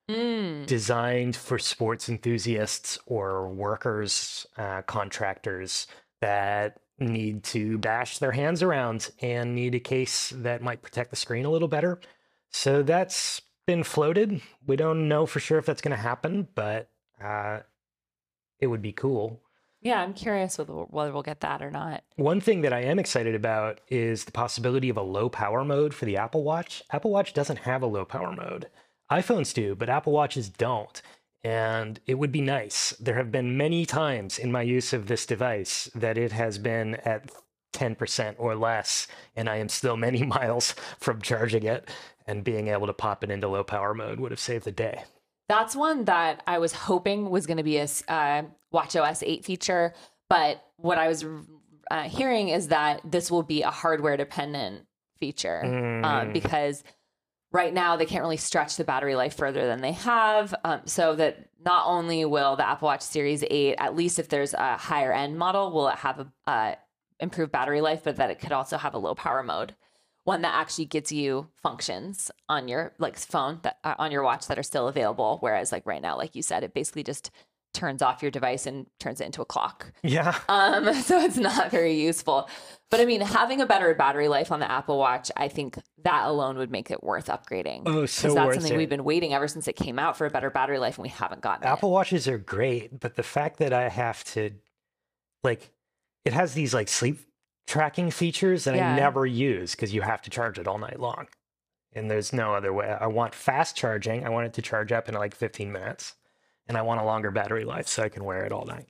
Mm. 0.10 0.66
designed 0.66 1.36
for 1.36 1.58
sports 1.58 2.10
enthusiasts 2.10 3.00
or 3.06 3.48
workers, 3.48 4.46
uh, 4.58 4.82
contractors 4.82 5.88
that 6.20 6.82
need 7.00 7.44
to 7.44 7.78
bash 7.78 8.18
their 8.18 8.34
hands 8.34 8.62
around 8.62 9.12
and 9.22 9.56
need 9.56 9.76
a 9.76 9.80
case 9.80 10.34
that 10.36 10.62
might 10.62 10.82
protect 10.82 11.10
the 11.10 11.16
screen 11.16 11.46
a 11.46 11.50
little 11.50 11.68
better. 11.70 12.02
So 12.50 12.84
that's 12.84 13.42
been 13.66 13.84
floated. 13.84 14.42
We 14.68 14.76
don't 14.76 15.08
know 15.08 15.26
for 15.26 15.40
sure 15.40 15.58
if 15.58 15.66
that's 15.66 15.82
going 15.82 15.96
to 15.96 16.02
happen, 16.02 16.48
but 16.54 16.90
uh, 17.24 17.60
it 18.60 18.68
would 18.68 18.82
be 18.82 18.92
cool. 18.92 19.42
Yeah, 19.82 20.02
I'm 20.02 20.14
curious 20.14 20.58
whether, 20.58 20.74
whether 20.74 21.12
we'll 21.12 21.24
get 21.24 21.42
that 21.42 21.62
or 21.62 21.72
not. 21.72 22.04
One 22.16 22.40
thing 22.40 22.62
that 22.62 22.72
I 22.72 22.82
am 22.82 23.00
excited 23.00 23.36
about 23.36 23.82
is 23.90 24.24
the 24.24 24.32
possibility 24.32 24.90
of 24.90 24.98
a 24.98 25.02
low 25.02 25.28
power 25.30 25.66
mode 25.66 25.94
for 25.94 26.06
the 26.06 26.18
Apple 26.18 26.44
Watch. 26.44 26.84
Apple 26.92 27.12
Watch 27.12 27.34
doesn't 27.34 27.60
have 27.60 27.82
a 27.82 27.88
low 27.88 28.06
power 28.06 28.32
mode. 28.32 28.68
iPhones 29.22 29.54
do, 29.54 29.76
but 29.76 29.90
Apple 29.90 30.14
Watches 30.14 30.50
don't. 30.50 31.02
And 31.44 32.00
it 32.08 32.16
would 32.16 32.32
be 32.32 32.42
nice. 32.42 32.92
There 33.00 33.16
have 33.16 33.32
been 33.32 33.58
many 33.58 33.86
times 33.86 34.40
in 34.40 34.52
my 34.52 34.62
use 34.62 34.94
of 34.94 35.08
this 35.08 35.26
device 35.26 35.90
that 35.94 36.18
it 36.18 36.32
has 36.32 36.58
been 36.58 36.96
at 37.04 37.30
10% 37.74 38.36
or 38.38 38.56
less, 38.56 39.08
and 39.36 39.50
I 39.50 39.58
am 39.58 39.68
still 39.70 39.98
many 39.98 40.24
miles 40.38 40.74
from 41.00 41.22
charging 41.22 41.64
it. 41.64 41.90
And 42.26 42.46
being 42.46 42.70
able 42.70 42.88
to 42.88 42.94
pop 42.94 43.24
it 43.26 43.30
into 43.32 43.50
low 43.50 43.66
power 43.66 43.94
mode 43.94 44.20
would 44.22 44.32
have 44.32 44.40
saved 44.40 44.64
the 44.64 44.72
day. 44.72 45.04
That's 45.50 45.76
one 45.76 46.06
that 46.06 46.42
I 46.48 46.58
was 46.60 46.72
hoping 46.72 47.30
was 47.30 47.46
going 47.46 47.58
to 47.58 47.64
be 47.64 47.78
a 47.78 47.88
uh, 48.08 48.44
WatchOS 48.74 49.24
8 49.26 49.44
feature, 49.44 49.94
but 50.30 50.64
what 50.78 50.98
I 50.98 51.10
was 51.10 51.26
uh, 51.92 52.04
hearing 52.04 52.48
is 52.48 52.70
that 52.70 53.02
this 53.04 53.30
will 53.30 53.44
be 53.44 53.62
a 53.62 53.70
hardware 53.72 54.16
dependent 54.16 54.86
feature 55.20 55.62
um, 55.66 56.02
Mm. 56.04 56.34
because 56.34 56.84
right 57.54 57.74
now 57.74 57.96
they 57.96 58.06
can't 58.06 58.24
really 58.24 58.38
stretch 58.38 58.76
the 58.76 58.84
battery 58.84 59.16
life 59.16 59.38
further 59.38 59.66
than 59.68 59.82
they 59.82 59.94
have. 59.94 60.54
Um, 60.66 60.82
so 60.86 61.16
that 61.16 61.48
not 61.64 61.86
only 61.88 62.26
will 62.26 62.56
the 62.56 62.68
Apple 62.68 62.88
Watch 62.88 63.02
Series 63.02 63.44
8, 63.50 63.76
at 63.78 63.96
least 63.96 64.20
if 64.20 64.28
there's 64.28 64.54
a 64.54 64.76
higher 64.76 65.14
end 65.14 65.38
model, 65.38 65.72
will 65.72 65.88
it 65.88 65.98
have 65.98 66.20
a 66.20 66.50
uh, 66.50 66.76
improved 67.20 67.52
battery 67.52 67.80
life, 67.80 68.02
but 68.04 68.18
that 68.18 68.32
it 68.32 68.40
could 68.40 68.52
also 68.52 68.78
have 68.78 68.94
a 68.94 68.98
low 68.98 69.16
power 69.16 69.44
mode. 69.44 69.76
One 70.26 70.42
that 70.42 70.56
actually 70.56 70.86
gets 70.86 71.12
you 71.12 71.50
functions 71.62 72.32
on 72.50 72.68
your 72.68 72.94
like 72.98 73.18
phone 73.18 73.60
that 73.64 73.78
uh, 73.84 73.96
on 74.00 74.12
your 74.12 74.24
watch 74.24 74.48
that 74.48 74.58
are 74.58 74.64
still 74.64 74.88
available. 74.88 75.38
Whereas 75.42 75.72
like 75.72 75.86
right 75.86 76.02
now, 76.02 76.18
like 76.18 76.36
you 76.36 76.42
said, 76.42 76.64
it 76.64 76.74
basically 76.74 77.04
just 77.04 77.30
turns 77.74 78.02
off 78.02 78.22
your 78.22 78.32
device 78.32 78.66
and 78.68 78.86
turns 79.00 79.20
it 79.20 79.26
into 79.26 79.42
a 79.42 79.46
clock. 79.46 79.92
Yeah. 80.04 80.38
Um, 80.50 80.94
so 81.02 81.20
it's 81.20 81.38
not 81.38 81.72
very 81.72 81.94
useful. 81.94 82.50
But 82.92 83.00
I 83.00 83.06
mean, 83.06 83.22
having 83.22 83.60
a 83.62 83.66
better 83.66 83.94
battery 83.96 84.28
life 84.28 84.52
on 84.52 84.60
the 84.60 84.70
Apple 84.72 85.00
Watch, 85.00 85.32
I 85.36 85.48
think 85.48 85.78
that 86.04 86.26
alone 86.28 86.58
would 86.58 86.70
make 86.70 86.92
it 86.92 87.04
worth 87.04 87.28
upgrading. 87.28 87.84
Oh, 87.88 88.06
so 88.06 88.22
Because 88.24 88.36
that's 88.36 88.46
worth 88.46 88.56
something 88.56 88.74
it. 88.74 88.78
we've 88.78 88.90
been 88.90 89.04
waiting 89.04 89.34
ever 89.34 89.48
since 89.48 89.68
it 89.68 89.76
came 89.76 89.98
out 89.98 90.16
for 90.18 90.26
a 90.28 90.30
better 90.30 90.50
battery 90.52 90.78
life, 90.80 90.98
and 90.98 91.04
we 91.04 91.10
haven't 91.10 91.42
gotten 91.42 91.68
Apple 91.68 91.92
Watches 91.92 92.28
are 92.28 92.38
great, 92.38 93.00
but 93.00 93.16
the 93.16 93.24
fact 93.24 93.58
that 93.58 93.74
I 93.74 93.90
have 93.90 94.24
to, 94.26 94.52
like, 95.44 95.72
it 96.26 96.34
has 96.34 96.54
these 96.54 96.74
like 96.74 96.88
sleep 96.88 97.20
tracking 97.66 98.12
features 98.12 98.66
that 98.66 98.76
Yeah. 98.76 98.94
I 98.94 98.96
never 98.96 99.26
use 99.26 99.72
because 99.72 99.94
you 99.94 100.02
have 100.02 100.22
to 100.24 100.30
charge 100.30 100.60
it 100.60 100.68
all 100.68 100.78
night 100.78 101.00
long. 101.00 101.28
And 101.96 102.10
there's 102.10 102.34
no 102.34 102.54
other 102.56 102.74
way. 102.74 102.88
I 103.00 103.08
want 103.08 103.36
fast 103.36 103.76
charging. 103.76 104.26
I 104.26 104.30
want 104.30 104.48
it 104.48 104.54
to 104.54 104.62
charge 104.62 104.92
up 104.92 105.08
in 105.08 105.16
like 105.16 105.36
15 105.36 105.72
minutes. 105.72 106.16
And 106.68 106.78
I 106.78 106.82
want 106.82 107.02
a 107.02 107.04
longer 107.04 107.30
battery 107.32 107.66
life 107.66 107.88
so 107.88 108.04
I 108.04 108.10
can 108.10 108.24
wear 108.24 108.46
it 108.46 108.52
all 108.52 108.66
night. 108.66 108.88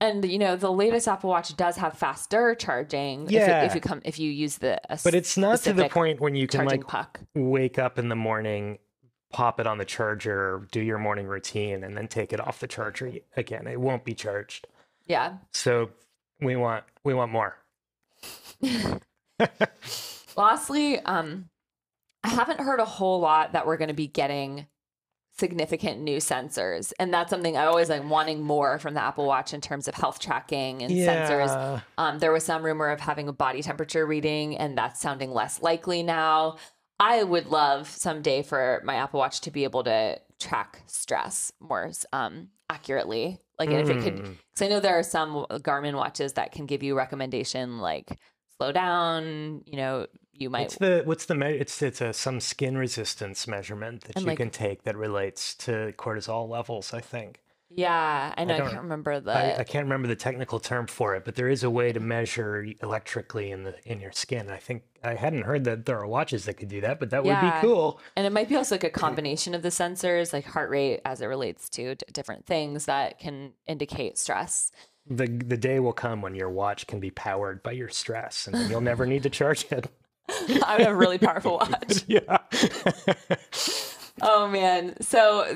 And 0.00 0.24
you 0.28 0.38
know, 0.38 0.56
the 0.56 0.72
latest 0.72 1.06
Apple 1.06 1.30
Watch 1.30 1.56
does 1.56 1.76
have 1.76 1.96
faster 1.96 2.54
charging. 2.56 3.26
If, 3.26 3.30
Yeah. 3.32 3.62
it, 3.62 3.66
if 3.66 3.74
you 3.76 3.80
come, 3.80 4.02
if 4.04 4.18
you 4.18 4.30
use 4.32 4.58
the 4.58 4.80
But 5.04 5.14
it's 5.14 5.36
not 5.36 5.60
to 5.60 5.72
the 5.72 5.88
point 5.88 6.20
when 6.20 6.34
you 6.34 6.48
can 6.48 6.64
like 6.64 6.86
puck. 6.88 7.20
wake 7.36 7.78
up 7.78 7.98
in 8.00 8.08
the 8.08 8.16
morning, 8.16 8.78
pop 9.32 9.60
it 9.60 9.66
on 9.68 9.78
the 9.78 9.84
charger, 9.84 10.66
do 10.72 10.80
your 10.80 10.98
morning 10.98 11.26
routine, 11.28 11.84
and 11.84 11.96
then 11.96 12.08
take 12.08 12.32
it 12.32 12.40
off 12.40 12.58
the 12.58 12.66
charger 12.66 13.12
again. 13.36 13.68
It 13.68 13.80
won't 13.80 14.04
be 14.04 14.14
charged. 14.14 14.66
Yeah. 15.06 15.34
So 15.52 15.90
we 16.40 16.56
want 16.56 16.82
we 17.04 17.14
want 17.14 17.30
more. 17.30 17.56
Lastly, 20.36 20.98
um, 21.00 21.48
I 22.24 22.28
haven't 22.28 22.60
heard 22.60 22.80
a 22.80 22.84
whole 22.84 23.20
lot 23.20 23.52
that 23.52 23.66
we're 23.66 23.76
going 23.76 23.88
to 23.88 23.94
be 23.94 24.06
getting 24.06 24.66
significant 25.38 26.00
new 26.00 26.18
sensors. 26.18 26.92
And 26.98 27.12
that's 27.12 27.30
something 27.30 27.56
I 27.56 27.64
always 27.66 27.88
like 27.88 28.08
wanting 28.08 28.42
more 28.42 28.78
from 28.78 28.94
the 28.94 29.02
Apple 29.02 29.26
Watch 29.26 29.54
in 29.54 29.60
terms 29.60 29.88
of 29.88 29.94
health 29.94 30.18
tracking 30.18 30.82
and 30.82 30.92
sensors. 30.92 31.82
Um, 31.98 32.18
there 32.18 32.32
was 32.32 32.44
some 32.44 32.62
rumor 32.62 32.88
of 32.90 33.00
having 33.00 33.28
a 33.28 33.32
body 33.32 33.62
temperature 33.62 34.06
reading, 34.06 34.56
and 34.58 34.76
that's 34.76 35.00
sounding 35.00 35.32
less 35.32 35.62
likely 35.62 36.02
now. 36.02 36.56
I 37.00 37.22
would 37.24 37.46
love 37.46 37.88
someday 37.88 38.42
for 38.42 38.80
my 38.84 38.94
Apple 38.96 39.18
Watch 39.18 39.40
to 39.42 39.50
be 39.50 39.64
able 39.64 39.82
to 39.84 40.20
track 40.38 40.82
stress 40.86 41.50
more 41.60 41.90
um, 42.12 42.48
accurately. 42.70 43.38
Like, 43.58 43.70
and 43.70 43.78
if 43.78 43.88
it 43.96 44.02
could, 44.02 44.14
Mm. 44.16 44.36
because 44.50 44.62
I 44.62 44.68
know 44.68 44.80
there 44.80 44.98
are 44.98 45.02
some 45.02 45.46
Garmin 45.50 45.94
watches 45.94 46.32
that 46.34 46.52
can 46.52 46.66
give 46.66 46.82
you 46.82 46.96
recommendation 46.96 47.78
like 47.78 48.18
slow 48.62 48.72
down. 48.72 49.62
You 49.66 49.76
know, 49.76 50.06
you 50.34 50.50
might 50.50 50.66
It's 50.66 50.76
the 50.76 51.02
what's 51.04 51.26
the 51.26 51.34
me- 51.34 51.56
it's 51.56 51.82
it's 51.82 52.00
a 52.00 52.12
some 52.12 52.40
skin 52.40 52.76
resistance 52.78 53.46
measurement 53.46 54.02
that 54.04 54.16
And, 54.16 54.24
you 54.24 54.30
like- 54.30 54.38
can 54.38 54.50
take 54.50 54.84
that 54.84 54.96
relates 54.96 55.54
to 55.56 55.92
cortisol 55.98 56.48
levels. 56.48 56.92
I 56.94 57.00
think 57.00 57.40
Yeah, 57.74 58.34
I 58.36 58.44
know. 58.44 58.54
I, 58.54 58.58
don't- 58.58 58.68
can't 58.70 58.82
remember 58.82 59.18
the. 59.20 59.32
I, 59.32 59.58
I 59.60 59.64
can't 59.64 59.84
remember 59.84 60.06
the 60.08 60.16
technical 60.16 60.60
term 60.60 60.86
for 60.86 61.14
it, 61.16 61.24
but 61.24 61.36
there 61.36 61.48
is 61.48 61.62
a 61.64 61.70
way 61.70 61.92
to 61.92 62.00
measure 62.00 62.66
electrically 62.82 63.50
in 63.50 63.64
the 63.64 63.74
in 63.84 64.00
your 64.00 64.12
skin. 64.12 64.50
I 64.50 64.58
think 64.58 64.82
I 65.02 65.14
hadn't 65.14 65.42
heard 65.42 65.64
that 65.64 65.86
there 65.86 65.98
are 65.98 66.06
watches 66.06 66.44
that 66.44 66.54
could 66.54 66.68
do 66.68 66.80
that, 66.82 67.00
but 67.00 67.10
that 67.10 67.24
would 67.24 67.40
be 67.40 67.50
cool. 67.60 67.98
and 68.16 68.26
it 68.26 68.30
might 68.32 68.48
be 68.48 68.56
also 68.56 68.74
like 68.74 68.84
a 68.84 68.90
combination 68.90 69.54
of 69.54 69.62
the 69.62 69.70
sensors, 69.70 70.32
like 70.32 70.44
heart 70.44 70.70
rate 70.70 71.00
as 71.04 71.20
it 71.20 71.26
relates 71.26 71.68
to 71.70 71.94
different 72.12 72.44
things 72.46 72.84
that 72.86 73.18
can 73.18 73.52
indicate 73.66 74.16
stress. 74.18 74.70
The 75.06 75.26
the 75.26 75.56
day 75.56 75.80
will 75.80 75.92
come 75.92 76.22
when 76.22 76.34
your 76.34 76.48
watch 76.50 76.86
can 76.86 77.00
be 77.00 77.10
powered 77.10 77.62
by 77.62 77.72
your 77.72 77.88
stress, 77.88 78.46
and 78.46 78.70
you'll 78.70 78.80
never 78.80 79.04
need 79.06 79.24
to 79.24 79.30
charge 79.30 79.66
it. 79.70 79.90
I 80.28 80.76
would 80.76 80.86
have 80.86 80.92
a 80.92 80.96
really 80.96 81.18
powerful 81.18 81.58
watch. 81.60 82.04
yeah. 82.06 82.38
Oh 84.20 84.46
man. 84.46 84.94
So 85.00 85.46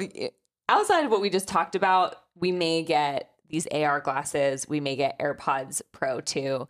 outside 0.68 1.04
of 1.04 1.10
what 1.10 1.20
we 1.20 1.30
just 1.30 1.46
talked 1.46 1.76
about, 1.76 2.16
we 2.34 2.50
may 2.50 2.82
get 2.82 3.30
these 3.48 3.66
AR 3.68 4.00
glasses, 4.00 4.68
we 4.68 4.80
may 4.80 4.96
get 4.96 5.18
AirPods 5.20 5.82
Pro 5.92 6.20
2. 6.20 6.66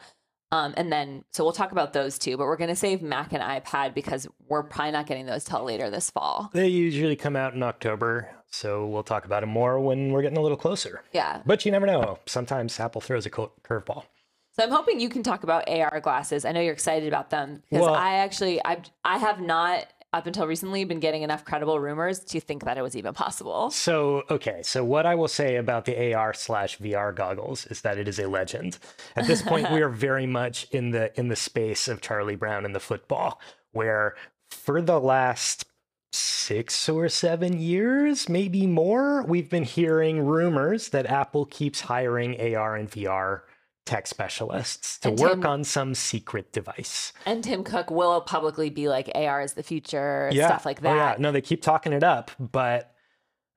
Um, 0.57 0.74
and 0.76 0.90
then 0.92 1.24
so 1.32 1.44
we'll 1.44 1.52
talk 1.52 1.72
about 1.72 1.92
those 1.92 2.18
two, 2.18 2.36
but 2.36 2.46
we're 2.46 2.57
gonna 2.57 2.76
save 2.76 3.02
Mac 3.02 3.32
and 3.32 3.42
iPad 3.42 3.94
because 3.94 4.26
we're 4.48 4.62
probably 4.62 4.92
not 4.92 5.07
getting 5.07 5.26
those 5.26 5.44
till 5.44 5.62
later 5.64 5.90
this 5.90 6.11
fall. 6.11 6.50
they 6.52 6.68
usually 6.68 7.16
come 7.16 7.36
out 7.36 7.54
in 7.54 7.62
October, 7.62 8.28
so 8.50 8.86
we'll 8.86 9.02
talk 9.02 9.24
about 9.24 9.40
them 9.42 9.50
more 9.50 9.78
when 9.80 10.11
we're 10.12 10.22
getting 10.22 10.38
a 10.38 10.42
little 10.42 10.57
closer. 10.57 11.02
Yeah. 11.12 11.42
But 11.44 11.64
you 11.64 11.72
never 11.72 11.86
know. 11.86 12.18
Sometimes 12.26 12.78
Apple 12.80 13.00
throws 13.00 13.26
a 13.26 13.30
curveball. 13.30 14.04
So 14.52 14.62
I'm 14.62 14.70
hoping 14.70 15.00
you 15.00 15.11
can 15.11 15.22
talk 15.22 15.42
about 15.42 15.68
AR 15.68 16.00
glasses. 16.00 16.46
I 16.46 16.52
know 16.52 16.61
you're 16.62 16.72
excited 16.72 17.07
about 17.09 17.28
them 17.28 17.62
because 17.68 17.84
Well- 17.84 17.94
I 17.94 18.14
actually 18.14 18.64
I 18.64 18.78
I 19.04 19.18
have 19.18 19.40
not 19.40 19.84
up 20.16 20.26
until 20.26 20.46
recently 20.46 20.82
been 20.84 20.98
getting 20.98 21.22
enough 21.22 21.44
credible 21.44 21.78
rumors 21.78 22.20
to 22.20 22.40
think 22.40 22.64
that 22.64 22.78
it 22.78 22.82
was 22.82 22.96
even 22.96 23.12
possible. 23.12 23.70
So, 23.70 24.22
okay. 24.30 24.62
So, 24.62 24.82
what 24.82 25.04
I 25.04 25.14
will 25.14 25.28
say 25.28 25.56
about 25.56 25.84
the 25.84 26.14
AR 26.14 26.32
slash 26.32 26.78
VR 26.78 27.14
goggles 27.14 27.66
is 27.66 27.82
that 27.82 27.98
it 27.98 28.08
is 28.08 28.18
a 28.18 28.26
legend. 28.26 28.78
At 29.14 29.26
this 29.26 29.42
point, 29.42 29.70
we 29.70 29.82
are 29.82 29.90
very 29.90 30.26
much 30.26 30.66
in 30.70 30.90
the 30.90 31.18
in 31.18 31.28
the 31.28 31.36
space 31.36 31.86
of 31.86 32.00
Charlie 32.00 32.36
Brown 32.36 32.64
and 32.64 32.74
the 32.74 32.80
football, 32.80 33.40
where 33.72 34.14
for 34.50 34.80
the 34.80 34.98
last 34.98 35.66
six 36.12 36.88
or 36.88 37.08
seven 37.08 37.60
years, 37.60 38.28
maybe 38.28 38.66
more, 38.66 39.22
we've 39.22 39.50
been 39.50 39.64
hearing 39.64 40.24
rumors 40.24 40.88
that 40.90 41.04
Apple 41.06 41.44
keeps 41.44 41.82
hiring 41.82 42.54
AR 42.54 42.76
and 42.76 42.90
VR 42.90 43.42
tech 43.87 44.07
specialists 44.07 44.99
to 44.99 45.09
And 45.09 45.18
work 45.18 45.30
Tim- 45.41 45.47
on 45.47 45.64
some 45.64 45.95
secret 45.95 46.53
device. 46.53 47.12
And 47.24 47.43
Tim 47.43 47.64
Cook 47.64 47.91
will 47.91 48.20
publicly 48.20 48.68
be 48.68 48.89
like 48.89 49.11
AR 49.14 49.41
is 49.41 49.55
the 49.55 49.62
future, 49.62 50.30
stuff 50.34 50.66
like 50.66 50.80
Oh, 50.84 50.89
yeah. 50.89 50.95
that. 51.12 51.20
No, 51.20 51.32
they 51.32 51.41
keep 51.41 51.62
talking 51.62 51.93
it 51.93 52.03
up, 52.03 52.30
but 52.39 52.93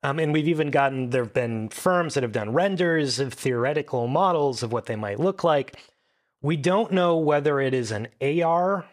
um, 0.01 0.17
and 0.19 0.31
we've 0.31 0.47
even 0.47 0.71
gotten 0.71 1.09
there 1.09 1.23
have 1.25 1.33
been 1.33 1.67
firms 1.67 2.13
that 2.13 2.23
have 2.23 2.31
done 2.31 2.53
renders 2.53 3.19
of 3.19 3.33
theoretical 3.33 4.07
models 4.07 4.63
of 4.63 4.71
what 4.71 4.85
they 4.85 4.95
might 4.95 5.19
look 5.19 5.43
like. 5.43 5.77
We 6.41 6.55
don't 6.55 6.93
know 6.93 7.17
whether 7.17 7.59
it 7.59 7.73
is 7.73 7.91
an 7.91 8.07
AR 8.21 8.85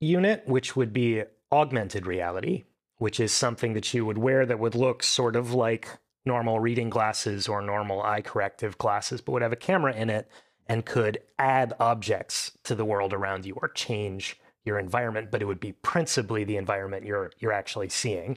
unit, 0.00 0.42
which 0.46 0.74
would 0.74 0.92
be 0.92 1.22
augmented 1.52 2.06
reality, 2.06 2.64
which 2.96 3.20
is 3.20 3.32
something 3.32 3.74
that 3.74 3.94
you 3.94 4.04
would 4.04 4.18
wear 4.18 4.44
that 4.46 4.58
would 4.58 4.74
look 4.74 5.04
sort 5.04 5.36
of 5.36 5.52
like 5.54 5.88
normal 6.26 6.58
reading 6.58 6.90
glasses 6.90 7.46
or 7.46 7.62
normal 7.62 8.02
eye 8.02 8.20
corrective 8.20 8.76
glasses, 8.78 9.20
but 9.20 9.32
would 9.32 9.42
have 9.42 9.52
a 9.52 9.56
camera 9.56 9.94
in 9.94 10.10
it 10.10 10.28
and 10.68 10.84
could 10.84 11.18
add 11.38 11.72
objects 11.80 12.52
to 12.64 12.74
the 12.74 12.84
world 12.84 13.12
around 13.12 13.46
you 13.46 13.54
or 13.60 13.68
change 13.68 14.38
your 14.64 14.78
environment, 14.78 15.30
but 15.30 15.40
it 15.40 15.46
would 15.46 15.60
be 15.60 15.72
principally 15.72 16.44
the 16.44 16.56
environment 16.56 17.06
you're 17.06 17.32
you're 17.38 17.52
actually 17.52 17.88
seeing. 17.88 18.36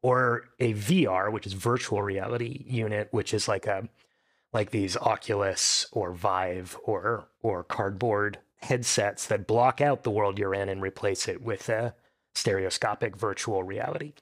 Or 0.00 0.44
a 0.60 0.74
VR, 0.74 1.32
which 1.32 1.46
is 1.46 1.54
virtual 1.54 2.02
reality 2.02 2.64
unit, 2.66 3.08
which 3.10 3.34
is 3.34 3.48
like 3.48 3.66
a 3.66 3.88
like 4.52 4.70
these 4.70 4.96
Oculus 4.96 5.86
or 5.92 6.12
Vive 6.12 6.76
or 6.84 7.28
or 7.42 7.64
cardboard 7.64 8.38
headsets 8.60 9.26
that 9.26 9.46
block 9.46 9.80
out 9.80 10.02
the 10.02 10.10
world 10.10 10.38
you're 10.38 10.54
in 10.54 10.68
and 10.68 10.82
replace 10.82 11.28
it 11.28 11.42
with 11.42 11.68
a 11.68 11.94
stereoscopic 12.34 13.16
virtual 13.16 13.62
reality. 13.62 14.14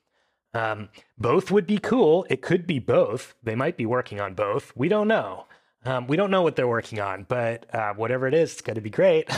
Um, 0.54 0.88
both 1.18 1.50
would 1.50 1.66
be 1.66 1.78
cool. 1.78 2.26
It 2.30 2.40
could 2.42 2.66
be 2.66 2.78
both. 2.78 3.34
They 3.42 3.54
might 3.54 3.76
be 3.76 3.86
working 3.86 4.20
on 4.20 4.34
both. 4.34 4.72
We 4.74 4.88
don't 4.88 5.08
know. 5.08 5.46
Um, 5.86 6.08
we 6.08 6.16
don't 6.16 6.32
know 6.32 6.42
what 6.42 6.56
they're 6.56 6.66
working 6.66 7.00
on, 7.00 7.24
but 7.28 7.72
uh, 7.74 7.94
whatever 7.94 8.26
it 8.26 8.34
is, 8.34 8.52
it's 8.52 8.60
going 8.60 8.74
to 8.74 8.80
be 8.80 8.90
great. 8.90 9.30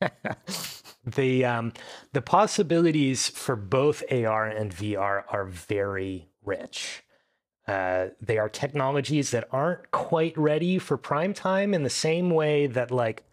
the 1.06 1.44
um, 1.44 1.72
the 2.12 2.20
possibilities 2.20 3.28
for 3.28 3.56
both 3.56 4.02
AR 4.12 4.46
and 4.46 4.74
VR 4.74 5.24
are 5.28 5.46
very 5.46 6.28
rich. 6.44 7.02
Uh, 7.66 8.08
they 8.20 8.38
are 8.38 8.48
technologies 8.48 9.30
that 9.30 9.48
aren't 9.50 9.90
quite 9.90 10.36
ready 10.36 10.78
for 10.78 10.96
prime 10.96 11.34
time 11.34 11.74
in 11.74 11.82
the 11.82 11.90
same 11.90 12.30
way 12.30 12.66
that 12.66 12.90
like 12.90 13.24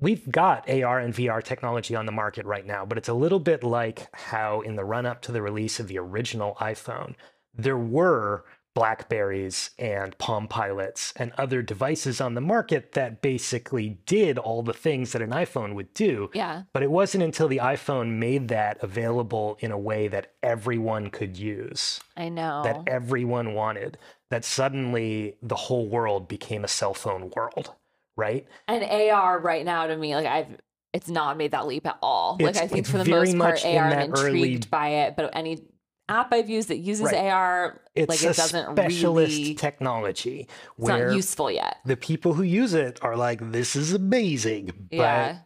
we've 0.00 0.28
got 0.30 0.68
AR 0.68 0.98
and 0.98 1.14
VR 1.14 1.42
technology 1.42 1.94
on 1.94 2.06
the 2.06 2.12
market 2.12 2.46
right 2.46 2.66
now, 2.66 2.84
but 2.84 2.98
it's 2.98 3.08
a 3.08 3.14
little 3.14 3.38
bit 3.38 3.62
like 3.62 4.08
how 4.12 4.62
in 4.62 4.74
the 4.74 4.84
run 4.84 5.06
up 5.06 5.20
to 5.22 5.32
the 5.32 5.42
release 5.42 5.78
of 5.78 5.86
the 5.86 5.98
original 5.98 6.56
iPhone, 6.60 7.14
there 7.54 7.78
were 7.78 8.44
Blackberries 8.74 9.70
and 9.78 10.16
Palm 10.18 10.46
Pilots 10.46 11.12
and 11.16 11.32
other 11.36 11.60
devices 11.60 12.20
on 12.20 12.34
the 12.34 12.40
market 12.40 12.92
that 12.92 13.20
basically 13.20 13.98
did 14.06 14.38
all 14.38 14.62
the 14.62 14.72
things 14.72 15.12
that 15.12 15.22
an 15.22 15.30
iPhone 15.30 15.74
would 15.74 15.92
do. 15.92 16.30
Yeah. 16.34 16.62
But 16.72 16.82
it 16.82 16.90
wasn't 16.90 17.24
until 17.24 17.48
the 17.48 17.58
iPhone 17.58 18.18
made 18.18 18.48
that 18.48 18.82
available 18.82 19.56
in 19.60 19.72
a 19.72 19.78
way 19.78 20.08
that 20.08 20.34
everyone 20.42 21.10
could 21.10 21.36
use, 21.36 22.00
I 22.16 22.28
know. 22.28 22.62
that 22.62 22.82
everyone 22.86 23.54
wanted, 23.54 23.98
that 24.30 24.44
suddenly 24.44 25.36
the 25.42 25.56
whole 25.56 25.88
world 25.88 26.28
became 26.28 26.64
a 26.64 26.68
cell 26.68 26.94
phone 26.94 27.30
world, 27.34 27.74
right? 28.16 28.46
and 28.68 28.84
AR 28.84 29.40
right 29.40 29.64
now 29.64 29.86
to 29.86 29.96
me, 29.96 30.14
like 30.14 30.26
I've 30.26 30.58
it's 30.92 31.08
not 31.08 31.36
made 31.36 31.52
that 31.52 31.66
leap 31.66 31.86
at 31.86 31.98
all. 32.02 32.36
like 32.40 32.56
I 32.56 32.66
think 32.66 32.86
for 32.86 32.98
the 32.98 33.04
most 33.08 33.36
part, 33.36 33.64
AR 33.64 33.84
I'm 33.84 34.00
intrigued 34.10 34.26
early- 34.26 34.58
by 34.70 34.88
it, 34.88 35.16
but 35.16 35.30
any 35.34 35.62
app 36.10 36.32
I've 36.32 36.50
used 36.50 36.68
that 36.68 36.78
uses 36.78 37.06
Right. 37.06 37.30
AR, 37.30 37.80
It's 37.94 38.08
like 38.08 38.22
it 38.22 38.36
doesn't 38.36 38.66
really 38.76 38.90
specialist 38.90 39.36
really 39.38 39.54
technology 39.54 40.48
it's 40.78 40.88
not 40.88 41.12
useful 41.14 41.50
yet. 41.50 41.76
the 41.86 41.96
people 41.96 42.34
who 42.34 42.42
use 42.42 42.74
it 42.74 42.98
are 43.02 43.16
like, 43.16 43.52
this 43.52 43.76
is 43.76 43.92
amazing, 43.94 44.66
but 44.90 44.96
Yeah. 44.96 45.38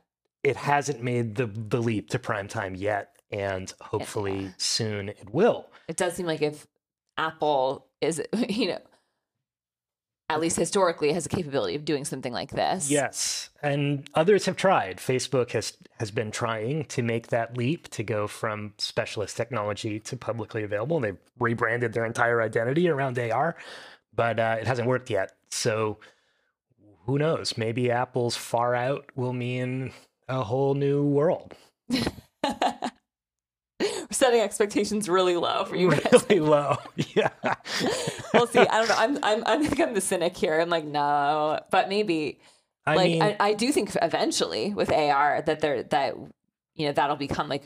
it 0.43 0.57
hasn't 0.57 1.03
made 1.03 1.35
the, 1.37 1.47
the 1.47 1.81
leap 1.81 2.11
to 2.11 2.19
prime 2.19 2.49
time 2.49 2.75
yet. 2.75 3.11
And 3.31 3.73
hopefully 3.81 4.53
soon 4.59 5.09
it 5.09 5.29
will. 5.33 5.67
It 5.89 5.97
does 5.97 6.15
seem 6.15 6.27
like 6.27 6.41
if 6.43 6.67
Apple 7.19 7.87
is, 8.01 8.23
you 8.49 8.69
know, 8.69 8.79
at 10.35 10.41
least 10.41 10.57
historically 10.57 11.12
has 11.12 11.24
a 11.24 11.28
capability 11.28 11.74
of 11.76 11.85
doing 11.85 12.05
something 12.05 12.32
like 12.32 12.51
this. 12.51 12.91
Yes, 12.91 13.51
and 13.62 14.09
others 14.14 14.47
have 14.47 14.57
tried. 14.57 14.99
Facebook 14.99 15.53
has 15.53 15.76
has 16.01 16.11
been 16.11 16.30
trying 16.30 16.85
to 16.87 17.03
make 17.03 17.28
that 17.28 17.57
leap 17.57 17.89
to 17.91 18.03
go 18.03 18.26
from 18.26 18.74
specialist 18.78 19.37
technology 19.37 20.01
to 20.01 20.16
publicly 20.16 20.64
available. 20.64 20.97
And 20.97 21.05
they've 21.05 21.18
rebranded 21.39 21.93
their 21.93 22.05
entire 22.05 22.43
identity 22.43 22.89
around 22.89 23.18
AR, 23.18 23.57
but 24.14 24.41
uh, 24.41 24.57
it 24.61 24.66
hasn't 24.66 24.89
worked 24.89 25.09
yet. 25.09 25.37
So 25.51 25.99
who 27.07 27.18
knows? 27.18 27.57
Maybe 27.57 27.91
Apple's 27.91 28.37
far 28.37 28.74
out 28.74 29.07
will 29.14 29.32
mean 29.32 29.93
a 30.28 30.43
whole 30.43 30.74
new 30.74 31.05
world. 31.05 31.55
Setting 34.15 34.41
expectations 34.41 35.09
really 35.09 35.37
low 35.37 35.65
for 35.65 35.77
you 35.77 35.91
guys. 35.91 36.25
Really 36.29 36.41
low. 36.41 36.77
Yeah. 37.15 37.31
we'll 38.33 38.47
see. 38.47 38.61
I 38.61 38.79
don't 38.79 38.89
know. 38.89 38.97
I'm, 38.97 39.19
I'm, 39.23 39.45
I 39.47 39.67
think 39.67 39.81
I'm 39.81 39.95
the 39.95 40.01
cynic 40.01 40.37
here. 40.37 40.59
I'm 40.61 40.71
like, 40.71 40.85
no, 40.85 41.61
but 41.71 41.89
maybe. 41.89 42.41
I 42.87 42.95
like, 42.95 43.11
mean, 43.11 43.23
I, 43.23 43.37
I 43.41 43.55
do 43.55 43.73
think 43.73 43.97
eventually 44.01 44.75
with 44.75 44.93
AR 44.93 45.43
that 45.43 45.61
there 45.61 45.83
that 45.85 46.15
you 46.75 46.87
know 46.87 46.93
that'll 46.93 47.17
become 47.17 47.49
like 47.49 47.65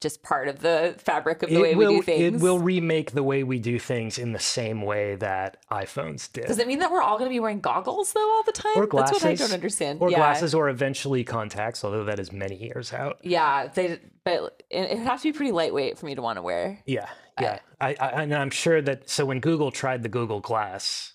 just 0.00 0.22
part 0.22 0.48
of 0.48 0.60
the 0.60 0.94
fabric 0.98 1.42
of 1.42 1.50
the 1.50 1.56
it 1.56 1.60
way 1.60 1.74
will, 1.74 1.90
we 1.90 1.96
do 1.96 2.02
things. 2.02 2.34
It 2.36 2.42
will 2.42 2.58
remake 2.58 3.12
the 3.12 3.22
way 3.22 3.42
we 3.42 3.58
do 3.58 3.78
things 3.78 4.18
in 4.18 4.32
the 4.32 4.38
same 4.38 4.82
way 4.82 5.14
that 5.16 5.58
iPhones 5.70 6.32
did. 6.32 6.46
Does 6.46 6.58
it 6.58 6.66
mean 6.66 6.78
that 6.78 6.90
we're 6.90 7.02
all 7.02 7.18
going 7.18 7.28
to 7.28 7.34
be 7.34 7.40
wearing 7.40 7.60
goggles 7.60 8.12
though 8.12 8.30
all 8.36 8.42
the 8.42 8.52
time? 8.52 8.72
Or 8.76 8.86
That's 8.86 9.12
what 9.12 9.24
I 9.24 9.34
don't 9.34 9.52
understand. 9.52 10.00
or 10.00 10.10
yeah. 10.10 10.16
glasses, 10.16 10.54
or 10.54 10.68
eventually 10.68 11.22
contacts, 11.22 11.84
although 11.84 12.04
that 12.04 12.18
is 12.18 12.32
many 12.32 12.56
years 12.56 12.92
out. 12.92 13.18
Yeah, 13.22 13.68
they 13.68 13.98
but 14.24 14.62
it, 14.70 14.98
would 14.98 15.06
have 15.06 15.20
to 15.20 15.32
be 15.32 15.36
pretty 15.36 15.52
lightweight 15.52 15.98
for 15.98 16.06
me 16.06 16.14
to 16.14 16.22
want 16.22 16.38
to 16.38 16.42
wear. 16.42 16.82
Yeah, 16.86 17.08
yeah. 17.40 17.60
I, 17.80 17.96
I, 18.00 18.22
and 18.22 18.34
I'm 18.34 18.50
sure 18.50 18.80
that. 18.82 19.08
So 19.10 19.26
when 19.26 19.40
Google 19.40 19.70
tried 19.70 20.02
the 20.02 20.08
Google 20.08 20.40
Glass, 20.40 21.12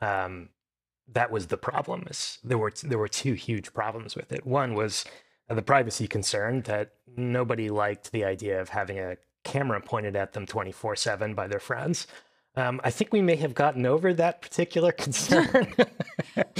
um, 0.00 0.48
that 1.12 1.30
was 1.30 1.48
the 1.48 1.56
problem. 1.56 2.04
Is 2.08 2.38
there 2.42 2.58
were 2.58 2.72
there 2.82 2.98
were 2.98 3.08
two 3.08 3.34
huge 3.34 3.72
problems 3.74 4.16
with 4.16 4.32
it. 4.32 4.46
One 4.46 4.74
was 4.74 5.04
uh, 5.06 5.10
the 5.48 5.62
privacy 5.62 6.06
concern 6.08 6.62
that 6.62 6.92
nobody 7.16 7.70
liked 7.70 8.12
the 8.12 8.24
idea 8.24 8.60
of 8.60 8.70
having 8.70 8.98
a 8.98 9.16
camera 9.44 9.80
pointed 9.80 10.16
at 10.16 10.32
them 10.32 10.46
24 10.46 10.96
seven 10.96 11.34
by 11.34 11.46
their 11.46 11.60
friends. 11.60 12.06
Um, 12.58 12.80
I 12.82 12.90
think 12.90 13.12
we 13.12 13.20
may 13.20 13.36
have 13.36 13.52
gotten 13.54 13.84
over 13.84 14.14
that 14.14 14.40
particular 14.40 14.90
concern. 15.04 15.74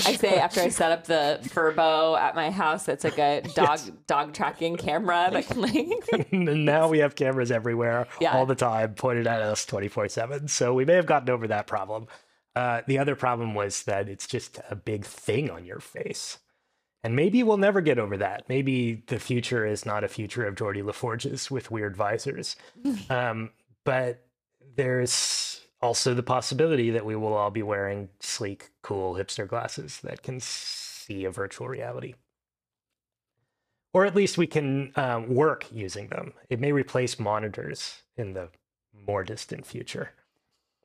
I 0.05 0.15
say 0.15 0.37
after 0.39 0.61
I 0.61 0.69
set 0.69 0.93
up 0.93 1.07
the 1.07 1.41
Furbo 1.45 2.19
at 2.19 2.35
my 2.35 2.51
house, 2.51 2.87
it's 2.87 3.03
like 3.03 3.19
a 3.19 3.41
dog 3.55 3.79
Yes. 3.79 3.91
dog 4.07 4.35
tracking 4.35 4.77
camera 4.77 5.31
that 5.33 5.47
can 5.47 5.61
like 5.63 6.33
now 6.33 6.89
we 6.89 6.99
have 6.99 7.15
cameras 7.17 7.51
everywhere 7.51 8.07
Yeah. 8.21 8.37
all 8.37 8.45
the 8.47 8.55
time 8.55 8.95
pointed 8.95 9.27
at 9.27 9.41
us 9.41 9.65
24 9.65 10.09
7 10.11 10.49
so 10.49 10.75
we 10.75 10.85
may 10.85 10.95
have 10.95 11.07
gotten 11.07 11.31
over 11.31 11.49
that 11.49 11.67
problem 11.67 12.07
uh, 12.55 12.83
the 12.87 12.99
other 12.99 13.17
problem 13.17 13.55
was 13.55 13.83
that 13.85 14.09
it's 14.09 14.27
just 14.27 14.61
a 14.71 14.77
big 14.77 15.05
thing 15.05 15.51
on 15.51 15.65
your 15.65 15.81
face 15.81 16.39
and 17.07 17.15
maybe 17.15 17.43
we'll 17.43 17.57
never 17.57 17.81
get 17.81 17.99
over 17.99 18.17
that 18.17 18.45
maybe 18.49 19.03
the 19.07 19.19
future 19.19 19.65
is 19.65 19.87
not 19.87 20.03
a 20.05 20.09
future 20.09 20.45
of 20.47 20.55
Geordi 20.57 20.85
La 20.85 20.93
Forge's 20.93 21.51
with 21.51 21.71
weird 21.71 21.97
visors 21.97 22.57
um, 23.11 23.51
but 23.85 24.25
there's 24.77 25.61
also 25.81 26.15
the 26.15 26.23
possibility 26.23 26.91
that 26.91 27.05
we 27.07 27.15
will 27.17 27.35
all 27.35 27.51
be 27.51 27.63
wearing 27.63 28.09
sleek 28.21 28.71
cool 28.83 29.15
hipster 29.15 29.47
glasses 29.47 30.01
that 30.03 30.23
can 30.23 30.41
see 30.41 31.25
a 31.25 31.31
virtual 31.31 31.69
reality 31.69 32.15
or 33.93 34.05
at 34.05 34.15
least 34.15 34.37
we 34.37 34.47
can 34.47 34.93
um, 34.97 35.35
work 35.35 35.65
using 35.73 36.09
them. 36.09 36.35
It 36.51 36.61
may 36.61 36.71
replace 36.71 37.19
monitors 37.19 38.03
in 38.19 38.35
the 38.35 38.51
more 39.07 39.25
distant 39.25 39.65
future. 39.65 40.11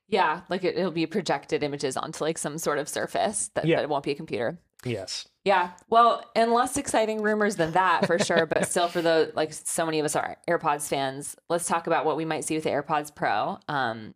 yeah, 0.08 0.40
like 0.48 0.64
it, 0.64 0.76
it'll 0.78 0.90
be 0.90 1.04
projected 1.06 1.62
images 1.62 1.96
onto 1.98 2.24
like 2.24 2.38
some 2.38 2.56
sort 2.56 2.78
of 2.78 2.88
surface 2.88 3.50
that, 3.54 3.66
Yeah. 3.66 3.76
that 3.76 3.82
it 3.82 3.88
won't 3.90 4.04
be 4.04 4.12
a 4.12 4.14
computer. 4.14 4.58
Yes. 4.84 5.28
Yeah, 5.44 5.70
well, 5.88 6.24
and 6.36 6.52
less 6.52 6.76
exciting 6.76 7.20
rumors 7.22 7.56
than 7.56 7.72
that 7.72 8.06
for 8.06 8.18
sure, 8.18 8.46
but 8.46 8.68
still 8.70 8.88
for 8.88 9.02
the 9.02 9.32
like 9.34 9.52
so 9.52 9.84
many 9.84 9.98
of 9.98 10.04
us 10.04 10.14
are 10.16 10.36
AirPods 10.48 10.88
fans. 10.88 11.36
Let's 11.48 11.66
talk 11.66 11.86
about 11.86 12.04
what 12.04 12.16
we 12.16 12.24
might 12.24 12.44
see 12.44 12.54
with 12.54 12.64
the 12.64 12.70
AirPods 12.70 13.14
Pro. 13.14 13.58
Um, 13.68 14.14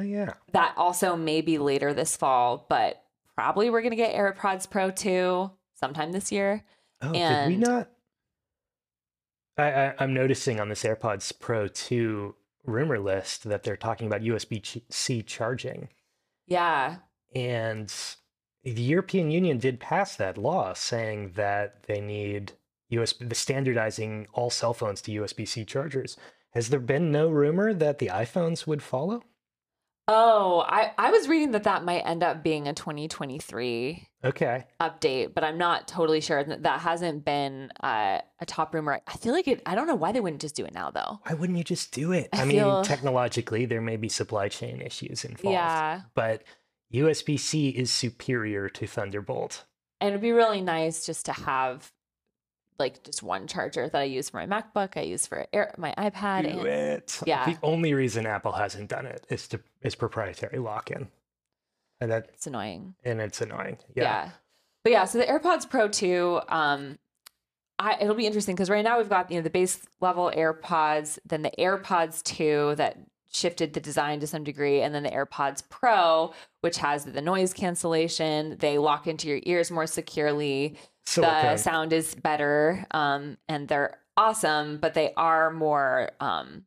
Oh 0.00 0.04
yeah. 0.04 0.32
that 0.52 0.74
also 0.76 1.16
may 1.16 1.40
be 1.42 1.58
later 1.58 1.92
this 1.92 2.16
fall, 2.16 2.66
but 2.68 3.02
probably 3.34 3.70
we're 3.70 3.82
gonna 3.82 3.96
get 3.96 4.14
AirPods 4.14 4.68
Pro 4.70 4.90
2 4.90 5.50
sometime 5.74 6.12
this 6.12 6.32
year. 6.32 6.64
Oh, 7.02 7.12
did 7.12 7.48
we 7.48 7.56
not? 7.56 7.90
I, 9.58 9.64
I, 9.64 9.94
I'm 9.98 10.14
noticing 10.14 10.60
on 10.60 10.68
this 10.68 10.82
AirPods 10.84 11.32
Pro 11.38 11.68
2 11.68 12.34
rumor 12.64 12.98
list 12.98 13.44
that 13.44 13.64
they're 13.64 13.76
talking 13.76 14.06
about 14.06 14.22
USB 14.22 14.82
C 14.90 15.22
charging. 15.22 15.88
Yeah. 16.46 16.96
And 17.34 17.92
the 18.64 18.72
European 18.82 19.30
Union 19.30 19.58
did 19.58 19.80
pass 19.80 20.16
that 20.16 20.38
law 20.38 20.72
saying 20.72 21.32
that 21.36 21.82
they 21.84 22.00
need 22.00 22.52
USB, 22.92 23.28
the 23.28 23.34
standardizing 23.34 24.26
all 24.32 24.50
cell 24.50 24.74
phones 24.74 25.02
to 25.02 25.10
USB 25.12 25.46
C 25.48 25.64
chargers. 25.64 26.16
Has 26.50 26.68
there 26.68 26.80
been 26.80 27.10
no 27.10 27.28
rumor 27.28 27.72
that 27.72 27.98
the 27.98 28.08
iPhones 28.08 28.66
would 28.66 28.82
follow? 28.82 29.22
Oh, 30.08 30.64
I, 30.66 30.92
I 30.98 31.10
was 31.12 31.28
reading 31.28 31.52
that 31.52 31.62
that 31.62 31.84
might 31.84 32.00
end 32.00 32.22
up 32.24 32.42
being 32.42 32.66
a 32.68 32.74
2023 32.74 34.08
Okay. 34.24 34.64
update, 34.80 35.32
but 35.32 35.44
I'm 35.44 35.56
not 35.58 35.86
totally 35.88 36.20
sure. 36.20 36.42
That 36.42 36.64
that 36.64 36.80
hasn't 36.80 37.24
been 37.24 37.70
uh, 37.82 38.18
a 38.40 38.46
top 38.46 38.74
rumor. 38.74 39.00
I 39.06 39.12
feel 39.16 39.32
like 39.32 39.46
it. 39.48 39.62
I 39.64 39.74
don't 39.76 39.86
know 39.86 39.94
why 39.94 40.10
they 40.12 40.20
wouldn't 40.20 40.42
just 40.42 40.56
do 40.56 40.64
it 40.64 40.74
now, 40.74 40.90
though. 40.90 41.20
Why 41.22 41.34
wouldn't 41.34 41.56
you 41.56 41.64
just 41.64 41.92
do 41.92 42.12
it? 42.12 42.28
I 42.32 42.42
I, 42.42 42.48
feel- 42.48 42.74
mean, 42.74 42.84
technologically, 42.84 43.64
there 43.64 43.80
may 43.80 43.96
be 43.96 44.08
supply 44.08 44.48
chain 44.48 44.80
issues 44.80 45.24
involved. 45.24 45.54
Yeah, 45.54 46.02
But 46.14 46.42
USB 46.92 47.38
C 47.38 47.68
is 47.70 47.90
superior 47.90 48.68
to 48.68 48.86
Thunderbolt. 48.86 49.64
and 50.00 50.10
it'd 50.10 50.20
be 50.20 50.32
really 50.32 50.60
nice 50.60 51.06
just 51.06 51.26
to 51.26 51.32
have 51.32 51.92
like 52.78 53.02
just 53.04 53.22
one 53.22 53.46
charger 53.46 53.88
that 53.88 53.98
I 54.00 54.04
use 54.04 54.30
for 54.30 54.44
my 54.44 54.46
MacBook. 54.46 54.96
I 54.96 55.02
use 55.02 55.26
for 55.26 55.46
Air, 55.52 55.72
my 55.78 55.94
iPad. 55.96 56.42
Do 56.44 56.58
and, 56.60 56.66
it. 56.66 57.20
yeah. 57.26 57.44
The 57.46 57.58
only 57.62 57.94
reason 57.94 58.26
Apple 58.26 58.52
hasn't 58.52 58.88
done 58.90 59.06
it 59.06 59.24
is 59.28 59.46
to 59.48 59.60
is 59.82 59.94
proprietary 59.94 60.58
lock 60.58 60.90
in. 60.90 61.08
And 62.00 62.10
that 62.10 62.30
It's 62.34 62.46
annoying. 62.48 62.94
and 63.04 63.20
it's 63.20 63.40
annoying. 63.40 63.78
Yeah. 63.94 64.02
Yeah. 64.04 64.30
But 64.82 64.92
yeah, 64.92 65.04
so 65.04 65.18
the 65.18 65.24
AirPods 65.26 65.70
Pro 65.70 65.86
2, 65.86 66.40
um, 66.48 66.98
I, 67.78 67.98
it'll 68.00 68.16
be 68.16 68.26
interesting 68.26 68.56
because 68.56 68.68
right 68.70 68.82
now 68.82 68.98
we've 68.98 69.08
got 69.08 69.30
you 69.30 69.36
know 69.36 69.42
the 69.42 69.50
base 69.50 69.78
level 70.00 70.32
AirPods, 70.34 71.20
then 71.24 71.42
the 71.42 71.52
AirPods 71.56 72.22
2 72.24 72.74
that 72.76 72.98
shifted 73.32 73.72
the 73.72 73.80
design 73.80 74.20
to 74.20 74.26
some 74.26 74.44
degree, 74.44 74.82
and 74.82 74.94
then 74.94 75.02
the 75.02 75.10
AirPods 75.10 75.62
Pro, 75.68 76.32
which 76.60 76.78
has 76.78 77.04
the 77.04 77.22
noise 77.22 77.52
cancellation. 77.52 78.56
They 78.58 78.78
lock 78.78 79.06
into 79.06 79.28
your 79.28 79.40
ears 79.44 79.70
more 79.70 79.86
securely. 79.86 80.76
The 81.04 81.10
Silicone. 81.10 81.58
sound 81.58 81.92
is 81.92 82.14
better, 82.14 82.86
um, 82.92 83.36
and 83.48 83.66
they're 83.66 83.98
awesome, 84.16 84.78
but 84.78 84.94
they 84.94 85.12
are 85.16 85.50
more 85.50 86.10
um, 86.20 86.64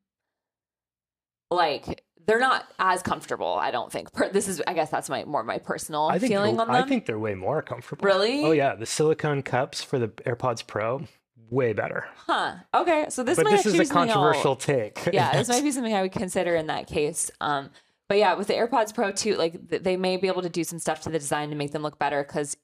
like 1.49 2.03
they're 2.27 2.39
not 2.39 2.65
as 2.79 3.01
comfortable. 3.01 3.53
I 3.53 3.71
don't 3.71 3.91
think. 3.91 4.09
This 4.33 4.47
is, 4.47 4.61
I 4.67 4.73
guess, 4.73 4.89
that's 4.89 5.09
my 5.09 5.23
more 5.25 5.43
my 5.43 5.59
personal 5.59 6.11
feeling 6.19 6.59
on 6.59 6.67
them. 6.67 6.75
I 6.75 6.83
think 6.83 7.05
they're 7.05 7.19
way 7.19 7.35
more 7.35 7.61
comfortable. 7.61 8.05
Really? 8.05 8.43
Oh 8.43 8.51
yeah, 8.51 8.75
the 8.75 8.85
silicone 8.85 9.41
cups 9.41 9.81
for 9.83 9.99
the 9.99 10.09
AirPods 10.09 10.65
Pro, 10.65 11.07
way 11.49 11.73
better. 11.73 12.05
Huh. 12.15 12.55
Okay. 12.73 13.05
So 13.09 13.23
this 13.23 13.37
but 13.37 13.45
might 13.45 13.51
this 13.51 13.59
actually 13.61 13.73
is 13.73 13.77
be 13.79 13.83
a 13.83 13.85
something 13.87 14.13
controversial 14.13 14.55
take. 14.55 15.09
yeah, 15.13 15.33
this 15.37 15.47
might 15.49 15.63
be 15.63 15.71
something 15.71 15.93
I 15.93 16.01
would 16.01 16.11
consider 16.11 16.55
in 16.55 16.67
that 16.67 16.87
case. 16.87 17.29
Um, 17.41 17.69
but 18.07 18.17
yeah, 18.17 18.35
with 18.35 18.47
the 18.47 18.53
AirPods 18.53 18.93
Pro 18.93 19.11
2, 19.11 19.35
like 19.35 19.69
th- 19.69 19.81
they 19.83 19.97
may 19.97 20.17
be 20.17 20.27
able 20.27 20.41
to 20.43 20.49
do 20.49 20.63
some 20.63 20.79
stuff 20.79 21.01
to 21.01 21.09
the 21.09 21.19
design 21.19 21.49
to 21.49 21.55
make 21.55 21.71
them 21.71 21.81
look 21.81 21.97
better 21.97 22.23
because 22.23 22.55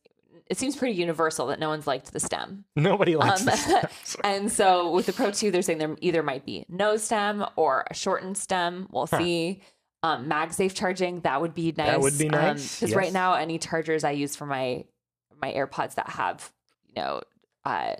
it 0.47 0.57
seems 0.57 0.75
pretty 0.75 0.95
universal 0.95 1.47
that 1.47 1.59
no 1.59 1.69
one's 1.69 1.87
liked 1.87 2.11
the 2.11 2.19
stem. 2.19 2.65
Nobody 2.75 3.15
likes 3.15 3.41
Um, 3.41 3.45
this. 3.47 4.17
And 4.23 4.51
so 4.51 4.91
with 4.91 5.05
the 5.05 5.13
Pro 5.13 5.31
2, 5.31 5.49
they're 5.49 5.61
saying 5.61 5.79
there 5.79 5.95
either 6.01 6.21
might 6.23 6.45
be 6.45 6.65
no 6.67 6.97
stem 6.97 7.45
or 7.55 7.85
a 7.89 7.93
shortened 7.93 8.37
stem. 8.37 8.87
We'll 8.91 9.07
see. 9.07 9.61
Um, 10.03 10.27
MagSafe 10.27 10.73
charging, 10.75 11.21
that 11.21 11.39
would 11.41 11.53
be 11.53 11.71
nice. 11.77 11.87
That 11.87 12.01
would 12.01 12.17
be 12.17 12.27
nice, 12.27 12.79
Because 12.79 12.95
right 12.95 13.05
yes. 13.05 13.13
now, 13.13 13.35
any 13.35 13.59
chargers 13.59 14.03
I 14.03 14.11
use 14.11 14.35
for 14.35 14.45
my 14.45 14.83
my 15.41 15.51
AirPods 15.53 15.95
that 15.95 16.09
have, 16.09 16.51
you 16.87 17.01
know, 17.01 17.21
uh, 17.65 17.93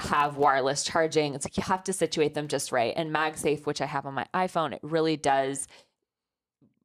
have 0.00 0.36
wireless 0.36 0.82
charging, 0.84 1.34
it's 1.34 1.46
like 1.46 1.56
you 1.56 1.62
have 1.62 1.82
to 1.84 1.92
situate 1.92 2.34
them 2.34 2.48
just 2.48 2.72
right. 2.72 2.92
And 2.96 3.14
MagSafe, 3.14 3.64
which 3.66 3.80
I 3.80 3.86
have 3.86 4.06
on 4.06 4.14
my 4.14 4.26
iPhone, 4.34 4.72
it 4.72 4.80
really 4.82 5.16
does. 5.16 5.66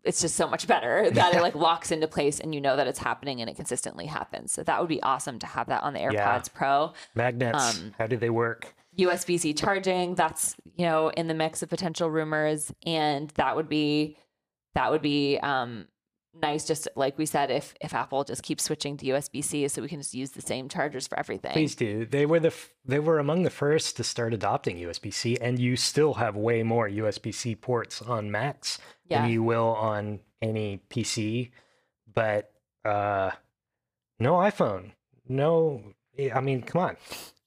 It's 0.04 0.22
just 0.22 0.36
so 0.36 0.48
much 0.48 0.66
better 0.66 1.10
that 1.14 1.36
it 1.36 1.42
like 1.42 1.54
locks 1.56 1.92
into 1.92 2.08
place 2.08 2.40
and 2.40 2.56
you 2.56 2.62
know 2.62 2.76
that 2.76 2.88
it's 2.88 3.00
happening 3.00 3.42
and 3.42 3.50
it 3.50 3.56
consistently 3.56 4.06
happens. 4.06 4.52
So 4.52 4.64
that 4.64 4.80
would 4.80 4.90
be 4.90 5.02
awesome 5.04 5.40
to 5.40 5.46
have 5.48 5.68
that 5.68 5.84
on 5.84 5.94
the 5.94 6.00
AirPods 6.00 6.14
Yeah. 6.14 6.42
Pro. 6.54 6.94
Magnets, 7.16 7.80
um, 7.80 7.94
how 7.98 8.08
do 8.08 8.18
they 8.18 8.30
work? 8.30 8.74
USB 8.98 9.40
C 9.40 9.54
charging. 9.54 10.16
That's 10.16 10.56
you 10.76 10.86
know 10.86 11.10
in 11.10 11.28
the 11.28 11.34
mix 11.34 11.62
of 11.64 11.70
potential 11.70 12.10
rumors, 12.10 12.74
and 12.86 13.30
that 13.32 13.56
would 13.56 13.70
be 13.70 14.18
that 14.74 14.92
would 14.92 15.02
be 15.02 15.38
um, 15.40 15.88
nice. 16.40 16.66
Just 16.66 16.88
like 16.96 17.18
we 17.18 17.26
said, 17.26 17.52
if 17.52 17.74
if 17.82 17.94
Apple 17.94 18.24
just 18.24 18.44
keeps 18.44 18.64
switching 18.64 18.98
to 18.98 19.06
USB 19.08 19.44
C, 19.44 19.68
so 19.68 19.82
we 19.82 19.88
can 19.88 20.00
just 20.00 20.14
use 20.14 20.32
the 20.32 20.42
same 20.42 20.70
chargers 20.70 21.08
for 21.08 21.18
everything. 21.20 21.52
Please 21.54 21.76
do. 21.76 22.06
They 22.06 22.26
were 22.26 22.40
the 22.40 22.48
f- 22.48 22.74
they 22.86 23.00
were 23.00 23.20
among 23.20 23.44
the 23.44 23.50
first 23.50 23.98
to 23.98 24.04
start 24.04 24.34
adopting 24.34 24.78
USB 24.78 25.14
C, 25.14 25.38
and 25.40 25.60
you 25.60 25.76
still 25.76 26.16
have 26.16 26.36
way 26.36 26.64
more 26.64 26.88
USB 26.90 27.34
C 27.34 27.56
ports 27.56 28.02
on 28.02 28.32
Macs 28.32 28.80
Yeah. 29.08 29.22
than 29.22 29.32
you 29.32 29.44
will 29.44 29.76
on 29.76 30.20
any 30.42 30.82
PC. 30.90 31.52
But 32.14 32.52
uh, 32.84 33.32
no 34.20 34.34
iPhone. 34.34 34.92
No, 35.28 35.82
I 36.34 36.42
mean, 36.42 36.62
come 36.64 36.82
on, 36.82 36.98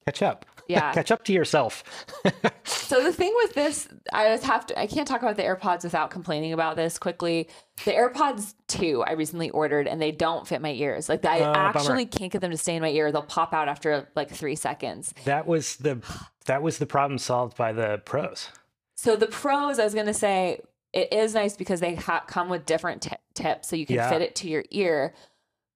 catch 0.07 0.23
up. 0.23 0.47
Yeah. 0.67 0.95
catch 0.95 1.11
up 1.11 1.25
to 1.25 1.33
yourself. 1.35 1.85
So 2.67 3.03
the 3.03 3.13
thing 3.13 3.33
with 3.37 3.53
this, 3.55 3.87
I 4.13 4.29
just 4.29 4.45
have 4.45 4.67
to. 4.67 4.79
I 4.81 4.87
can't 4.87 5.07
talk 5.07 5.21
about 5.23 5.37
the 5.37 5.43
AirPods 5.43 5.85
without 5.85 6.11
complaining 6.11 6.53
about 6.55 6.77
this 6.77 6.99
quickly. 6.99 7.49
The 7.85 7.93
AirPods 7.93 8.55
2 8.69 9.03
I 9.07 9.13
recently 9.13 9.51
ordered, 9.51 9.87
and 9.89 10.01
they 10.01 10.11
don't 10.13 10.47
fit 10.49 10.61
my 10.63 10.71
ears. 10.73 11.09
Like 11.09 11.25
I 11.27 11.41
Oh, 11.41 11.53
bummer. 11.53 11.69
actually 11.79 12.07
can't 12.07 12.31
get 12.33 12.41
them 12.41 12.51
to 12.51 12.57
stay 12.57 12.77
in 12.77 12.83
my 12.83 12.89
ear. 12.91 13.11
They'll 13.13 13.23
pop 13.23 13.53
out 13.53 13.69
after 13.69 14.09
like 14.17 14.31
three 14.31 14.55
seconds. 14.57 15.13
that 15.25 15.47
was 15.47 15.77
the 15.77 15.99
that 16.47 16.63
was 16.63 16.79
the 16.79 16.87
problem 16.87 17.19
solved 17.19 17.57
by 17.57 17.73
the 17.73 18.01
pros. 18.07 18.49
So 18.97 19.17
the 19.17 19.27
pros, 19.27 19.79
I 19.79 19.85
was 19.85 19.95
gonna 19.95 20.15
say, 20.15 20.61
it 20.93 21.13
is 21.13 21.35
nice 21.35 21.57
because 21.57 21.81
they 21.81 21.95
ha- 21.97 22.25
come 22.27 22.49
with 22.49 22.65
different 22.65 23.03
t- 23.03 23.17
tips, 23.35 23.69
so 23.69 23.77
you 23.77 23.85
can 23.87 23.97
Yeah. 23.97 24.09
fit 24.09 24.23
it 24.23 24.35
to 24.37 24.49
your 24.49 24.65
ear. 24.71 25.15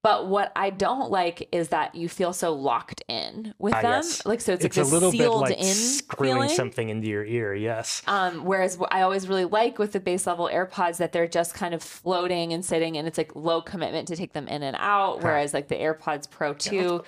But 0.03 0.29
what 0.29 0.53
I 0.55 0.71
don't 0.71 1.11
like 1.11 1.49
is 1.51 1.69
that 1.71 1.95
you 1.97 2.09
feel 2.09 2.33
so 2.33 2.55
locked 2.55 3.03
in 3.09 3.53
with 3.59 3.75
Ah, 3.75 3.83
them. 3.83 3.93
yes. 3.95 4.25
Like 4.25 4.41
so 4.41 4.53
it's, 4.53 4.65
It's 4.65 4.77
like 4.77 4.87
a 4.87 4.89
little 4.89 5.11
bit 5.11 5.29
like 5.29 5.59
in 5.59 5.65
screwing 5.65 6.35
feeling. 6.35 6.49
something 6.51 6.89
into 6.89 7.09
your 7.09 7.25
ear. 7.25 7.53
Yes. 7.55 8.03
Um, 8.07 8.45
whereas 8.45 8.79
what 8.79 8.93
I 8.93 9.03
always 9.03 9.27
really 9.29 9.45
like 9.45 9.79
with 9.79 9.93
the 9.93 10.01
base 10.01 10.27
level 10.27 10.49
AirPods 10.53 10.99
that 10.99 11.13
they're 11.13 11.27
just 11.27 11.53
kind 11.55 11.75
of 11.75 11.83
floating 11.83 12.53
and 12.53 12.65
sitting, 12.65 12.97
and 12.97 13.09
it's 13.09 13.19
like 13.19 13.35
low 13.35 13.61
commitment 13.61 14.07
to 14.09 14.17
take 14.17 14.33
them 14.35 14.47
in 14.47 14.63
and 14.63 14.77
out. 14.79 15.21
Whereas 15.23 15.53
like 15.53 15.67
the 15.69 15.75
AirPods 15.75 16.31
Pro 16.31 16.55
2, 16.55 17.03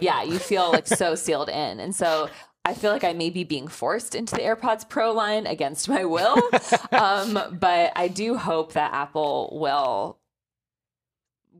yeah, 0.00 0.22
you 0.24 0.38
feel 0.40 0.72
like 0.72 0.88
so 0.88 1.14
sealed 1.14 1.48
in. 1.48 1.78
And 1.80 1.94
so 1.94 2.28
I 2.64 2.74
feel 2.74 2.90
like 2.90 3.04
I 3.04 3.12
may 3.12 3.30
be 3.30 3.44
being 3.44 3.68
forced 3.68 4.14
into 4.16 4.34
the 4.34 4.42
AirPods 4.42 4.88
Pro 4.88 5.12
line 5.12 5.46
against 5.46 5.88
my 5.88 6.04
will. 6.04 6.36
um, 6.92 7.56
but 7.58 7.92
I 7.94 8.08
do 8.08 8.36
hope 8.36 8.72
that 8.72 8.92
Apple 8.92 9.56
will 9.60 10.18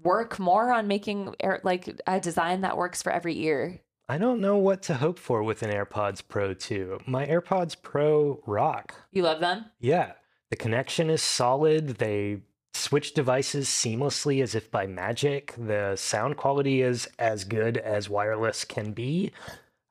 work 0.03 0.38
more 0.38 0.72
on 0.72 0.88
making 0.88 1.34
air, 1.40 1.61
like 1.64 2.00
a 2.07 2.20
design 2.20 2.62
that 2.62 2.76
works 2.76 3.03
for 3.03 3.12
every 3.12 3.38
ear. 3.40 3.80
I 4.09 4.18
don't 4.18 4.40
know 4.40 4.57
what 4.57 4.82
to 4.84 4.94
hope 4.94 5.18
for 5.18 5.42
with 5.42 5.62
an 5.62 5.70
AirPods 5.70 6.22
Pro 6.26 6.55
2. 6.55 7.00
My 7.07 7.26
AirPods 7.26 7.76
Pro 7.80 8.42
rock. 8.46 8.94
You 9.11 9.22
love 9.22 9.40
them? 9.40 9.66
Yeah, 9.78 10.12
the 10.50 10.57
connection 10.57 11.09
is 11.09 11.22
solid. 11.22 11.88
They 11.98 12.42
switch 12.74 13.14
devices 13.14 13.68
seamlessly 13.68 14.42
as 14.42 14.55
if 14.55 14.70
by 14.70 14.86
magic. 14.86 15.55
The 15.57 15.96
sound 15.96 16.36
quality 16.36 16.82
is 16.82 17.09
as 17.18 17.44
good 17.44 17.78
as 17.78 18.11
wireless 18.11 18.64
can 18.64 18.92
be. 18.92 19.32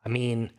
I 0.05 0.09
mean, 0.09 0.51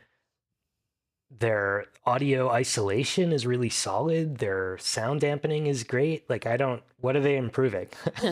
their 1.38 1.86
audio 2.04 2.50
isolation 2.50 3.32
is 3.32 3.46
really 3.46 3.68
solid. 3.70 4.38
Their 4.38 4.76
sound 4.78 5.20
dampening 5.20 5.66
is 5.66 5.84
great. 5.84 6.28
Like, 6.28 6.46
I 6.46 6.56
don't, 6.56 6.82
what 7.00 7.16
are 7.16 7.20
they 7.20 7.36
improving? 7.36 7.88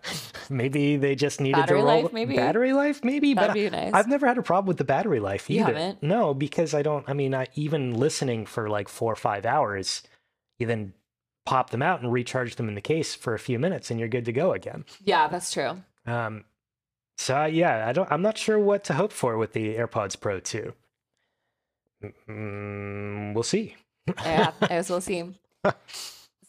maybe 0.50 0.96
they 0.96 1.14
just 1.14 1.40
needed 1.40 1.60
Battery 1.60 1.80
to 1.80 1.84
roll 1.84 2.02
life, 2.02 2.12
maybe? 2.12 2.36
battery 2.36 2.72
life, 2.72 3.02
maybe. 3.04 3.34
That'd 3.34 3.48
but 3.48 3.54
be 3.54 3.70
nice. 3.70 3.92
I've 3.92 4.08
never 4.08 4.26
had 4.26 4.38
a 4.38 4.42
problem 4.42 4.66
with 4.68 4.78
the 4.78 4.84
battery 4.84 5.20
life 5.20 5.48
You 5.50 5.60
either. 5.62 5.74
haven't? 5.74 6.02
No, 6.02 6.34
because 6.34 6.74
I 6.74 6.82
don't. 6.82 7.08
I 7.08 7.12
mean, 7.12 7.34
I, 7.34 7.46
even 7.54 7.94
listening 7.94 8.46
for 8.46 8.68
like 8.68 8.88
four 8.88 9.12
or 9.12 9.16
five 9.16 9.44
hours, 9.46 10.02
you 10.58 10.66
then 10.66 10.92
pop 11.46 11.70
them 11.70 11.82
out 11.82 12.00
and 12.00 12.12
recharge 12.12 12.56
them 12.56 12.68
in 12.68 12.74
the 12.74 12.80
case 12.80 13.14
for 13.14 13.34
a 13.34 13.38
few 13.38 13.58
minutes, 13.58 13.90
and 13.90 13.98
you're 13.98 14.08
good 14.08 14.24
to 14.26 14.32
go 14.32 14.52
again. 14.52 14.84
Yeah, 15.02 15.28
that's 15.28 15.52
true. 15.52 15.82
Um, 16.06 16.44
so 17.16 17.44
yeah, 17.46 17.86
I 17.88 17.92
don't. 17.92 18.10
I'm 18.12 18.22
not 18.22 18.38
sure 18.38 18.58
what 18.58 18.84
to 18.84 18.94
hope 18.94 19.12
for 19.12 19.36
with 19.36 19.52
the 19.52 19.74
AirPods 19.74 20.18
Pro 20.20 20.40
2. 20.40 20.72
Mm, 22.28 23.34
we'll 23.34 23.42
see. 23.42 23.76
yeah, 24.24 24.52
as 24.70 24.90
we'll 24.90 25.00
see. 25.00 25.34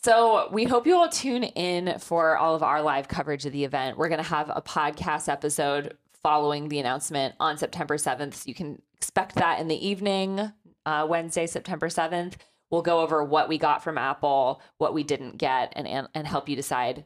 So 0.04 0.50
we 0.52 0.66
hope 0.66 0.86
you 0.86 0.96
all 0.96 1.10
tune 1.10 1.44
in 1.44 1.98
for 1.98 2.38
all 2.38 2.54
of 2.54 2.62
our 2.62 2.82
live 2.82 3.08
coverage 3.08 3.46
of 3.46 3.54
the 3.54 3.64
event. 3.64 3.98
We're 3.98 4.10
going 4.10 4.24
to 4.24 4.30
have 4.30 4.52
a 4.54 4.62
podcast 4.62 5.28
episode 5.28 5.98
following 6.22 6.70
the 6.70 6.80
announcement 6.80 7.34
on 7.40 7.58
September 7.58 7.98
7th. 7.98 8.36
So 8.36 8.44
you 8.46 8.54
can 8.54 8.82
expect 8.96 9.36
that 9.36 9.60
in 9.60 9.68
the 9.68 9.88
evening, 9.88 10.52
uh, 10.86 11.08
Wednesday, 11.10 11.48
September 11.48 11.88
7th. 11.88 12.34
We'll 12.70 12.84
go 12.84 13.00
over 13.00 13.24
what 13.24 13.50
we 13.50 13.58
got 13.58 13.84
from 13.84 13.98
Apple, 13.98 14.62
what 14.78 14.94
we 14.94 15.04
didn't 15.04 15.38
get, 15.38 15.74
and, 15.76 15.88
and, 15.88 16.08
and 16.14 16.28
help 16.28 16.50
you 16.50 16.56
decide, 16.56 17.06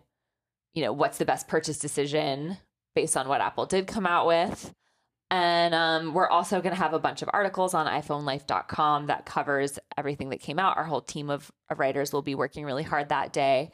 you 0.74 0.84
know, 0.84 0.91
what's 0.91 1.18
the 1.18 1.26
best 1.26 1.47
purchase 1.47 1.80
decision 1.80 2.58
based 2.95 3.16
on 3.16 3.28
what 3.28 3.39
Apple 3.41 3.66
did 3.66 3.88
come 3.88 4.06
out 4.06 4.28
with. 4.28 4.74
And 5.32 5.75
um, 5.75 6.13
we're 6.13 6.27
also 6.27 6.59
going 6.59 6.73
to 6.73 6.82
have 6.82 6.93
a 6.93 6.99
bunch 6.99 7.21
of 7.21 7.30
articles 7.32 7.75
on 7.75 7.86
iPhoneLife.com 7.86 9.07
that 9.07 9.25
covers 9.25 9.77
everything 9.95 10.30
that 10.30 10.41
came 10.41 10.57
out. 10.57 10.77
Our 10.77 10.86
whole 10.86 11.01
team 11.01 11.30
of, 11.30 11.51
of 11.69 11.77
writers 11.77 12.11
will 12.11 12.23
be 12.23 12.34
working 12.34 12.65
really 12.65 12.84
hard 12.84 13.09
that 13.09 13.32
day. 13.32 13.71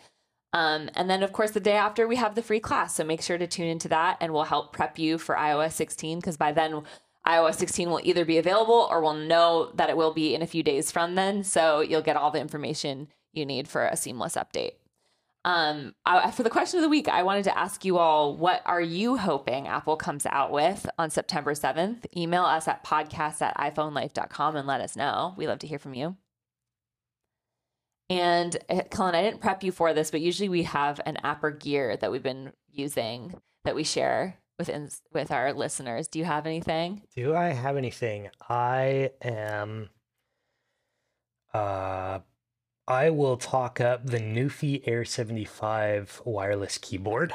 Um, 0.51 0.89
and 0.95 1.09
then, 1.09 1.23
of 1.23 1.31
course, 1.31 1.51
the 1.51 1.59
day 1.59 1.75
after, 1.75 2.07
we 2.07 2.17
have 2.17 2.35
the 2.35 2.41
free 2.41 2.59
class. 2.59 2.95
So 2.95 3.03
make 3.03 3.21
sure 3.21 3.37
to 3.37 3.47
tune 3.47 3.67
into 3.67 3.87
that 3.89 4.17
and 4.19 4.33
we'll 4.33 4.43
help 4.43 4.73
prep 4.73 4.99
you 4.99 5.17
for 5.17 5.35
iOS 5.35 5.73
16 5.73 6.19
because 6.19 6.37
by 6.37 6.51
then, 6.51 6.81
iOS 7.27 7.55
16 7.55 7.89
will 7.89 8.01
either 8.03 8.25
be 8.25 8.37
available 8.37 8.87
or 8.89 9.01
we'll 9.01 9.13
know 9.13 9.71
that 9.75 9.89
it 9.89 9.97
will 9.97 10.13
be 10.13 10.35
in 10.35 10.41
a 10.41 10.47
few 10.47 10.61
days 10.61 10.91
from 10.91 11.15
then. 11.15 11.43
So 11.43 11.79
you'll 11.79 12.01
get 12.01 12.17
all 12.17 12.31
the 12.31 12.39
information 12.39 13.07
you 13.33 13.45
need 13.45 13.67
for 13.67 13.85
a 13.85 13.97
seamless 13.97 14.35
update. 14.35 14.73
Um, 15.45 15.93
I, 16.07 16.31
for 16.31 16.41
the 16.41 16.49
question 16.49 16.79
of 16.79 16.81
the 16.81 16.89
week, 16.89 17.07
I 17.07 17.21
wanted 17.21 17.43
to 17.43 17.55
ask 17.55 17.85
you 17.85 17.99
all, 17.99 18.35
what 18.35 18.63
are 18.65 18.81
you 18.81 19.15
hoping 19.15 19.67
Apple 19.67 19.95
comes 19.95 20.25
out 20.25 20.51
with 20.51 20.89
on 20.97 21.11
September 21.11 21.53
7th? 21.53 22.07
Email 22.17 22.43
us 22.43 22.67
at 22.67 22.83
podcast 22.83 23.43
at 23.43 23.55
iPhoneLife.com 23.55 24.55
and 24.55 24.67
let 24.67 24.81
us 24.81 24.95
know. 24.95 25.35
We 25.37 25.45
love 25.45 25.59
to 25.59 25.67
hear 25.67 25.77
from 25.77 25.93
you. 25.93 26.17
And 28.09 28.57
uh, 28.69 28.81
Cullen, 28.89 29.13
I 29.13 29.21
didn't 29.21 29.41
prep 29.41 29.63
you 29.63 29.71
for 29.71 29.93
this, 29.93 30.09
but 30.09 30.21
usually 30.21 30.49
we 30.49 30.63
have 30.63 30.99
an 31.05 31.17
app 31.17 31.43
or 31.43 31.51
gear 31.51 31.95
that 31.95 32.11
we've 32.11 32.23
been 32.23 32.51
using 32.71 33.35
that 33.65 33.75
we 33.75 33.83
share 33.83 34.37
with 34.57 35.01
with 35.13 35.31
our 35.31 35.53
listeners. 35.53 36.07
Do 36.07 36.17
you 36.17 36.25
have 36.25 36.47
anything? 36.47 37.03
Do 37.15 37.35
I 37.35 37.49
have 37.49 37.77
anything? 37.77 38.29
I 38.49 39.11
am. 39.21 39.89
Uh, 41.53 42.19
I 42.87 43.09
will 43.09 43.37
talk 43.37 43.81
up 43.81 44.05
the 44.05 44.19
NuPhy 44.19 44.83
Air 44.87 45.05
75 45.05 46.21
wireless 46.25 46.77
keyboard. 46.77 47.33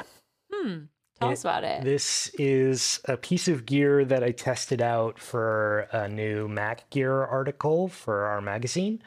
Hmm. 0.51 0.83
Tell 1.19 1.29
It- 1.29 1.33
us 1.33 1.41
about 1.41 1.63
it. 1.63 1.83
This 1.83 2.29
is 2.39 2.99
a 3.05 3.17
piece 3.17 3.47
of 3.47 3.65
gear 3.65 4.05
that 4.05 4.23
I 4.23 4.31
tested 4.31 4.81
out 4.81 5.19
for 5.19 5.81
a 5.91 6.07
new 6.07 6.47
Mac 6.47 6.89
Gear 6.89 7.23
article 7.23 7.87
for 7.89 8.25
our 8.25 8.41
magazine. 8.41 9.03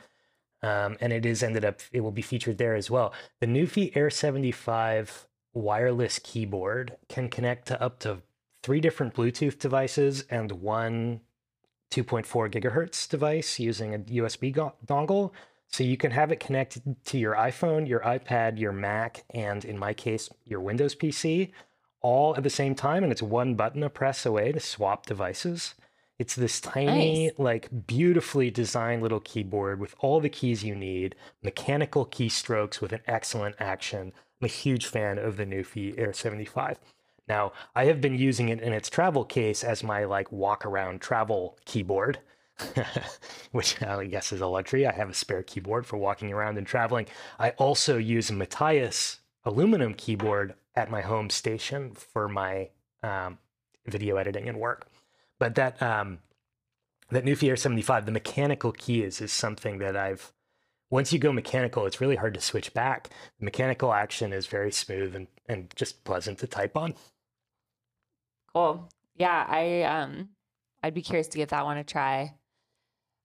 Um, 0.63 0.97
and 1.01 1.13
it 1.13 1.27
is 1.27 1.43
ended 1.43 1.65
up, 1.65 1.81
it 1.93 2.01
will 2.01 2.11
be 2.13 2.23
featured 2.23 2.57
there 2.59 2.75
as 2.75 2.91
well. 2.91 3.13
The 3.41 3.47
NuPhy 3.47 3.95
Air 3.97 4.11
75 4.11 5.27
wireless 5.53 6.19
keyboard 6.23 6.97
can 7.09 7.29
connect 7.29 7.69
to 7.69 7.81
up 7.83 7.99
to 8.01 8.23
three 8.63 8.81
different 8.81 9.15
Bluetooth 9.15 9.59
devices 9.59 10.25
and 10.31 10.51
one 10.53 11.21
2.4 11.91 12.49
gigahertz 12.51 13.09
device 13.09 13.59
using 13.61 13.95
a 13.95 13.99
USB 13.99 14.51
go- 14.53 14.75
dongle. 14.87 15.33
So 15.69 15.83
you 15.83 15.97
can 15.97 16.13
have 16.13 16.31
it 16.31 16.39
connected 16.41 16.97
to 17.07 17.19
your 17.19 17.35
iPhone, 17.35 17.89
your 17.89 18.01
iPad, 18.01 18.59
your 18.59 18.73
Mac, 18.73 19.25
and 19.31 19.65
in 19.65 19.77
my 19.79 19.93
case, 19.93 20.31
your 20.45 20.61
Windows 20.61 20.95
PC, 20.95 21.51
all 22.01 22.37
at 22.37 22.43
the 22.45 22.51
same 22.51 22.75
time. 22.75 23.03
And 23.03 23.11
it's 23.11 23.23
one 23.23 23.55
button 23.57 23.83
a 23.83 23.91
press 23.91 24.25
away 24.25 24.53
to 24.53 24.61
swap 24.61 25.07
devices. 25.07 25.75
It's 26.17 26.37
this 26.37 26.61
tiny, 26.61 27.27
Nice. 27.27 27.39
like 27.39 27.87
beautifully 27.89 28.49
designed 28.51 29.03
little 29.03 29.19
keyboard 29.19 29.81
with 29.81 29.97
all 29.99 30.21
the 30.21 30.29
keys 30.29 30.63
you 30.63 30.77
need, 30.77 31.17
mechanical 31.43 32.07
keystrokes 32.07 32.81
with 32.81 32.93
an 32.93 33.01
excellent 33.09 33.57
action. 33.59 34.13
I'm 34.41 34.45
a 34.45 34.49
huge 34.49 34.87
fan 34.87 35.19
of 35.19 35.37
the 35.37 35.45
NuPhy 35.45 35.99
Air 35.99 36.13
75. 36.13 36.79
Now, 37.27 37.53
I 37.75 37.87
have 37.87 38.01
been 38.01 38.15
using 38.17 38.49
it 38.49 38.61
in 38.61 38.73
its 38.73 38.89
travel 38.89 39.25
case 39.25 39.65
as 39.65 39.83
my 39.83 40.05
like 40.05 40.31
walk 40.31 40.65
around 40.65 41.01
travel 41.01 41.59
keyboard, 41.65 42.21
which 43.53 43.83
I 43.83 44.05
guess 44.07 44.33
is 44.33 44.41
a 44.41 44.47
luxury. 44.47 44.87
I 44.87 44.93
have 44.93 45.11
a 45.11 45.15
spare 45.15 45.43
keyboard 45.43 45.87
for 45.87 45.97
walking 45.97 46.33
around 46.33 46.59
and 46.59 46.67
traveling. 46.67 47.07
I 47.39 47.51
also 47.51 47.99
use 47.99 48.31
a 48.31 48.35
Matias 48.35 49.21
aluminum 49.45 49.95
keyboard 49.95 50.55
at 50.75 50.91
my 50.91 51.01
home 51.01 51.31
station 51.31 51.93
for 51.93 52.29
my 52.29 52.71
um, 53.03 53.39
video 53.87 54.17
editing 54.17 54.49
and 54.49 54.59
work. 54.59 54.89
But 55.39 55.55
that 55.57 55.81
um, 55.83 56.19
that 57.11 57.25
NuPhy 57.25 57.49
Air 57.49 57.57
75, 57.57 58.07
the 58.07 58.13
mechanical 58.13 58.73
keys 58.73 59.21
is 59.21 59.33
something 59.33 59.79
that 59.79 59.97
I've 59.97 60.33
once 60.91 61.13
you 61.13 61.19
go 61.19 61.33
mechanical, 61.33 61.87
it's 61.87 62.01
really 62.01 62.17
hard 62.17 62.35
to 62.35 62.41
switch 62.41 62.73
back. 62.73 63.09
The 63.39 63.45
mechanical 63.45 63.93
action 63.93 64.33
is 64.33 64.47
very 64.47 64.71
smooth 64.71 65.17
and, 65.17 65.27
and 65.49 65.73
just 65.75 66.05
pleasant 66.05 66.39
to 66.39 66.47
type 66.47 66.77
on. 66.77 66.95
Cool. 68.55 68.89
Yeah, 69.17 69.45
I 69.49 69.83
um 69.83 70.29
I'd 70.83 70.95
be 70.95 71.03
curious 71.03 71.29
to 71.29 71.39
give 71.39 71.49
that 71.49 71.65
one 71.65 71.79
a 71.79 71.85
try. 71.85 72.35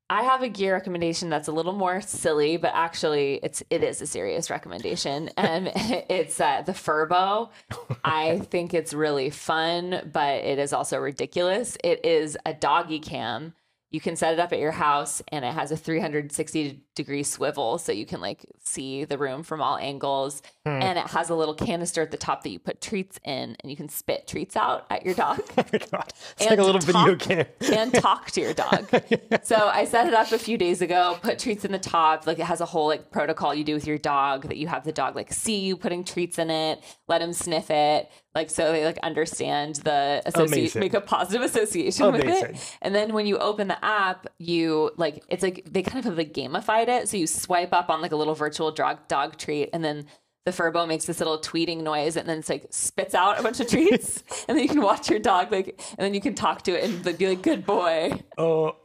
I 0.10 0.24
have 0.24 0.42
a 0.42 0.50
gear 0.50 0.74
recommendation 0.74 1.30
that's 1.30 1.48
a 1.48 1.52
little 1.52 1.74
more 1.74 2.02
silly, 2.02 2.58
but 2.58 2.72
actually 2.74 3.40
it's 3.44 3.62
it 3.70 3.84
is 3.84 4.02
a 4.02 4.08
serious 4.08 4.50
recommendation. 4.50 5.30
And 5.38 5.72
it's 5.76 6.42
uh, 6.42 6.64
the 6.64 6.72
Furbo. 6.72 7.52
I 8.04 8.40
think 8.40 8.74
it's 8.74 8.94
really 8.94 9.30
fun, 9.30 10.10
but 10.12 10.44
it 10.44 10.58
is 10.58 10.74
also 10.74 10.98
ridiculous. 10.98 11.78
It 11.84 12.04
is 12.06 12.38
a 12.46 12.54
doggy 12.54 13.00
cam. 13.00 13.54
You 13.92 14.00
can 14.00 14.16
set 14.16 14.34
it 14.34 14.40
up 14.40 14.52
at 14.52 14.60
your 14.60 14.72
house 14.72 15.22
and 15.30 15.46
it 15.46 15.54
has 15.54 15.72
a 15.72 15.78
360 15.78 16.82
degree 17.00 17.24
swivel 17.24 17.78
so 17.78 17.92
you 17.92 18.06
can 18.06 18.20
like 18.22 18.46
see 18.64 19.06
the 19.06 19.18
room 19.18 19.42
from 19.44 19.62
all 19.62 19.78
angles. 19.78 20.42
Hmm. 20.66 20.82
And 20.82 21.00
it 21.00 21.08
has 21.08 21.30
a 21.30 21.36
little 21.36 21.54
canister 21.56 22.02
at 22.02 22.12
the 22.12 22.18
top 22.18 22.44
that 22.44 22.50
you 22.50 22.60
put 22.60 22.82
treats 22.82 23.20
in 23.24 23.56
and 23.62 23.72
you 23.72 23.78
can 23.78 23.88
spit 23.90 24.28
treats 24.28 24.56
out 24.58 24.86
at 24.90 25.06
your 25.06 25.16
dog 25.16 25.40
Oh 25.58 25.64
my 25.72 25.80
god. 25.80 26.14
It's 26.34 26.42
And 26.42 26.50
like 26.50 26.60
a 26.60 26.64
little 26.64 26.82
video 26.82 27.16
game. 27.16 27.46
and 27.74 27.94
talk 27.94 28.32
to 28.32 28.42
your 28.42 28.54
dog. 28.54 28.88
So 29.44 29.56
I 29.56 29.86
set 29.86 30.06
it 30.08 30.14
up 30.14 30.32
a 30.32 30.38
few 30.38 30.58
days 30.58 30.82
ago, 30.82 31.18
put 31.22 31.40
treats 31.40 31.64
in 31.66 31.72
the 31.72 31.80
top. 31.80 32.28
Like 32.28 32.40
it 32.40 32.46
has 32.46 32.60
a 32.62 32.66
whole 32.66 32.88
like 32.88 33.10
protocol 33.12 33.56
you 33.56 33.64
do 33.64 33.74
with 33.74 33.88
your 33.88 33.98
dog 33.98 34.48
that 34.50 34.58
you 34.58 34.68
have 34.68 34.84
the 34.84 34.92
dog 34.92 35.16
like 35.16 35.32
see 35.34 35.60
you 35.62 35.78
putting 35.78 36.04
treats 36.04 36.38
in 36.38 36.50
it, 36.50 36.84
let 37.08 37.22
him 37.22 37.32
sniff 37.34 37.72
it, 37.72 38.12
like 38.36 38.50
so 38.50 38.72
they 38.72 38.86
like 38.86 38.98
understand 39.00 39.76
the 39.78 40.22
associate 40.26 40.58
Amazing. 40.60 40.80
make 40.82 40.94
a 40.94 41.02
positive 41.02 41.42
association 41.42 42.12
with 42.12 42.26
it. 42.26 42.78
And 42.82 42.94
then 42.94 43.14
when 43.14 43.26
you 43.26 43.38
open 43.38 43.68
the 43.70 43.84
app, 43.84 44.28
you 44.38 44.92
like 44.98 45.24
it's 45.30 45.42
like 45.42 45.66
they 45.72 45.82
kind 45.82 46.00
of 46.00 46.06
have 46.06 46.18
like 46.18 46.34
gamified 46.34 46.89
it. 46.90 47.08
So 47.10 47.18
you 47.18 47.28
swipe 47.28 47.74
up 47.74 47.90
on 47.90 48.02
like 48.02 48.12
a 48.12 48.16
little 48.16 48.36
virtual 48.36 48.72
dog 48.72 49.08
dog 49.08 49.38
treat 49.38 49.70
and 49.74 49.84
then 49.84 50.06
the 50.46 50.52
Furbo 50.52 50.88
makes 50.88 51.06
this 51.06 51.20
little 51.20 51.38
tweeting 51.38 51.84
noise 51.84 52.16
and 52.16 52.28
then 52.28 52.40
it's 52.40 52.50
like 52.50 52.66
spits 52.72 53.14
out 53.14 53.40
a 53.40 53.44
bunch 53.44 53.60
of 53.60 53.68
treats. 53.68 54.24
and 54.48 54.58
then 54.58 54.64
you 54.64 54.70
can 54.70 54.82
watch 54.82 55.10
your 55.10 55.20
dog 55.20 55.52
like, 55.52 55.80
and 55.92 56.00
then 56.00 56.14
you 56.14 56.22
can 56.22 56.34
talk 56.34 56.64
to 56.64 56.72
it 56.72 56.84
and 56.84 57.18
be 57.18 57.28
like, 57.28 57.42
good 57.42 57.66
boy. 57.66 58.12
Oh, 58.38 58.76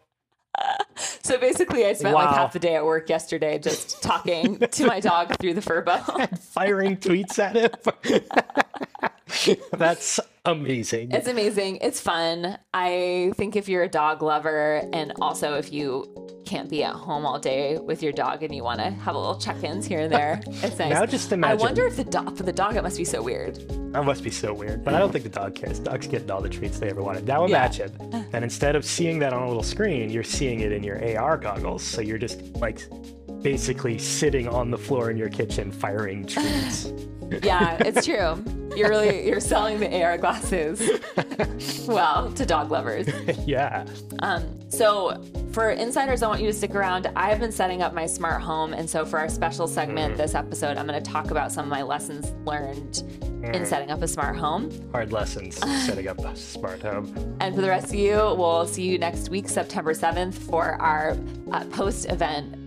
So 0.96 1.38
basically, 1.38 1.84
I 1.84 1.94
spent 1.94 2.14
like 2.14 2.34
half 2.34 2.52
the 2.52 2.59
day 2.59 2.76
at 2.76 2.84
work 2.84 3.09
yesterday 3.09 3.59
just 3.59 4.02
talking 4.02 4.59
to 4.59 4.86
my 4.86 5.00
dog 5.00 5.34
through 5.40 5.55
the 5.55 5.61
Furbo. 5.61 6.38
firing 6.52 6.96
tweets 6.96 7.38
at 7.38 7.57
him. 7.57 9.11
That's 9.72 10.20
amazing. 10.45 11.12
It's 11.12 11.29
amazing. 11.29 11.77
It's 11.81 12.01
fun. 12.01 12.59
I 12.75 13.33
think 13.37 13.57
if 13.57 13.68
you're 13.68 13.83
a 13.83 13.89
dog 13.89 14.22
lover 14.22 14.83
and 14.93 15.12
also 15.20 15.55
if 15.55 15.72
you 15.72 16.43
can't 16.45 16.68
be 16.68 16.85
at 16.85 16.95
home 16.95 17.25
all 17.25 17.39
day 17.39 17.79
with 17.79 18.03
your 18.03 18.12
dog 18.12 18.43
and 18.43 18.55
you 18.55 18.62
want 18.62 18.79
to 18.81 18.91
have 18.91 19.14
a 19.14 19.18
little 19.18 19.39
check-ins 19.39 19.87
here 19.87 20.01
and 20.01 20.12
there, 20.12 20.41
it's 20.47 20.79
nice. 20.79 20.91
Now 20.93 21.07
just 21.07 21.33
imagine. 21.33 21.59
I 21.59 21.62
wonder 21.62 21.87
if 21.87 21.97
the 21.97 22.05
dog 22.05 22.37
for 22.37 22.43
the 22.43 22.53
dog 22.53 22.77
it 22.77 22.83
must 22.83 22.99
be 22.99 23.05
so 23.05 23.22
weird. 23.22 23.57
That 23.95 24.05
must 24.05 24.22
be 24.22 24.31
so 24.31 24.53
weird, 24.53 24.85
but 24.85 24.93
I 24.93 24.99
don't 24.99 25.11
think 25.12 25.25
the 25.25 25.31
dog 25.31 25.55
cares. 25.55 25.79
Dogs 25.79 26.07
getting 26.07 26.31
all 26.31 26.43
the 26.43 26.49
treats 26.49 26.79
they 26.79 26.91
ever 26.91 27.03
wanted. 27.03 27.27
Now 27.27 27.47
Yeah. 27.47 27.57
imagine 27.57 28.27
that 28.33 28.43
instead 28.43 28.77
of 28.77 28.85
seeing 28.85 29.18
that 29.20 29.33
on 29.33 29.43
a 29.43 29.49
little 29.49 29.62
screen, 29.62 30.11
you're 30.11 30.22
seeing 30.25 30.61
it 30.61 30.72
in 30.72 30.83
your 30.85 31.03
AR 31.18 31.39
goggles. 31.39 31.83
So 31.83 32.01
you're 32.03 32.18
just 32.18 32.41
like 32.57 32.87
basically 33.45 33.99
sitting 33.99 34.49
on 34.49 34.70
the 34.70 34.78
floor 34.78 35.11
in 35.11 35.16
your 35.16 35.28
kitchen 35.28 35.70
firing 35.70 36.26
treats. 36.26 36.92
Yeah, 37.42 37.78
it's 37.80 38.05
true. 38.05 38.45
You're 38.76 38.90
really 38.90 39.26
you're 39.26 39.40
selling 39.40 39.80
the 39.80 40.03
AR 40.03 40.18
glasses. 40.18 40.80
well, 41.88 42.30
to 42.32 42.45
dog 42.45 42.70
lovers. 42.70 43.09
yeah. 43.47 43.86
Um, 44.20 44.61
so 44.68 45.24
for 45.53 45.70
insiders, 45.70 46.22
I 46.22 46.28
want 46.28 46.42
you 46.42 46.47
to 46.49 46.53
stick 46.53 46.74
around. 46.74 47.11
I 47.16 47.30
have 47.30 47.40
been 47.40 47.51
setting 47.51 47.82
up 47.82 47.95
my 47.95 48.05
smart 48.05 48.42
home, 48.42 48.74
and 48.74 48.88
so 48.88 49.07
for 49.07 49.18
our 49.18 49.30
special 49.30 49.66
segment 49.66 50.18
this 50.18 50.34
episode, 50.34 50.76
I'm 50.76 50.86
going 50.86 51.03
to 51.03 51.11
talk 51.11 51.30
about 51.30 51.51
some 51.51 51.64
of 51.64 51.70
my 51.70 51.82
lessons 51.82 52.30
learned 52.45 53.03
in 53.42 53.64
setting 53.64 53.90
up 53.90 54.03
a 54.03 54.09
smart 54.09 54.36
home. 54.36 54.70
Hard 54.92 55.11
lessons 55.11 55.57
setting 55.86 56.09
up 56.09 56.18
a 56.20 56.36
smart 56.36 56.82
home. 56.82 57.36
And 57.40 57.55
for 57.55 57.62
the 57.62 57.68
rest 57.68 57.88
of 57.88 57.95
you, 57.95 58.16
we'll 58.16 58.66
see 58.66 58.82
you 58.82 58.99
next 58.99 59.30
week, 59.30 59.49
September 59.49 59.95
7th, 59.95 60.34
for 60.34 60.80
our 60.80 61.16
uh, 61.53 61.64
post 61.66 62.11
event 62.11 62.55
uh, 62.55 62.63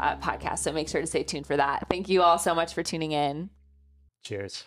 podcast. 0.00 0.60
So 0.60 0.72
make 0.72 0.88
sure 0.88 1.00
to 1.00 1.06
stay 1.06 1.22
tuned 1.22 1.46
for 1.46 1.56
that. 1.56 1.86
Thank 1.88 2.08
you 2.08 2.22
all 2.22 2.38
so 2.38 2.54
much 2.54 2.74
for 2.74 2.82
tuning 2.82 3.12
in. 3.12 3.50
Cheers. 4.24 4.64